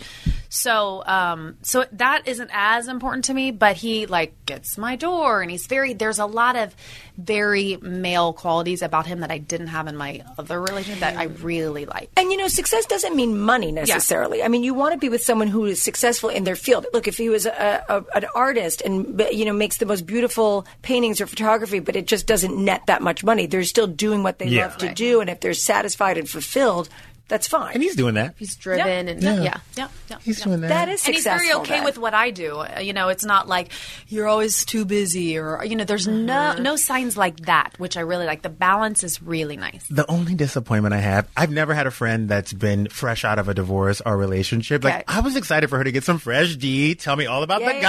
[0.49, 3.51] So, um, so that isn't as important to me.
[3.51, 5.93] But he like gets my door, and he's very.
[5.93, 6.75] There's a lot of
[7.17, 11.23] very male qualities about him that I didn't have in my other relationship that I
[11.23, 12.09] really like.
[12.17, 14.43] And you know, success doesn't mean money necessarily.
[14.43, 16.85] I mean, you want to be with someone who is successful in their field.
[16.93, 20.65] Look, if he was a, a, an artist and you know makes the most beautiful
[20.81, 24.39] paintings or photography, but it just doesn't net that much money, they're still doing what
[24.39, 24.63] they Yeah.
[24.63, 24.95] love to Right.
[24.95, 26.89] do, and if they're satisfied and fulfilled,
[27.27, 27.73] that's fine.
[27.73, 28.35] And he's doing that.
[28.37, 29.41] He's driven and Yeah.
[29.41, 29.57] yeah.
[29.75, 30.17] Yeah, yeah.
[30.23, 30.45] He's yeah.
[30.45, 30.67] doing that.
[30.69, 31.83] that is and he's very okay then.
[31.83, 32.59] with what I do.
[32.59, 33.71] Uh, You know, it's not like
[34.07, 38.01] you're always too busy or you know, there's no no signs like that, which I
[38.01, 38.41] really like.
[38.43, 39.85] The balance is really nice.
[39.89, 43.49] The only disappointment I have, I've never had a friend that's been fresh out of
[43.49, 44.85] a divorce or relationship.
[44.85, 44.95] Okay.
[44.97, 47.61] Like, I was excited for her to get some fresh D, tell me all about
[47.61, 47.81] Yeah, the yeah,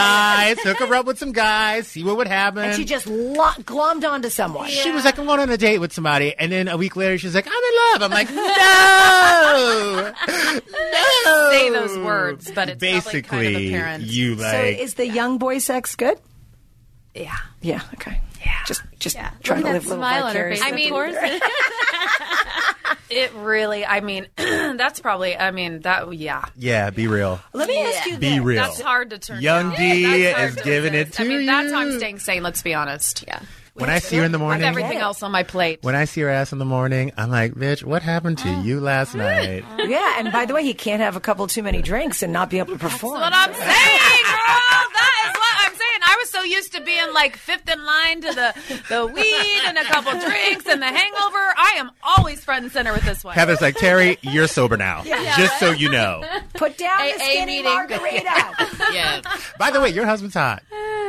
[0.55, 2.65] guys, hook her up with some guys, see what would happen.
[2.65, 4.69] and she just lo- glommed onto someone.
[4.69, 6.35] She was like, I'm going on a date with somebody.
[6.39, 8.03] And then a week later, she's like, I'm in love.
[8.03, 8.43] I'm like, no,
[9.27, 10.13] no.
[11.51, 14.05] Say those words, but it's basically, probably kind of apparent.
[14.05, 16.19] you So like, is the young boy sex good?
[17.15, 17.35] Yeah.
[17.63, 17.83] Yeah.
[17.95, 18.21] Okay.
[18.45, 18.53] Yeah.
[18.67, 19.31] Just just Yeah.
[19.43, 20.67] trying to live a little smile on vicariously.
[20.67, 21.41] I mean- of.
[23.09, 26.45] It really I mean that's probably I mean that yeah.
[26.57, 27.39] yeah, be real.
[27.53, 28.41] Let me ask you Be this.
[28.41, 28.63] real.
[28.63, 29.79] That's hard to turn Young down.
[29.79, 31.21] D That's hard is to giving it resist.
[31.21, 31.99] I to mean, that's how I'm you.
[31.99, 33.25] staying sane, let's be honest.
[33.27, 33.41] yeah.
[33.77, 35.81] When I see her in the morning, With morning, everything else on my plate.
[35.83, 38.63] when I see her ass in the morning, I'm like, bitch, what happened to oh.
[38.63, 39.19] you last mm.
[39.19, 39.65] night?
[39.87, 42.49] Yeah, and by the way, he can't have a couple too many drinks and not
[42.49, 43.21] be able to perform.
[43.21, 44.87] That's what I'm saying, girl.
[44.97, 45.36] That is
[46.37, 48.55] so used to being like fifth in line to the,
[48.89, 51.55] the weed and a couple drinks and the hangover.
[51.57, 53.35] I am always front and center with this one.
[53.35, 55.03] Heather's like, Terry, you're sober now.
[55.05, 56.23] Just so you know.
[56.55, 57.65] Put down the AA skinny meeting.
[57.65, 58.67] margarita.
[58.93, 59.21] yeah.
[59.59, 60.63] By the way, your husband's hot.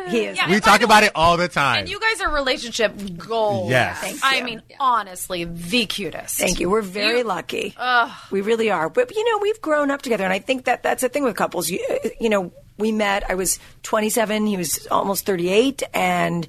[0.09, 0.37] he is.
[0.37, 0.49] Yeah.
[0.49, 1.79] We talk about way- it all the time.
[1.81, 3.69] And you guys are relationship gold.
[3.69, 3.99] Yes.
[3.99, 4.43] Thank I you.
[4.45, 6.37] mean, honestly, the cutest.
[6.37, 6.69] Thank you.
[6.69, 7.75] We're very You- lucky.
[8.31, 8.89] We really are.
[8.89, 11.35] But you know, we've grown up together, and I think that that's the thing with
[11.35, 11.69] couples.
[11.69, 11.79] You,
[12.19, 13.29] you know, we met.
[13.29, 14.45] I was 27.
[14.45, 16.47] He was almost 38, and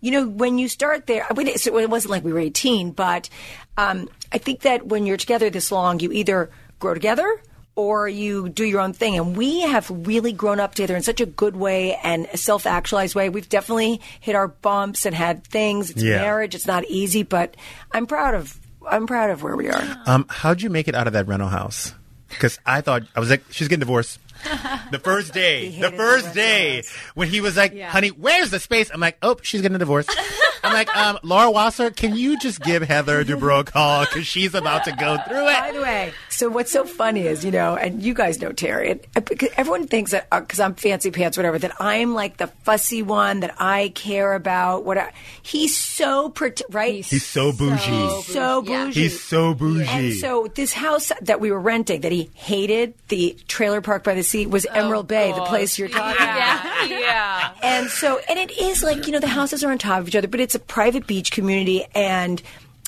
[0.00, 1.26] you know, when you start there,
[1.56, 3.28] so it wasn't like we were 18, but
[3.76, 7.40] um, I think that when you're together this long, you either grow together
[7.74, 9.16] or you do your own thing.
[9.18, 12.66] And we have really grown up together in such a good way and a self
[12.66, 13.28] actualized way.
[13.28, 15.90] We've definitely hit our bumps and had things.
[15.90, 16.16] It's Yeah.
[16.22, 16.54] marriage.
[16.54, 17.54] It's not easy, but
[17.92, 18.58] I'm proud of
[18.88, 20.02] I'm proud of where we are.
[20.06, 21.92] Um, how'd you make it out of that rental house?
[22.28, 24.20] Because I thought I was like, she's getting divorced.
[24.90, 26.82] The first day, the first day
[27.14, 30.06] when he was like, "Honey, where's the space?" I'm like, "Oh, she's getting a divorce."
[30.66, 34.54] I'm like, um, "Laura Wasser, can you just give Heather Dubrow a call because she's
[34.54, 35.58] about to go through it.
[35.58, 38.90] By the way, so what's so funny is, you know, and you guys know Terry,
[38.90, 42.48] and uh, because everyone thinks that because I'm fancy pants, whatever, that I'm like the
[42.64, 44.84] fussy one that I care about.
[44.84, 45.12] What I,
[45.42, 46.32] he's so
[46.70, 47.04] right?
[47.04, 48.22] He's so bougie.
[48.22, 49.00] so bougie.
[49.00, 49.86] He's so bougie.
[49.88, 54.14] And so this house that we were renting that he hated, the trailer park by
[54.14, 56.36] the sea, was Emerald Bay, the place you're talking about.
[56.36, 57.52] Yeah, yeah.
[57.62, 60.16] And so, and it is like, you know, the houses are on top of each
[60.16, 62.42] other, but it's a private beach community and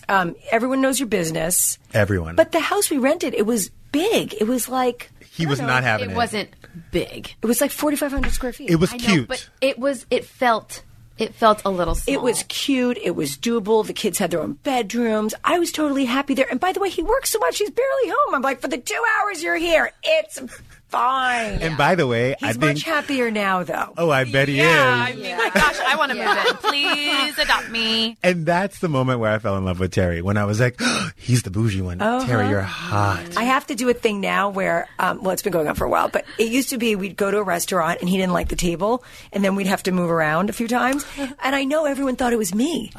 [0.09, 1.79] um, everyone knows your business.
[1.95, 2.35] Everyone.
[2.35, 4.35] But the house we rented, it was big.
[4.35, 6.17] It was like, he was not having It it.
[6.17, 6.49] wasn't
[6.91, 7.35] big.
[7.41, 8.71] it was like 4,500 square feet.
[8.71, 9.29] It was I know, cute.
[9.29, 10.05] but it was.
[10.11, 10.83] It felt.
[11.19, 11.95] It felt a little.
[11.97, 12.15] Small.
[12.15, 12.97] It was cute.
[13.03, 13.85] It was doable.
[13.87, 15.35] The kids had their own bedrooms.
[15.45, 16.47] I was totally happy there.
[16.51, 18.35] And by the way, he works so much, he's barely home.
[18.37, 20.41] I'm like, for the two hours you're here, it's
[20.89, 21.61] fine.
[21.63, 22.63] and by the way, he's I think.
[22.63, 23.93] much happier now, though.
[23.97, 25.17] oh, I bet he Yeah, I is.
[25.19, 26.57] mean, my gosh, I want to move in.
[26.57, 28.17] Please adopt me.
[28.23, 30.23] And that's the moment where I fell in love with Terry.
[30.23, 30.81] When I was like,
[31.17, 32.27] "He's the bougie one." Uh-huh.
[32.27, 33.37] Terry, you're hot.
[33.37, 35.85] I have to do a thing now where, um, well, it's been going on for
[35.85, 38.33] a while, but it used to be we'd go to a restaurant and he didn't
[38.33, 41.05] like the table, and then we'd have to move around a few times.
[41.43, 42.91] And I know everyone thought it was me.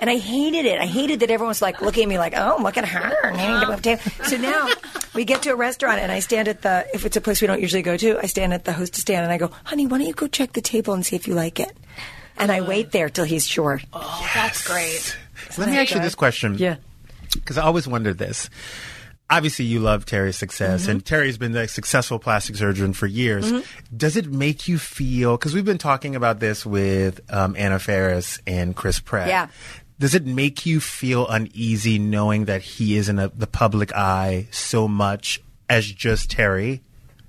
[0.00, 0.80] And I hated it.
[0.80, 3.30] I hated that everyone was like looking at me like, oh, look at her.
[3.32, 4.02] needing to move table.
[4.24, 4.68] So now
[5.14, 7.46] we get to a restaurant and I stand at the, if it's a place we
[7.48, 9.98] don't usually go to, I stand at the hostess stand and I go, honey, why
[9.98, 11.76] don't you go check the table and see if you like it?
[12.36, 13.80] And I wait there till he's sure.
[13.92, 15.16] Oh, that's great.
[15.58, 16.54] Let me ask you this question.
[16.58, 16.76] Yeah.
[17.34, 18.48] because I always wondered this.
[19.30, 20.90] Obviously, you love Terry's success, Mm-hmm.
[20.90, 23.52] and Terry's been a successful plastic surgeon for years.
[23.94, 25.36] Does it make you feel?
[25.36, 29.28] Because we've been talking about this with um, Anna Faris and Chris Pratt.
[29.28, 29.48] Yeah.
[29.98, 34.46] Does it make you feel uneasy knowing that he is in a, the public eye
[34.50, 36.82] so much as just Terry?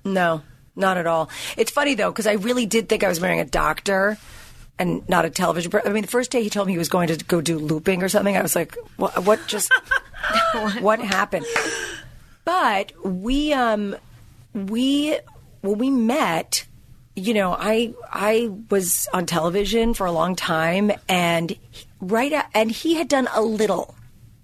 [0.06, 0.44] No,
[0.76, 1.30] not at all.
[1.58, 4.18] It's funny though because I really did think I was marrying a doctor
[4.78, 5.72] and not a television.
[5.72, 7.58] Per- I mean, the first day he told me he was going to go do
[7.58, 9.26] looping or something, I was like, "What?
[9.26, 9.72] What just?
[10.80, 11.46] what happened?"
[12.46, 13.96] But we, um,
[14.54, 15.18] we
[15.62, 16.66] when we met,
[17.16, 22.46] you know, I I was on television for a long time, and he- right, a-
[22.54, 23.96] and he had done a little,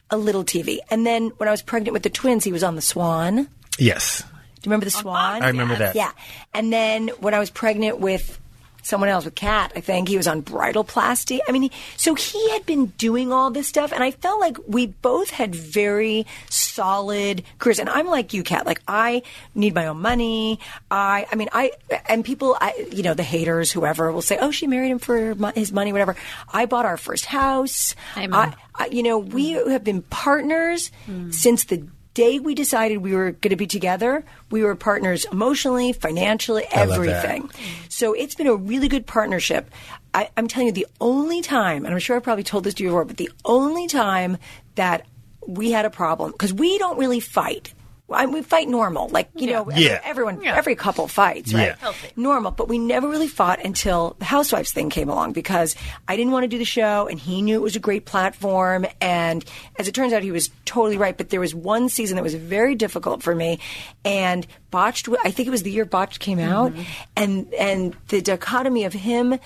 [0.09, 2.75] a little TV, and then when I was pregnant with the twins, he was on
[2.75, 3.49] The Swan.
[3.77, 4.21] Yes.
[4.21, 5.43] Do you remember The Swan?
[5.43, 5.95] I remember that.
[5.95, 6.11] Yeah.
[6.53, 8.39] And then when I was pregnant with
[8.85, 9.73] someone else, with Cat.
[9.75, 11.39] I think he was on Bridalplasty.
[11.47, 14.57] I mean, he, so he had been doing all this stuff, and I felt like
[14.67, 17.79] we both had very solid careers.
[17.79, 18.65] And I'm like you, Catt.
[18.65, 19.23] Like I
[19.55, 20.59] need my own money.
[20.91, 21.71] I, I mean, I
[22.07, 25.35] and people, I, you know, the haters, whoever will say, "Oh, she married him for
[25.55, 26.15] his money, whatever."
[26.53, 27.95] I bought our first house.
[28.15, 31.31] I, I, you know, we have been partners hmm.
[31.31, 35.93] since the day we decided we were going to be together, we were partners emotionally,
[35.93, 37.25] financially, I love that.
[37.25, 37.51] everything.
[37.89, 39.69] So it's been a really good partnership.
[40.15, 42.83] I, I'm telling you, the only time, and I'm sure I probably told this to
[42.83, 44.37] you before, but the only time
[44.73, 45.05] that
[45.45, 47.74] we had a problem, because we don't really fight.
[48.09, 49.99] I we fight normal, like you know, every- Yeah.
[50.03, 51.67] everyone, every couple fights, right?
[51.67, 51.75] Yeah.
[51.79, 52.09] Healthy.
[52.15, 55.75] Normal, but we never really fought until the Housewives thing came along because
[56.07, 58.85] I didn't want to do the show, and he knew it was a great platform.
[59.01, 59.43] And
[59.79, 61.17] as it turns out, he was totally right.
[61.17, 63.59] But there was one season that was very difficult for me,
[64.03, 65.09] and botched.
[65.23, 66.81] I think it was the year botched came out, mm-hmm.
[67.17, 69.39] and and the dichotomy of him.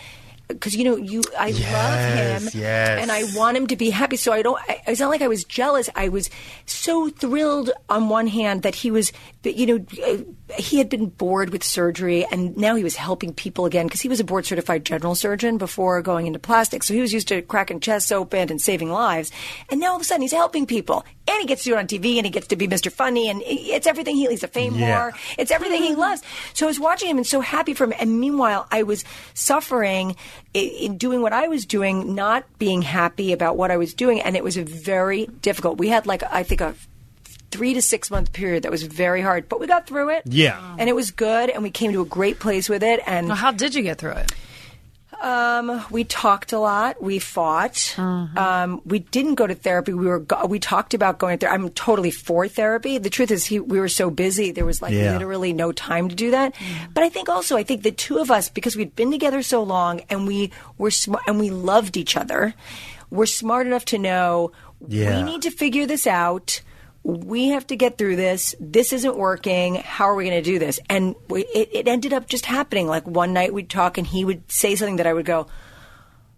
[0.50, 3.02] Because you know you, I Yes, love him, yes.
[3.02, 4.18] and I want him to be happy.
[4.18, 4.60] So I don't.
[4.68, 5.90] I, it's not like I was jealous.
[5.96, 6.30] I was
[6.66, 9.12] so thrilled on one hand that he was,
[9.44, 10.18] you know, uh,
[10.58, 14.10] he had been bored with surgery, and now he was helping people again because he
[14.10, 16.84] was a board certified general surgeon before going into plastic.
[16.84, 19.32] So he was used to cracking chests open and saving lives,
[19.70, 21.80] and now all of a sudden he's helping people, and he gets to do it
[21.80, 22.92] on TV, and he gets to be Mr.
[22.92, 24.28] Funny, and it's everything he.
[24.28, 25.10] He's a fame Yeah.
[25.12, 25.36] whore.
[25.38, 26.22] It's everything he loves.
[26.54, 27.94] So I was watching him and so happy for him.
[28.00, 29.04] And meanwhile, I was
[29.34, 30.16] suffering
[30.54, 34.22] in, in doing what I was doing, not being happy about what I was doing.
[34.22, 35.78] And it was a very difficult.
[35.78, 36.76] We had like, I think a
[37.52, 40.24] three to six month period that was very hard, but we got through it.
[40.26, 40.76] Yeah.
[40.78, 41.50] And it was good.
[41.50, 43.00] And we came to a great place with it.
[43.08, 44.32] And Well, how did you get through it?
[45.22, 47.02] um, we talked a lot.
[47.04, 47.98] We fought.
[48.00, 49.92] Um, we didn't go to therapy.
[49.92, 51.52] We were go- we talked about going there.
[51.52, 52.98] I'm totally for therapy.
[53.00, 54.52] The truth is, he, we were so busy.
[54.52, 55.12] There was like Yeah.
[55.14, 56.56] literally no time to do that.
[56.94, 59.62] But I think also, I think the two of us, because we'd been together so
[59.62, 62.54] long and we were smart and we loved each other,
[63.10, 64.52] we're smart enough to know
[64.88, 65.18] Yeah.
[65.18, 66.62] we need to figure this out.
[67.10, 68.56] We have to get through this.
[68.60, 69.76] This isn't working.
[69.76, 70.80] How are we going to do this?
[70.90, 72.88] And we, it, it ended up just happening.
[72.88, 75.48] Like one night we'd talk and he would say something that I would go,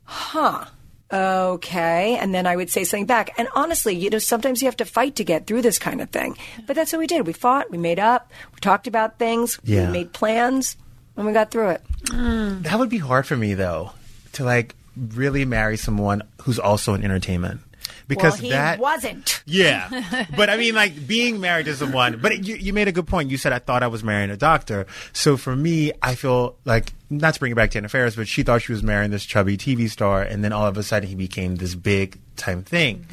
[0.03, 0.65] huh.
[1.13, 2.15] Okay.
[2.17, 3.31] And then I would say something back.
[3.37, 6.09] And honestly, you know, sometimes you have to fight to get through this kind of
[6.09, 6.37] thing.
[6.65, 7.27] But that's what we did.
[7.27, 9.87] We fought, we made up, we talked about things, Yeah.
[9.87, 10.77] we made plans,
[11.17, 11.81] and we got through it.
[12.05, 12.63] Mm.
[12.63, 13.91] That would be hard for me though,
[14.33, 17.59] to like really marry someone who's also in entertainment.
[18.07, 19.43] Because well, he that wasn't.
[19.45, 22.19] Yeah, but I mean, like being married to someone.
[22.21, 23.29] But you, you made a good point.
[23.29, 24.85] You said I thought I was marrying a doctor.
[25.13, 28.27] So for me, I feel like not to bring it back to Anna Faris, but
[28.27, 31.09] she thought she was marrying this chubby TV star, and then all of a sudden
[31.09, 33.05] he became this big time thing.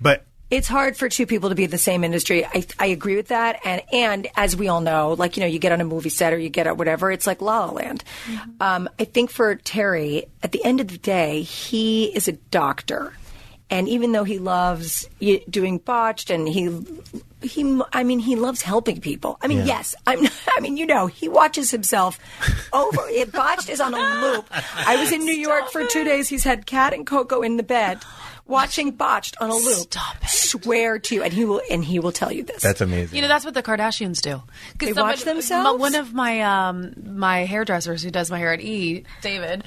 [0.00, 2.44] But It's hard for two people to be in the same industry.
[2.44, 3.60] I, I agree with that.
[3.64, 6.32] And, and as we all know, like, you know, you get on a movie set
[6.32, 8.04] or you get at whatever, it's like La La Land.
[8.60, 13.14] Um, I think for Terry, at the end of the day, he is a doctor.
[13.72, 15.08] And even though he loves
[15.48, 16.68] doing botched and he,
[17.40, 19.38] he, I mean, he loves helping people.
[19.40, 19.64] I mean, Yeah.
[19.80, 20.26] yes, I'm,
[20.56, 22.18] I mean, you know, he watches himself
[22.74, 23.00] over.
[23.08, 24.46] It, botched is on a loop.
[24.76, 26.28] I was in New York for two days.
[26.28, 27.98] He's had Cat and Coco in the bed
[28.46, 29.92] watching botched on a loop.
[29.92, 30.28] Stop it.
[30.30, 32.62] Swear to you, and he will, and he will tell you this.
[32.62, 33.16] that's amazing.
[33.16, 34.32] You know, that's what the Kardashians do.
[34.32, 34.42] 'Cause
[34.78, 35.64] They somebody- watch themselves?
[35.64, 39.64] my- One of my um, my hairdressers who does my hair at E, David,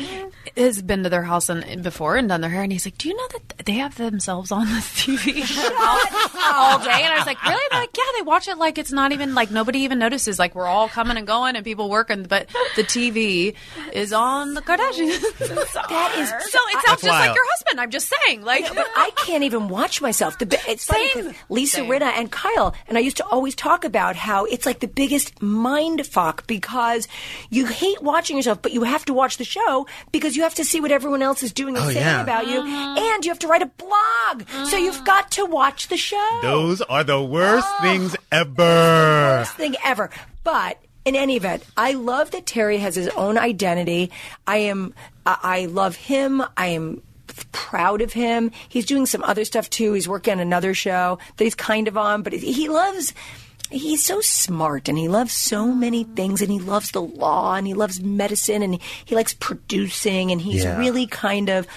[0.55, 3.09] has been to their house and, before and done their hair, and he's like, "Do
[3.09, 5.41] you know that they have themselves on this TV
[5.79, 8.91] all day?" And I was like, "Really?" They're like, "Yeah, they watch it like it's
[8.91, 10.37] not even like nobody even notices.
[10.39, 13.55] Like we're all coming and going and people working, but the TV
[13.93, 15.23] is on the Kardashians."
[15.95, 16.59] That is so.
[16.69, 17.27] It sounds just wild.
[17.27, 17.81] like your husband.
[17.81, 18.64] I'm just saying, like.
[18.75, 20.37] but I can't even watch myself.
[20.39, 21.35] The, it's funny 'cause Same.
[21.49, 21.89] Lisa Same.
[21.89, 25.41] Rinna and Kyle, and I used to always talk about how it's like the biggest
[25.41, 27.07] mind fuck because
[27.49, 30.65] you hate watching yourself, but you have to watch the show because you have to
[30.65, 32.21] see what everyone else is doing and Oh, saying yeah.
[32.21, 32.95] about you, Uh-huh.
[33.13, 34.47] and you have to write a blog.
[34.69, 36.39] So you've got to watch the show.
[36.41, 37.81] Those are the worst Oh.
[37.83, 38.55] things ever.
[38.55, 40.09] worst thing ever.
[40.43, 44.11] But in any event, I love that Terry has his own identity.
[44.47, 44.93] I am,
[45.25, 46.43] I I love him.
[46.57, 47.01] I am
[47.51, 48.51] proud of him.
[48.69, 49.93] He's doing some other stuff too.
[49.93, 53.13] He's working on another show that he's kind of on, but he loves.
[53.71, 57.65] He's so smart and he loves so many things and he loves the law and
[57.65, 60.77] he loves medicine and he likes producing and he's Yeah.
[60.77, 61.67] really kind of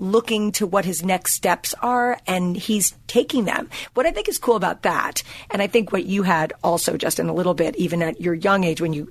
[0.00, 3.68] looking to what his next steps are and he's taking them.
[3.94, 7.28] What I think is cool about that, and I think what you had also, Justin,
[7.28, 9.10] a little bit, even at your young age when you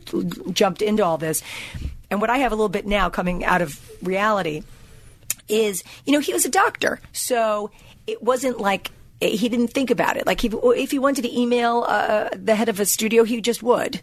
[0.54, 1.42] jumped into all this,
[2.10, 4.64] and what I have a little bit now coming out of reality
[5.48, 7.00] is, you know, he was a doctor.
[7.12, 7.72] So
[8.06, 10.28] it wasn't like he didn't think about it.
[10.28, 13.64] Like he, if he wanted to email uh, the head of a studio, he just
[13.64, 14.02] would.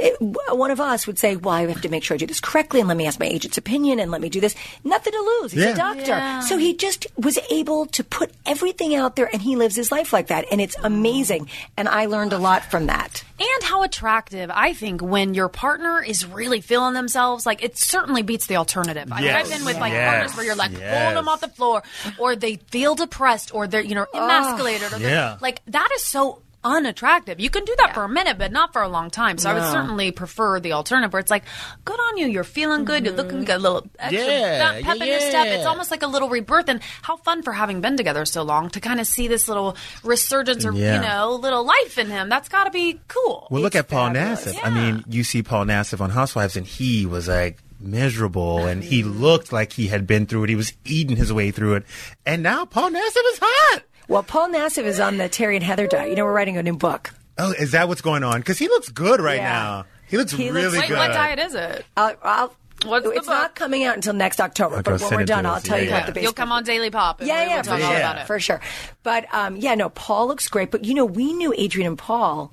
[0.00, 2.40] It- one of us would say, "Well, I have to make sure I do this
[2.40, 4.54] correctly, and let me ask my agent's opinion, and let me do this."
[4.84, 5.52] Nothing to lose.
[5.52, 5.70] He's Yeah.
[5.72, 6.40] a doctor, Yeah.
[6.40, 10.12] so he just was able to put everything out there, and he lives his life
[10.12, 11.48] like that, and it's amazing.
[11.76, 13.22] And I learned a lot from that.
[13.38, 17.44] And how attractive, I think, when your partner is really feeling themselves.
[17.44, 19.12] Like, it certainly beats the alternative.
[19.12, 20.08] I mean, I've been with like Yes.
[20.10, 20.98] partners where you're like Yes.
[21.02, 21.82] pulling them off the floor,
[22.18, 24.92] or they feel depressed, or they're, you know, emasculated.
[24.92, 25.36] Or they're- Yeah.
[25.40, 27.40] Like, that is so unattractive.
[27.40, 29.38] You can do that for a minute, but not for a long time.
[29.38, 31.44] So I would certainly prefer the alternative where it's like,
[31.84, 32.26] good on you.
[32.26, 33.04] You're feeling good.
[33.04, 33.44] You're looking mm-hmm.
[33.44, 33.56] good.
[33.56, 35.46] A little extra Yeah, pep- yeah, in your step.
[35.46, 36.68] It's almost like a little rebirth.
[36.68, 39.76] And how fun for having been together so long to kind of see this little
[40.02, 40.96] resurgence or, Yeah.
[40.96, 42.28] you know, little life in him.
[42.28, 43.48] That's got to be cool.
[43.50, 44.46] Well, look at Paul fabulous.
[44.46, 44.54] Nassif.
[44.54, 44.60] Yeah.
[44.64, 49.02] I mean, you see Paul Nassif on Housewives, and he was like miserable, and he
[49.02, 50.48] looked like he had been through it.
[50.48, 51.84] He was eating his way through it,
[52.24, 53.82] and now Paul Nassif is hot.
[54.08, 56.10] Well, Paul Nassif is on the Terry and Heather diet.
[56.10, 57.10] You know, we're writing a new book.
[57.38, 58.40] Oh, is that what's going on?
[58.40, 59.52] Because he looks good right Yeah.
[59.52, 59.84] now.
[60.08, 60.96] He looks He really looks- Wait, good.
[60.98, 61.84] what diet is it?
[61.96, 65.46] I'll, I'll, What's it's not coming out until next October, Okay, but when we're done.
[65.46, 65.96] I'll tell Yeah, you yeah.
[65.96, 66.22] about the basic.
[66.24, 67.20] You'll come on Daily Pop.
[67.20, 68.26] And Yeah, we yeah, will for talk all sure, about it.
[68.26, 68.60] for sure.
[69.02, 70.70] But um, yeah, no, Paul looks great.
[70.70, 72.52] But you know, we knew Adrienne and Paul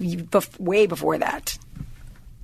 [0.00, 0.18] y-
[0.58, 1.56] way before that,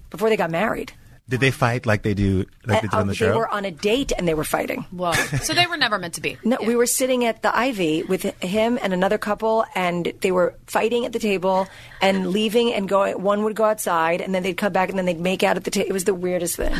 [0.09, 0.93] before they got married.
[1.31, 3.31] Did they fight like they do, like they do Uh, on the show?
[3.31, 4.85] they were on a date and they were fighting.
[4.91, 5.13] Whoa.
[5.41, 6.37] so they were never meant to be.
[6.45, 10.55] No, we were sitting at the Ivy with him and another couple, and they were
[10.67, 11.69] fighting at the table
[12.03, 13.23] and leaving and going.
[13.23, 15.65] One would go outside, and then they'd come back, and then they'd make out at
[15.65, 15.89] the table.
[15.89, 16.75] It was the weirdest thing.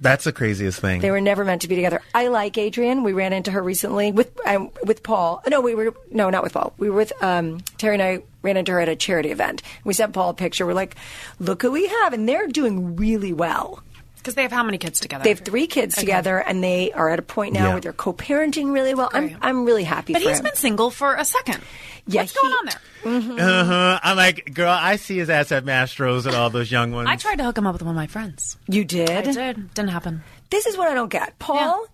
[0.00, 1.00] That's the craziest thing.
[1.00, 2.02] They were never meant to be together.
[2.12, 3.04] I like Adrienne.
[3.04, 5.40] We ran into her recently with um, with Paul.
[5.46, 6.72] No, we were no, not with Paul.
[6.76, 9.62] We were with um, Terry and I ran into her at a charity event.
[9.84, 10.66] We sent Paul a picture.
[10.66, 10.96] We're like,
[11.38, 13.80] "Look who we have," and they're doing really well.
[14.22, 15.24] Because they have how many kids together?
[15.24, 17.72] They have three kids together, and they are at a point now Yeah.
[17.72, 19.10] where they're co-parenting really well.
[19.12, 20.12] I'm I'm really happy.
[20.12, 20.44] But for he's him.
[20.44, 21.60] been single for a second.
[22.06, 22.80] Yeah, What's going on there?
[23.04, 23.38] Mm-hmm.
[23.40, 24.00] uh-huh.
[24.02, 27.08] I'm like, girl, I see his ass at Mastros and all those young ones.
[27.08, 28.56] I tried to hook him up with one of my friends.
[28.68, 29.10] You did?
[29.10, 29.74] I did.
[29.74, 30.22] Didn't happen.
[30.50, 31.38] This is what I don't get.
[31.38, 31.86] Paul Yeah.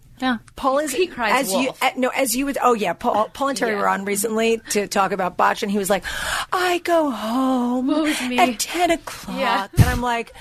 [0.57, 1.83] Paul is He cries as you wolf.
[1.83, 3.79] uh, no as you would oh yeah Paul Paul and Terry Yeah.
[3.79, 6.05] were on recently to talk about botch and he was like
[6.53, 7.87] I go home
[8.29, 8.39] me.
[8.39, 9.69] at ten o'clock Yeah.
[9.77, 10.33] and I'm like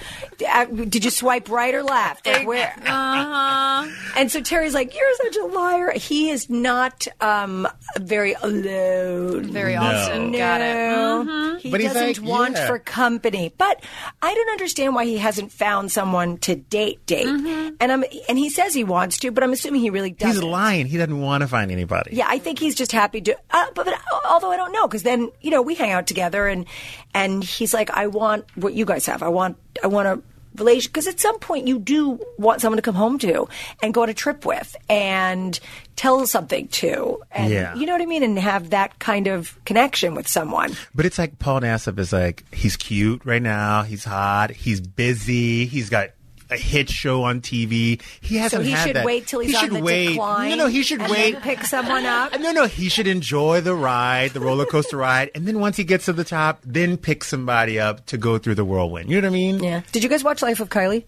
[0.47, 3.87] uh, did you swipe right or left like where Uh-huh.
[4.15, 7.67] and so Terry's like you're such a liar he is not um
[7.99, 9.81] very alone Very No.
[9.81, 10.31] often.
[10.31, 10.73] Got it.
[10.75, 12.67] no, he But doesn't like, want yeah.
[12.67, 13.53] for company.
[13.57, 13.83] But
[14.21, 17.27] I don't understand why he hasn't found someone to date date.
[17.27, 20.35] And I'm and he says he wants to, but I'm assuming he really doesn't.
[20.35, 20.85] He's lying.
[20.85, 22.15] He doesn't want to find anybody.
[22.15, 23.37] Yeah, I think he's just happy to.
[23.51, 23.99] Uh, but, but
[24.29, 26.65] although I don't know, because then you know we hang out together, and
[27.13, 29.23] and he's like, I want what you guys have.
[29.23, 30.21] I want I want a
[30.55, 33.47] relation because at some point you do want someone to come home to
[33.83, 35.59] and go on a trip with and
[35.95, 37.75] tell something to, and Yeah.
[37.75, 40.75] you know what I mean, and have that kind of connection with someone.
[40.95, 43.83] But it's like Paul Nassif is like he's cute right now.
[43.83, 44.49] He's hot.
[44.51, 45.65] He's busy.
[45.67, 46.09] He's got
[46.49, 48.01] a hit show on TV.
[48.21, 48.61] He hasn't.
[48.61, 49.05] So he had should that.
[49.05, 50.09] wait till he's he on should the wait.
[50.09, 50.49] decline.
[50.51, 51.33] No, no, he should and wait.
[51.33, 52.33] then pick someone up.
[52.47, 55.83] No, no, he should enjoy the ride, the roller coaster ride, and then once he
[55.83, 59.09] gets to the top, then pick somebody up to go through the whirlwind.
[59.09, 59.63] You know what I mean?
[59.63, 59.81] Yeah.
[59.91, 61.03] Did you guys watch Life of Kylie?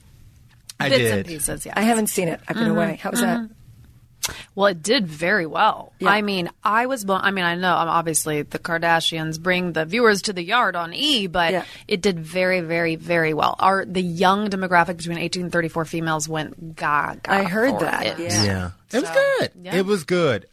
[0.79, 1.13] I Bits did.
[1.13, 1.73] and pieces, yeah.
[1.75, 2.41] I haven't seen it.
[2.47, 2.77] I've been mm-hmm.
[2.77, 2.95] away.
[3.01, 3.37] How was that?
[3.39, 3.53] Mm-hmm.
[4.55, 5.93] Well, it did very well.
[5.99, 6.09] Yeah.
[6.09, 7.21] I mean, I was blown.
[7.21, 10.93] I mean, I know, um, obviously, the Kardashians bring the viewers to the yard on
[10.93, 11.65] E, but Yeah.
[11.87, 13.55] it did very, very, very well.
[13.59, 17.31] Our the young demographic between 18 and 34 females went gaga.
[17.31, 18.19] I heard for that, it.
[18.19, 18.43] yeah.
[18.43, 18.71] Yeah.
[18.91, 19.51] It was So, good.
[19.63, 19.75] yeah.
[19.75, 20.45] It was good.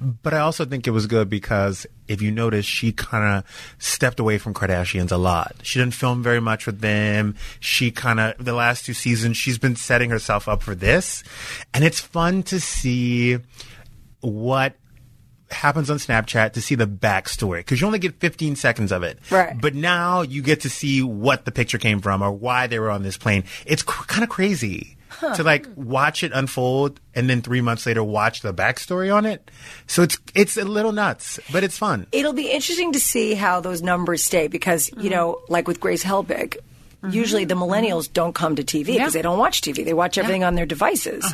[0.00, 4.20] But I also think it was good because if you notice, she kind of stepped
[4.20, 5.56] away from Kardashians a lot.
[5.62, 7.36] She didn't film very much with them.
[7.60, 11.22] She kind of, the last two seasons, she's been setting herself up for this.
[11.72, 13.38] And it's fun to see
[14.20, 14.74] what
[15.50, 19.18] happens on Snapchat to see the backstory because you only get 15 seconds of it.
[19.30, 19.58] Right.
[19.58, 22.90] But now you get to see what the picture came from or why they were
[22.90, 23.44] on this plane.
[23.64, 24.96] It's cr- kind of crazy
[25.34, 29.50] to like watch it unfold and then three months later watch the backstory on it.
[29.86, 32.06] So it's it's a little nuts, but it's fun.
[32.12, 36.04] It'll be interesting to see how those numbers stay because, you know, like with Grace
[36.04, 36.56] Helbig,
[37.10, 39.84] usually the millennials don't come to TV because they don't watch TV.
[39.84, 41.24] They watch everything on their devices.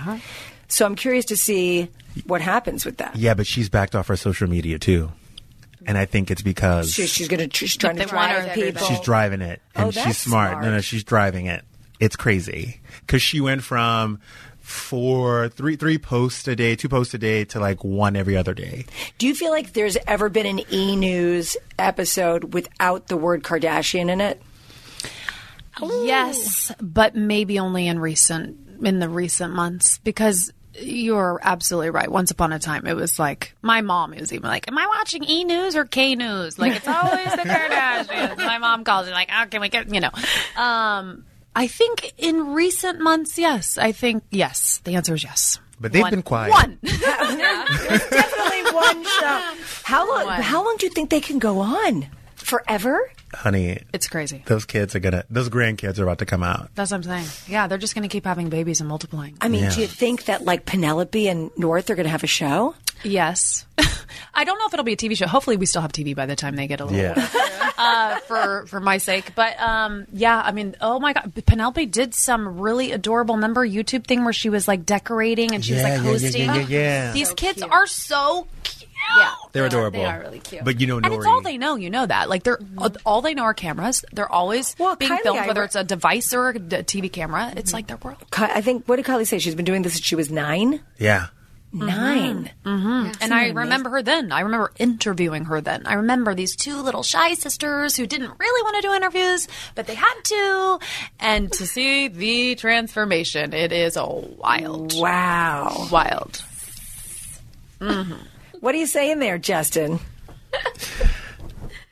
[0.68, 1.88] So I'm curious to see
[2.26, 3.16] what happens with that.
[3.16, 5.10] Yeah, but she's backed off her social media too.
[5.86, 8.86] And I think it's because She, she's going to she's trying to drive people.
[8.86, 10.50] She's driving it, oh, and Oh, she's smart.
[10.50, 10.64] smart.
[10.64, 11.64] No, no, she's driving it.
[12.00, 14.18] It's crazy because she went from
[14.58, 18.54] four, three, three posts a day, two posts a day to like one every other
[18.54, 18.86] day.
[19.18, 24.10] Do you feel like there's ever been an E News episode without the word Kardashian
[24.10, 24.40] in it?
[25.82, 32.10] Yes, but maybe only in recent in the recent months because you're absolutely right.
[32.10, 35.24] Once upon a time, it was like my mom was even like, "Am I watching
[35.24, 38.36] E News or K News?" Like it's always the Kardashians.
[38.36, 40.10] my mom calls me like, "Oh, can we get you know?"
[40.56, 41.24] Um,
[41.56, 43.76] I think in recent months, yes.
[43.78, 44.80] I think yes.
[44.84, 45.58] The answer is yes.
[45.80, 46.50] But they've One- been quiet.
[46.52, 46.78] One.
[46.82, 46.98] There's
[48.08, 49.54] Definitely one show.
[49.84, 50.26] How long?
[50.26, 50.42] One.
[50.42, 52.06] How long do you think they can go on?
[52.36, 53.10] Forever?
[53.32, 54.42] Honey, it's crazy.
[54.46, 56.68] those kids are gonna, those grandkids are about to come out.
[56.74, 57.26] That's what I'm saying.
[57.46, 59.36] Yeah, they're just going to keep having babies and multiplying.
[59.40, 59.70] I mean, Yeah.
[59.74, 62.74] do you think that like Penelope and North are going to have a show?
[63.04, 63.64] Yes.
[64.34, 65.26] I don't know if it'll be a TV show.
[65.26, 67.28] Hopefully, we still have TV by the time they get a little Yeah.
[67.78, 69.34] uh, for for my sake.
[69.34, 74.06] But um, yeah, I mean, oh my god, Penelope did some really adorable number YouTube
[74.06, 76.42] thing where she was like decorating and she Yeah, was like hosting.
[76.46, 77.12] yeah, yeah, yeah.
[77.12, 78.88] These kids are so cute.
[79.18, 79.98] Yeah, They're adorable.
[80.00, 80.62] They are really cute.
[80.64, 81.74] But you know, And Nori, it's all they know.
[81.74, 82.28] You know that.
[82.28, 82.60] Like they're
[83.04, 84.04] all they know are cameras.
[84.12, 87.52] They're always Well, being Kylie, filmed, whether re- it's a device or a TV camera.
[87.56, 88.18] It's like their world.
[88.36, 89.38] I think what did Kylie say?
[89.38, 90.80] She's been doing this since she was nine.
[90.98, 91.28] yeah.
[91.72, 92.68] 9 mm-hmm.
[92.68, 93.12] Mm-hmm.
[93.20, 94.32] And I remember her then.
[94.32, 95.86] I remember interviewing her then.
[95.86, 99.86] I remember these two little shy sisters who didn't really want to do interviews, but
[99.86, 100.78] they had to.
[101.20, 105.88] And to see the transformation, it is a wild, Wow.
[105.90, 106.42] wild.
[107.78, 110.00] What are you saying there, Justin?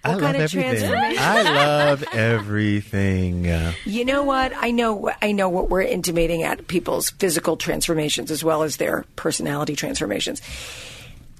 [0.08, 0.62] I love of everything.
[0.62, 1.22] transformation?
[1.22, 3.72] I love everything.
[3.84, 4.52] You know what?
[4.54, 5.10] I know.
[5.22, 10.42] I know what we're intimating at people's physical transformations as well as their personality transformations.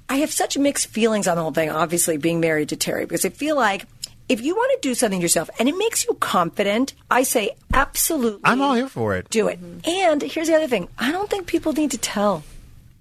[0.08, 1.70] I have such mixed feelings on the whole thing.
[1.70, 3.84] Obviously, being married to Terry, because I feel like
[4.28, 8.40] if you want to do something yourself and it makes you confident, I say absolutely.
[8.44, 9.28] I'm all here for it.
[9.30, 9.58] Do it.
[9.84, 12.42] And here's the other thing: I don't think people need to tell.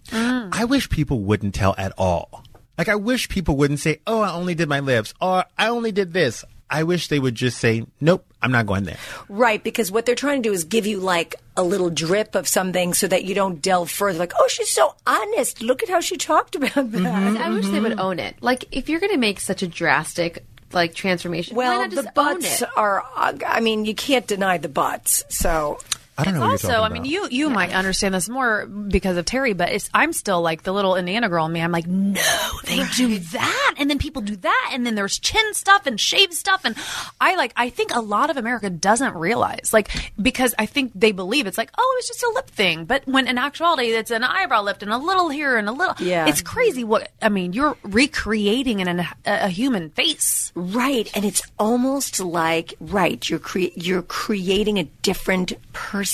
[0.09, 0.49] Mm.
[0.53, 2.43] I wish people wouldn't tell at all.
[2.77, 5.91] Like I wish people wouldn't say, "Oh, I only did my lips," or "I only
[5.91, 8.97] did this." I wish they would just say, "Nope, I'm not going there."
[9.29, 12.47] Right, because what they're trying to do is give you like a little drip of
[12.47, 14.19] something so that you don't delve further.
[14.19, 15.61] Like, oh, she's so honest.
[15.61, 16.85] Look at how she talked about that.
[16.91, 17.37] Mm-hmm.
[17.37, 18.35] I wish they would own it.
[18.41, 20.43] Like, if you're going to make such a drastic
[20.73, 22.69] like transformation, why Well, not just the own butts it?
[22.75, 23.01] are.
[23.15, 25.23] uh, I mean, you can't deny the butts.
[25.29, 25.79] So
[26.17, 29.25] I don't know what also, I mean, you you might understand this more because of
[29.25, 31.61] Terry, but it's, I'm still like the little Indiana girl in me.
[31.61, 32.19] I'm like, no,
[32.65, 36.33] they do that, and then people do that, and then there's chin stuff and shave
[36.33, 36.75] stuff, and
[37.21, 37.53] I like.
[37.55, 39.89] I think a lot of America doesn't realize, like,
[40.19, 43.27] because I think they believe it's like, oh, it's just a lip thing, but when
[43.27, 45.95] in actuality, it's an eyebrow lift and a little here and a little.
[45.99, 46.27] Yeah.
[46.27, 46.83] it's crazy.
[46.83, 50.51] What I mean, you're recreating an, a, a human face.
[50.55, 53.29] Right, and it's almost like right.
[53.29, 56.06] You're cre- you're creating a different person.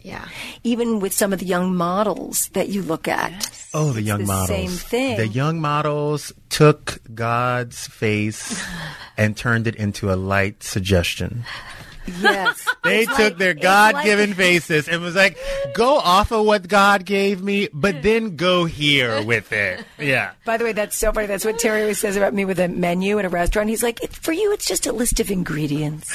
[0.00, 0.26] Yeah.
[0.64, 3.48] Even with some of the young models that you look at.
[3.72, 4.48] Oh, the young the models.
[4.48, 5.16] same thing.
[5.16, 8.60] The young models took God's face
[9.16, 11.44] and turned it into a light suggestion.
[12.20, 12.66] Yes.
[12.82, 15.38] They It's took like- their God-given like- faces and was like,
[15.72, 20.32] "Go off of what God gave me, but then go here with it." Yeah.
[20.44, 21.28] By the way, that's so funny.
[21.28, 23.68] That's what Terry always says about me with a menu at a restaurant.
[23.68, 26.10] He's like, for you, it's just a list of ingredients.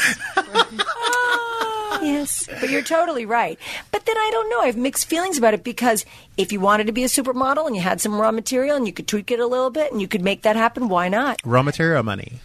[2.07, 3.59] Yes, but you're totally right.
[3.91, 4.61] But then I don't know.
[4.61, 6.05] I have mixed feelings about it because
[6.37, 8.93] if you wanted to be a supermodel and you had some raw material and you
[8.93, 11.41] could tweak it a little bit and you could make that happen, why not?
[11.43, 12.39] Raw material money.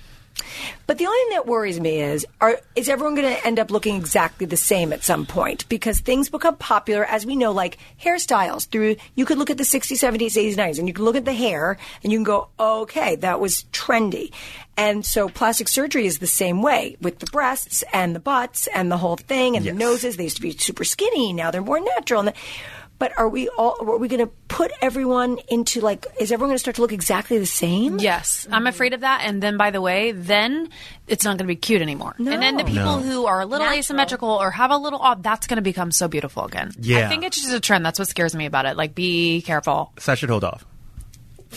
[0.86, 3.70] But the only thing that worries me is are is everyone going to end up
[3.70, 5.68] looking exactly the same at some point?
[5.68, 8.68] Because things become popular as we know like hairstyles.
[8.68, 11.24] Through you could look at the 60s 70s 80s 90s and you can look at
[11.24, 14.32] the hair and you can go okay that was trendy.
[14.76, 18.90] And so plastic surgery is the same way with the breasts and the butts and
[18.90, 19.74] the whole thing and Yes.
[19.74, 20.16] the noses.
[20.16, 21.32] They used to be super skinny.
[21.32, 22.20] Now they're more natural.
[22.20, 22.34] And the,
[23.02, 26.54] but are we all are we going to put everyone into like is everyone going
[26.54, 29.22] to start to look exactly the same Yes, I'm afraid of that.
[29.24, 30.68] And then, by the way, then
[31.08, 32.14] it's not going to be cute anymore.
[32.18, 33.08] And then the people No.
[33.08, 33.78] who are a little Natural.
[33.80, 36.70] asymmetrical or have a little odd, that's going to become so beautiful again.
[36.80, 37.06] Yeah.
[37.06, 37.84] I think it's just a trend.
[37.84, 38.76] That's what scares me about it.
[38.76, 39.92] Like, be careful.
[39.98, 40.64] So I should hold off.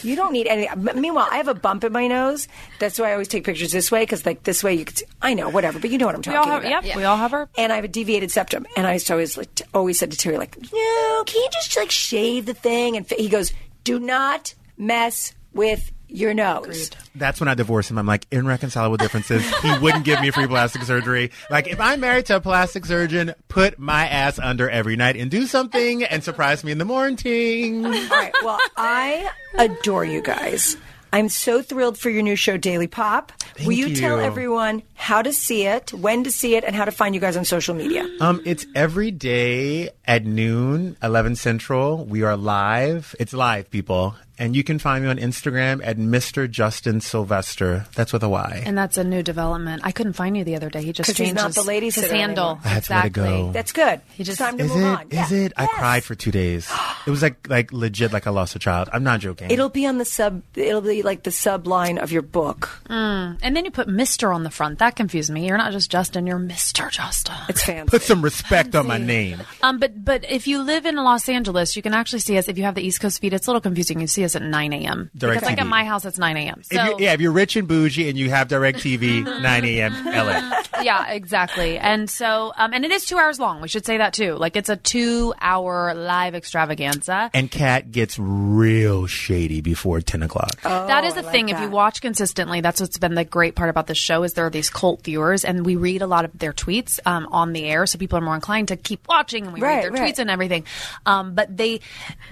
[0.03, 0.67] You don't need any.
[0.75, 2.47] Meanwhile, I have a bump in my nose.
[2.79, 4.97] That's why I always take pictures this way because, like, this way you could.
[4.97, 6.85] See, I know, whatever, but you know what I'm We talking all have, about.
[6.85, 7.49] yeah, we all have our.
[7.57, 10.17] And I have a deviated septum, and I used to always like, always said to
[10.17, 12.97] Terry, like, no, can you just like shave the thing?
[12.97, 13.15] And fi-?
[13.21, 13.53] he goes,
[13.83, 16.89] do not mess with your nose.
[17.13, 17.97] That's when I divorced him.
[17.97, 19.43] I'm like, irreconcilable differences.
[19.59, 21.31] he wouldn't give me free plastic surgery.
[21.49, 25.29] Like, if I'm married to a plastic surgeon, put my ass under every night and
[25.29, 27.85] do something and surprise me in the morning.
[27.85, 28.33] All right.
[28.43, 30.77] Well, I adore you guys.
[31.15, 33.31] I'm so thrilled for your new show, Daily Pop.
[33.59, 36.83] Will Thank you, tell everyone how to see it, when to see it, and how
[36.83, 38.05] to find you guys on social media?
[38.19, 42.03] Um, it's every day at noon, 11 Central.
[42.03, 43.15] We are live.
[43.17, 44.15] It's live, people.
[44.37, 46.49] And you can find me on Instagram at Mr.
[46.49, 47.85] Justin Sylvester.
[47.95, 48.63] That's with a Y.
[48.65, 49.81] And that's a new development.
[49.85, 50.83] I couldn't find you the other day.
[50.83, 52.45] He just 'Cause he's changed not his, the lady his handle.
[52.51, 52.59] anymore.
[52.65, 53.51] I had to let it go.
[53.53, 54.01] That's good.
[54.13, 54.85] He just- it's time to Is move it?
[54.85, 55.01] on.
[55.09, 55.37] Is Yeah.
[55.45, 55.53] it?
[55.55, 56.69] I cried for two days.
[57.07, 58.89] It was like like legit, like I lost a child.
[58.91, 59.49] I'm not joking.
[59.51, 60.41] It'll be on the sub.
[60.55, 62.69] It'll be like the sub line of your book.
[62.89, 64.79] And then you put Mister on the front.
[64.79, 65.47] That confused me.
[65.47, 66.27] You're not just Justin.
[66.27, 67.35] You're Mister Justin.
[67.47, 67.89] It's fancy.
[67.89, 69.41] Put some respect on my name.
[69.63, 72.49] Um, but but if you live in Los Angeles, you can actually see us.
[72.49, 74.01] If you have the East Coast feed, it's a little confusing.
[74.01, 75.09] You see us at 9 a.m.
[75.15, 76.63] Direct because like at my house, it's 9 a.m.
[76.63, 79.93] So If yeah, if you're rich and bougie and you have DirecTV, 9 a.m.
[80.05, 80.61] LA.
[80.83, 81.77] yeah, exactly.
[81.77, 83.61] And so, um, and it is two hours long.
[83.61, 84.33] We should say that too.
[84.35, 87.29] Like it's a two-hour live extravaganza.
[87.33, 90.59] And Catt gets real shady before 10 o'clock.
[90.61, 91.49] that is the like thing.
[91.49, 94.45] If you watch consistently, that's what's been the great part about the show is there
[94.45, 97.65] are these cult viewers, and we read a lot of their tweets um, on the
[97.65, 100.13] air, so people are more inclined to keep watching, and we Right, read their right.
[100.13, 100.65] tweets and everything.
[101.05, 101.79] Um, but they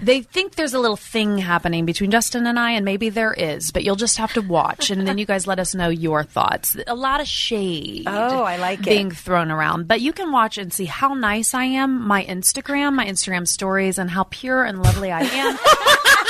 [0.02, 3.70] they think there's a little thing happening between Justin and I, and maybe there is,
[3.72, 6.76] but you'll just have to watch, and then you guys let us know your thoughts.
[6.86, 8.04] A lot of shade.
[8.06, 8.86] Oh, I like it.
[8.86, 12.06] being thrown around, but you can watch and see how nice I am.
[12.06, 15.58] My Instagram, my Instagram stories, and how pure and lovely I am.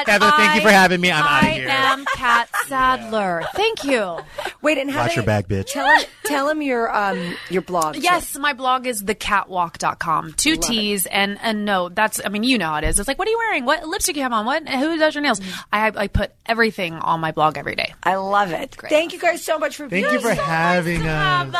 [0.00, 1.10] At Heather, thank you for having me.
[1.10, 1.68] I'm out of here.
[1.68, 3.44] I am Catt Sadler.
[3.54, 4.18] Thank you.
[4.62, 5.72] Wait, and how Watch do your they- back, bitch.
[5.72, 7.94] Tell him, tell him your um your blog.
[7.94, 8.00] too.
[8.00, 10.34] Yes, my blog is thecattwalk.com.
[10.34, 12.98] Two T's and and no, that's I mean, you know how it is.
[12.98, 13.64] It's like, what are you wearing?
[13.64, 14.46] What lipstick you have on?
[14.46, 15.40] What who does your nails?
[15.40, 15.60] Mm-hmm.
[15.72, 17.94] I I put everything on my blog every day.
[18.02, 18.76] I love it.
[18.88, 21.56] Thank you guys so much for Thank being you for so- having Have us.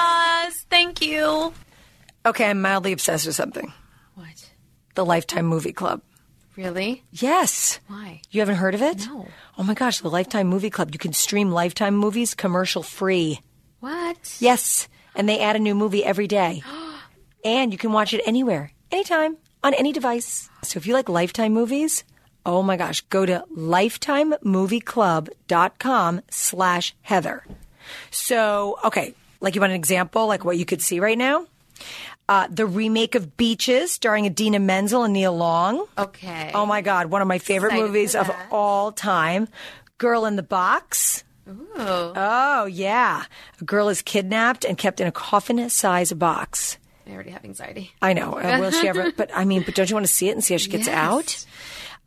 [0.48, 0.66] us.
[0.70, 1.52] Thank you.
[2.26, 3.72] Okay, I'm mildly obsessed with something.
[4.14, 4.50] What?
[4.94, 6.02] The Lifetime Movie Club.
[6.58, 7.04] Really?
[7.12, 7.78] Yes.
[7.86, 8.20] Why?
[8.32, 9.06] You haven't heard of it?
[9.06, 9.28] No.
[9.56, 10.90] Oh my gosh, the Lifetime Movie Club.
[10.92, 13.40] You can stream Lifetime movies commercial free.
[13.78, 14.36] What?
[14.40, 14.88] Yes.
[15.14, 16.64] And they add a new movie every day.
[17.44, 20.50] and you can watch it anywhere, anytime, on any device.
[20.64, 22.02] So if you like Lifetime movies,
[22.44, 27.46] oh my gosh, go to lifetimemovieclub.com slash Heather.
[28.10, 31.46] So, okay, like you want an example, like what you could see right now?
[32.28, 35.86] Uh, the remake of Beaches, starring Idina Menzel and Nia Long.
[35.96, 36.50] Okay.
[36.54, 39.48] Oh my God, one of my favorite Excited movies of all time.
[39.96, 41.24] Girl in the Box.
[41.48, 41.64] Ooh.
[41.78, 43.24] Oh, yeah.
[43.60, 46.76] A girl is kidnapped and kept in a coffin size box.
[47.06, 47.92] I already have anxiety.
[48.02, 48.34] I know.
[48.34, 49.10] Uh, will she ever?
[49.16, 50.86] But I mean, but don't you want to see it and see how she gets
[50.88, 50.94] Yes.
[50.94, 51.46] out?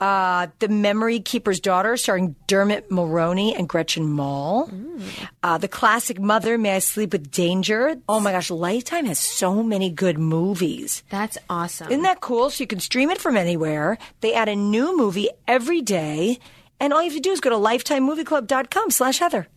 [0.02, 4.68] Uh, the Memory Keeper's Daughter, starring Dermot Mulroney and Gretchen Mol.
[5.44, 7.95] Uh, the classic Mother, May I Sleep with Danger?
[8.10, 11.03] Oh my gosh, Lifetime has so many good movies.
[11.11, 11.90] That's awesome.
[11.91, 12.49] Isn't that cool?
[12.49, 13.99] So you can stream it from anywhere.
[14.22, 16.40] They add a new movie every day.
[16.80, 19.48] And all you have to do is go to lifetimemovieclub.com slash Heather.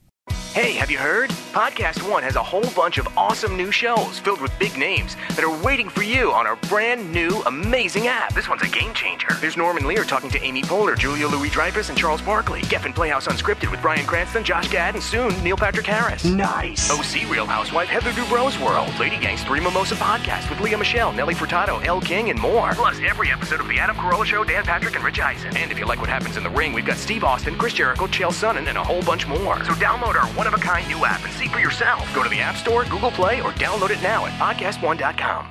[0.55, 1.31] Hey, have you heard?
[1.53, 5.43] Podcast One has a whole bunch of awesome new shows filled with big names that
[5.43, 8.33] are waiting for you on our brand new, amazing app.
[8.35, 9.27] This one's a game changer.
[9.41, 12.61] There's Norman Lear talking to Amy Poehler, Julia Louis Dreyfus, and Charles Barkley.
[12.63, 16.25] Geffen Playhouse Unscripted with Bryan Cranston, Josh Gad, and soon Neil Patrick Harris.
[16.25, 16.89] Nice.
[16.89, 18.97] OC Real Housewife Heather Dubrow's World.
[19.01, 22.75] Lady Gang's Three Mimosa Podcast with Lea Michele, Nelly Furtado, Elle King, and more.
[22.75, 25.57] Plus, every episode of The Adam Carolla Show, Dan Patrick, and Rich Eisen.
[25.57, 28.07] And if you like what happens in the ring, we've got Steve Austin, Chris Jericho,
[28.07, 29.57] Chael Sonnen, and a whole bunch more.
[29.65, 32.07] So download our one-of-a-kind new app and see for yourself.
[32.15, 35.49] Go to the App Store, Google Play, or download it now at podcastone.com.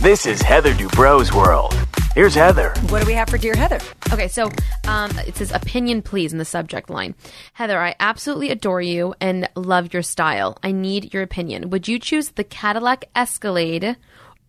[0.00, 1.74] This is Heather Dubrow's World.
[2.14, 2.74] Here's Heather.
[2.88, 3.78] What do we have for Dear Heather?
[4.12, 4.50] Okay, so
[4.86, 7.14] um, it says opinion, please, in the subject line.
[7.52, 10.58] Heather, I absolutely adore you and love your style.
[10.62, 11.70] I need your opinion.
[11.70, 13.96] Would you choose the Cadillac Escalade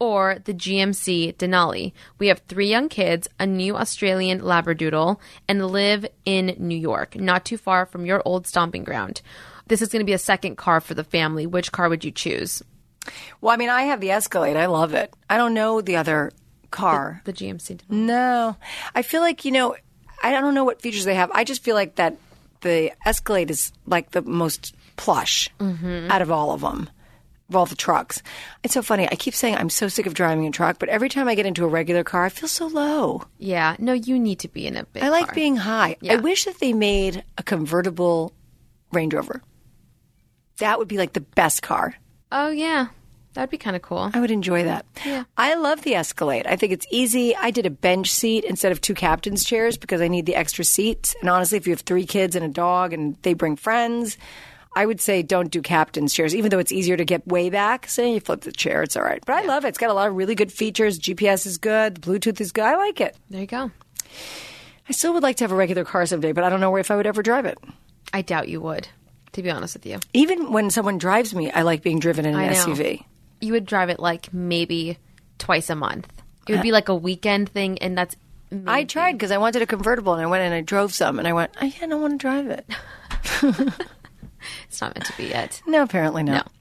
[0.03, 1.93] or the GMC Denali?
[2.19, 5.17] We have three young kids, a new Australian Labradoodle,
[5.47, 9.21] and live in New York, not too far from your old stomping ground.
[9.67, 11.47] This is going to be a second car for the family.
[11.47, 12.61] Which car would you choose?
[13.39, 14.57] Well, I mean, I have the Escalade.
[14.57, 15.13] I love it.
[15.29, 16.31] I don't know the other
[16.69, 17.21] car.
[17.23, 17.89] The GMC Denali.
[17.89, 18.57] No,
[18.93, 19.75] I feel like you know,
[20.21, 21.31] I don't know what features they have.
[21.31, 22.17] I just feel like that
[22.61, 26.11] the Escalade is like the most plush mm-hmm.
[26.11, 26.89] out of all of them,
[27.53, 28.21] all the trucks.
[28.63, 29.07] It's so funny.
[29.11, 31.45] I keep saying I'm so sick of driving a truck, but every time I get
[31.45, 33.23] into a regular car, I feel so low.
[33.37, 35.35] Yeah, no, you need to be in a big I like car.
[35.35, 35.97] being high.
[36.09, 38.33] I wish that they made a convertible
[38.91, 39.41] Range Rover.
[40.59, 41.95] That would be like the best car.
[42.31, 42.87] Oh, yeah.
[43.33, 44.11] That'd be kind of cool.
[44.13, 44.85] I would enjoy that.
[45.03, 45.23] Yeah.
[45.35, 46.45] I love the Escalade.
[46.45, 47.35] I think it's easy.
[47.35, 50.63] I did a bench seat instead of two captain's chairs because I need the extra
[50.63, 51.15] seats.
[51.19, 54.19] And honestly, if you have three kids and a dog and they bring friends,
[54.75, 57.87] I would say don't do captain's chairs, even though it's easier to get way back.
[57.87, 59.23] So you flip the chair, it's all right.
[59.25, 59.69] But I love it.
[59.69, 60.99] It's got a lot of really good features.
[60.99, 62.01] GPS is good.
[62.01, 62.63] Bluetooth is good.
[62.63, 63.15] I like it.
[63.29, 63.71] There you go.
[64.89, 66.91] I still would like to have a regular car someday, but I don't know if
[66.91, 67.57] I would ever drive it.
[68.11, 68.87] I doubt you would,
[69.33, 69.99] to be honest with you.
[70.13, 73.03] Even when someone drives me, I like being driven in an SUV.
[73.39, 74.97] You would drive it like maybe
[75.37, 76.11] twice a month.
[76.47, 78.15] It would uh, be like a weekend thing, and that's.
[78.67, 81.27] I tried because I wanted a convertible and I went and I drove some and
[81.27, 82.69] I went, oh, I don't want to drive it.
[84.67, 85.61] It's not meant to be yet.
[85.65, 86.51] No, apparently not.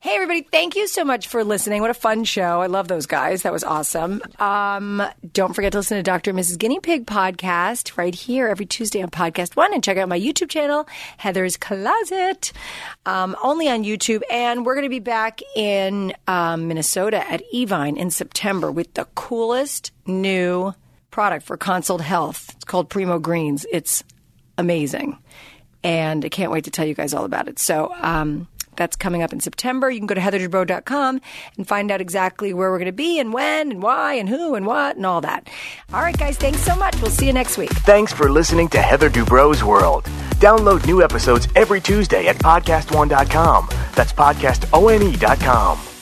[0.00, 1.80] Hey, everybody, thank you so much for listening.
[1.80, 2.60] What a fun show.
[2.60, 3.42] I love those guys.
[3.42, 4.22] That was awesome.
[4.38, 6.30] Um, don't forget to listen to Dr.
[6.30, 6.58] and Mrs.
[6.58, 10.50] Guinea Pig podcast right here every Tuesday on Podcast One and check out my YouTube
[10.50, 10.86] channel,
[11.16, 12.52] Heather's Closet,
[13.06, 14.22] um, only on YouTube.
[14.30, 19.06] And we're going to be back in um, Minnesota at Evine in September with the
[19.14, 20.74] coolest new
[21.10, 22.50] product for consult health.
[22.54, 23.64] It's called Primo Greens.
[23.72, 24.04] It's
[24.58, 25.18] amazing
[25.82, 27.58] and I can't wait to tell you guys all about it.
[27.58, 29.90] So um, that's coming up in September.
[29.90, 31.20] You can go to heatherdubrow.com
[31.56, 34.54] and find out exactly where we're going to be and when and why and who
[34.54, 35.48] and what and all that.
[35.92, 36.94] All right, guys, thanks so much.
[37.00, 37.70] We'll see you next week.
[37.70, 40.04] Thanks for listening to Heather Dubrow's World.
[40.36, 43.68] Download new episodes every Tuesday at podcastone.com.
[43.94, 45.95] That's podcastone.com.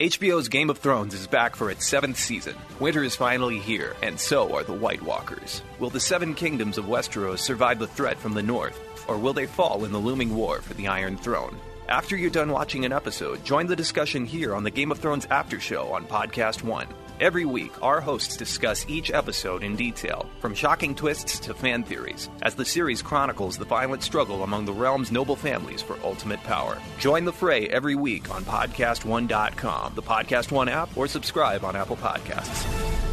[0.00, 2.56] HBO's Game of Thrones is back for its seventh season.
[2.80, 5.60] Winter is finally here, and so are the White Walkers.
[5.78, 9.44] Will the Seven Kingdoms of Westeros survive the threat from the north, or will they
[9.44, 11.58] fall in the looming war for the Iron Throne?
[11.90, 15.26] After you're done watching an episode, join the discussion here on the Game of Thrones
[15.30, 16.88] After Show on Podcast One.
[17.22, 22.28] Every week, our hosts discuss each episode in detail, from shocking twists to fan theories,
[22.42, 26.78] as the series chronicles the violent struggle among the realm's noble families for ultimate power.
[26.98, 31.96] Join the fray every week on PodcastOne.com, the Podcast One app, or subscribe on Apple
[31.96, 33.11] Podcasts.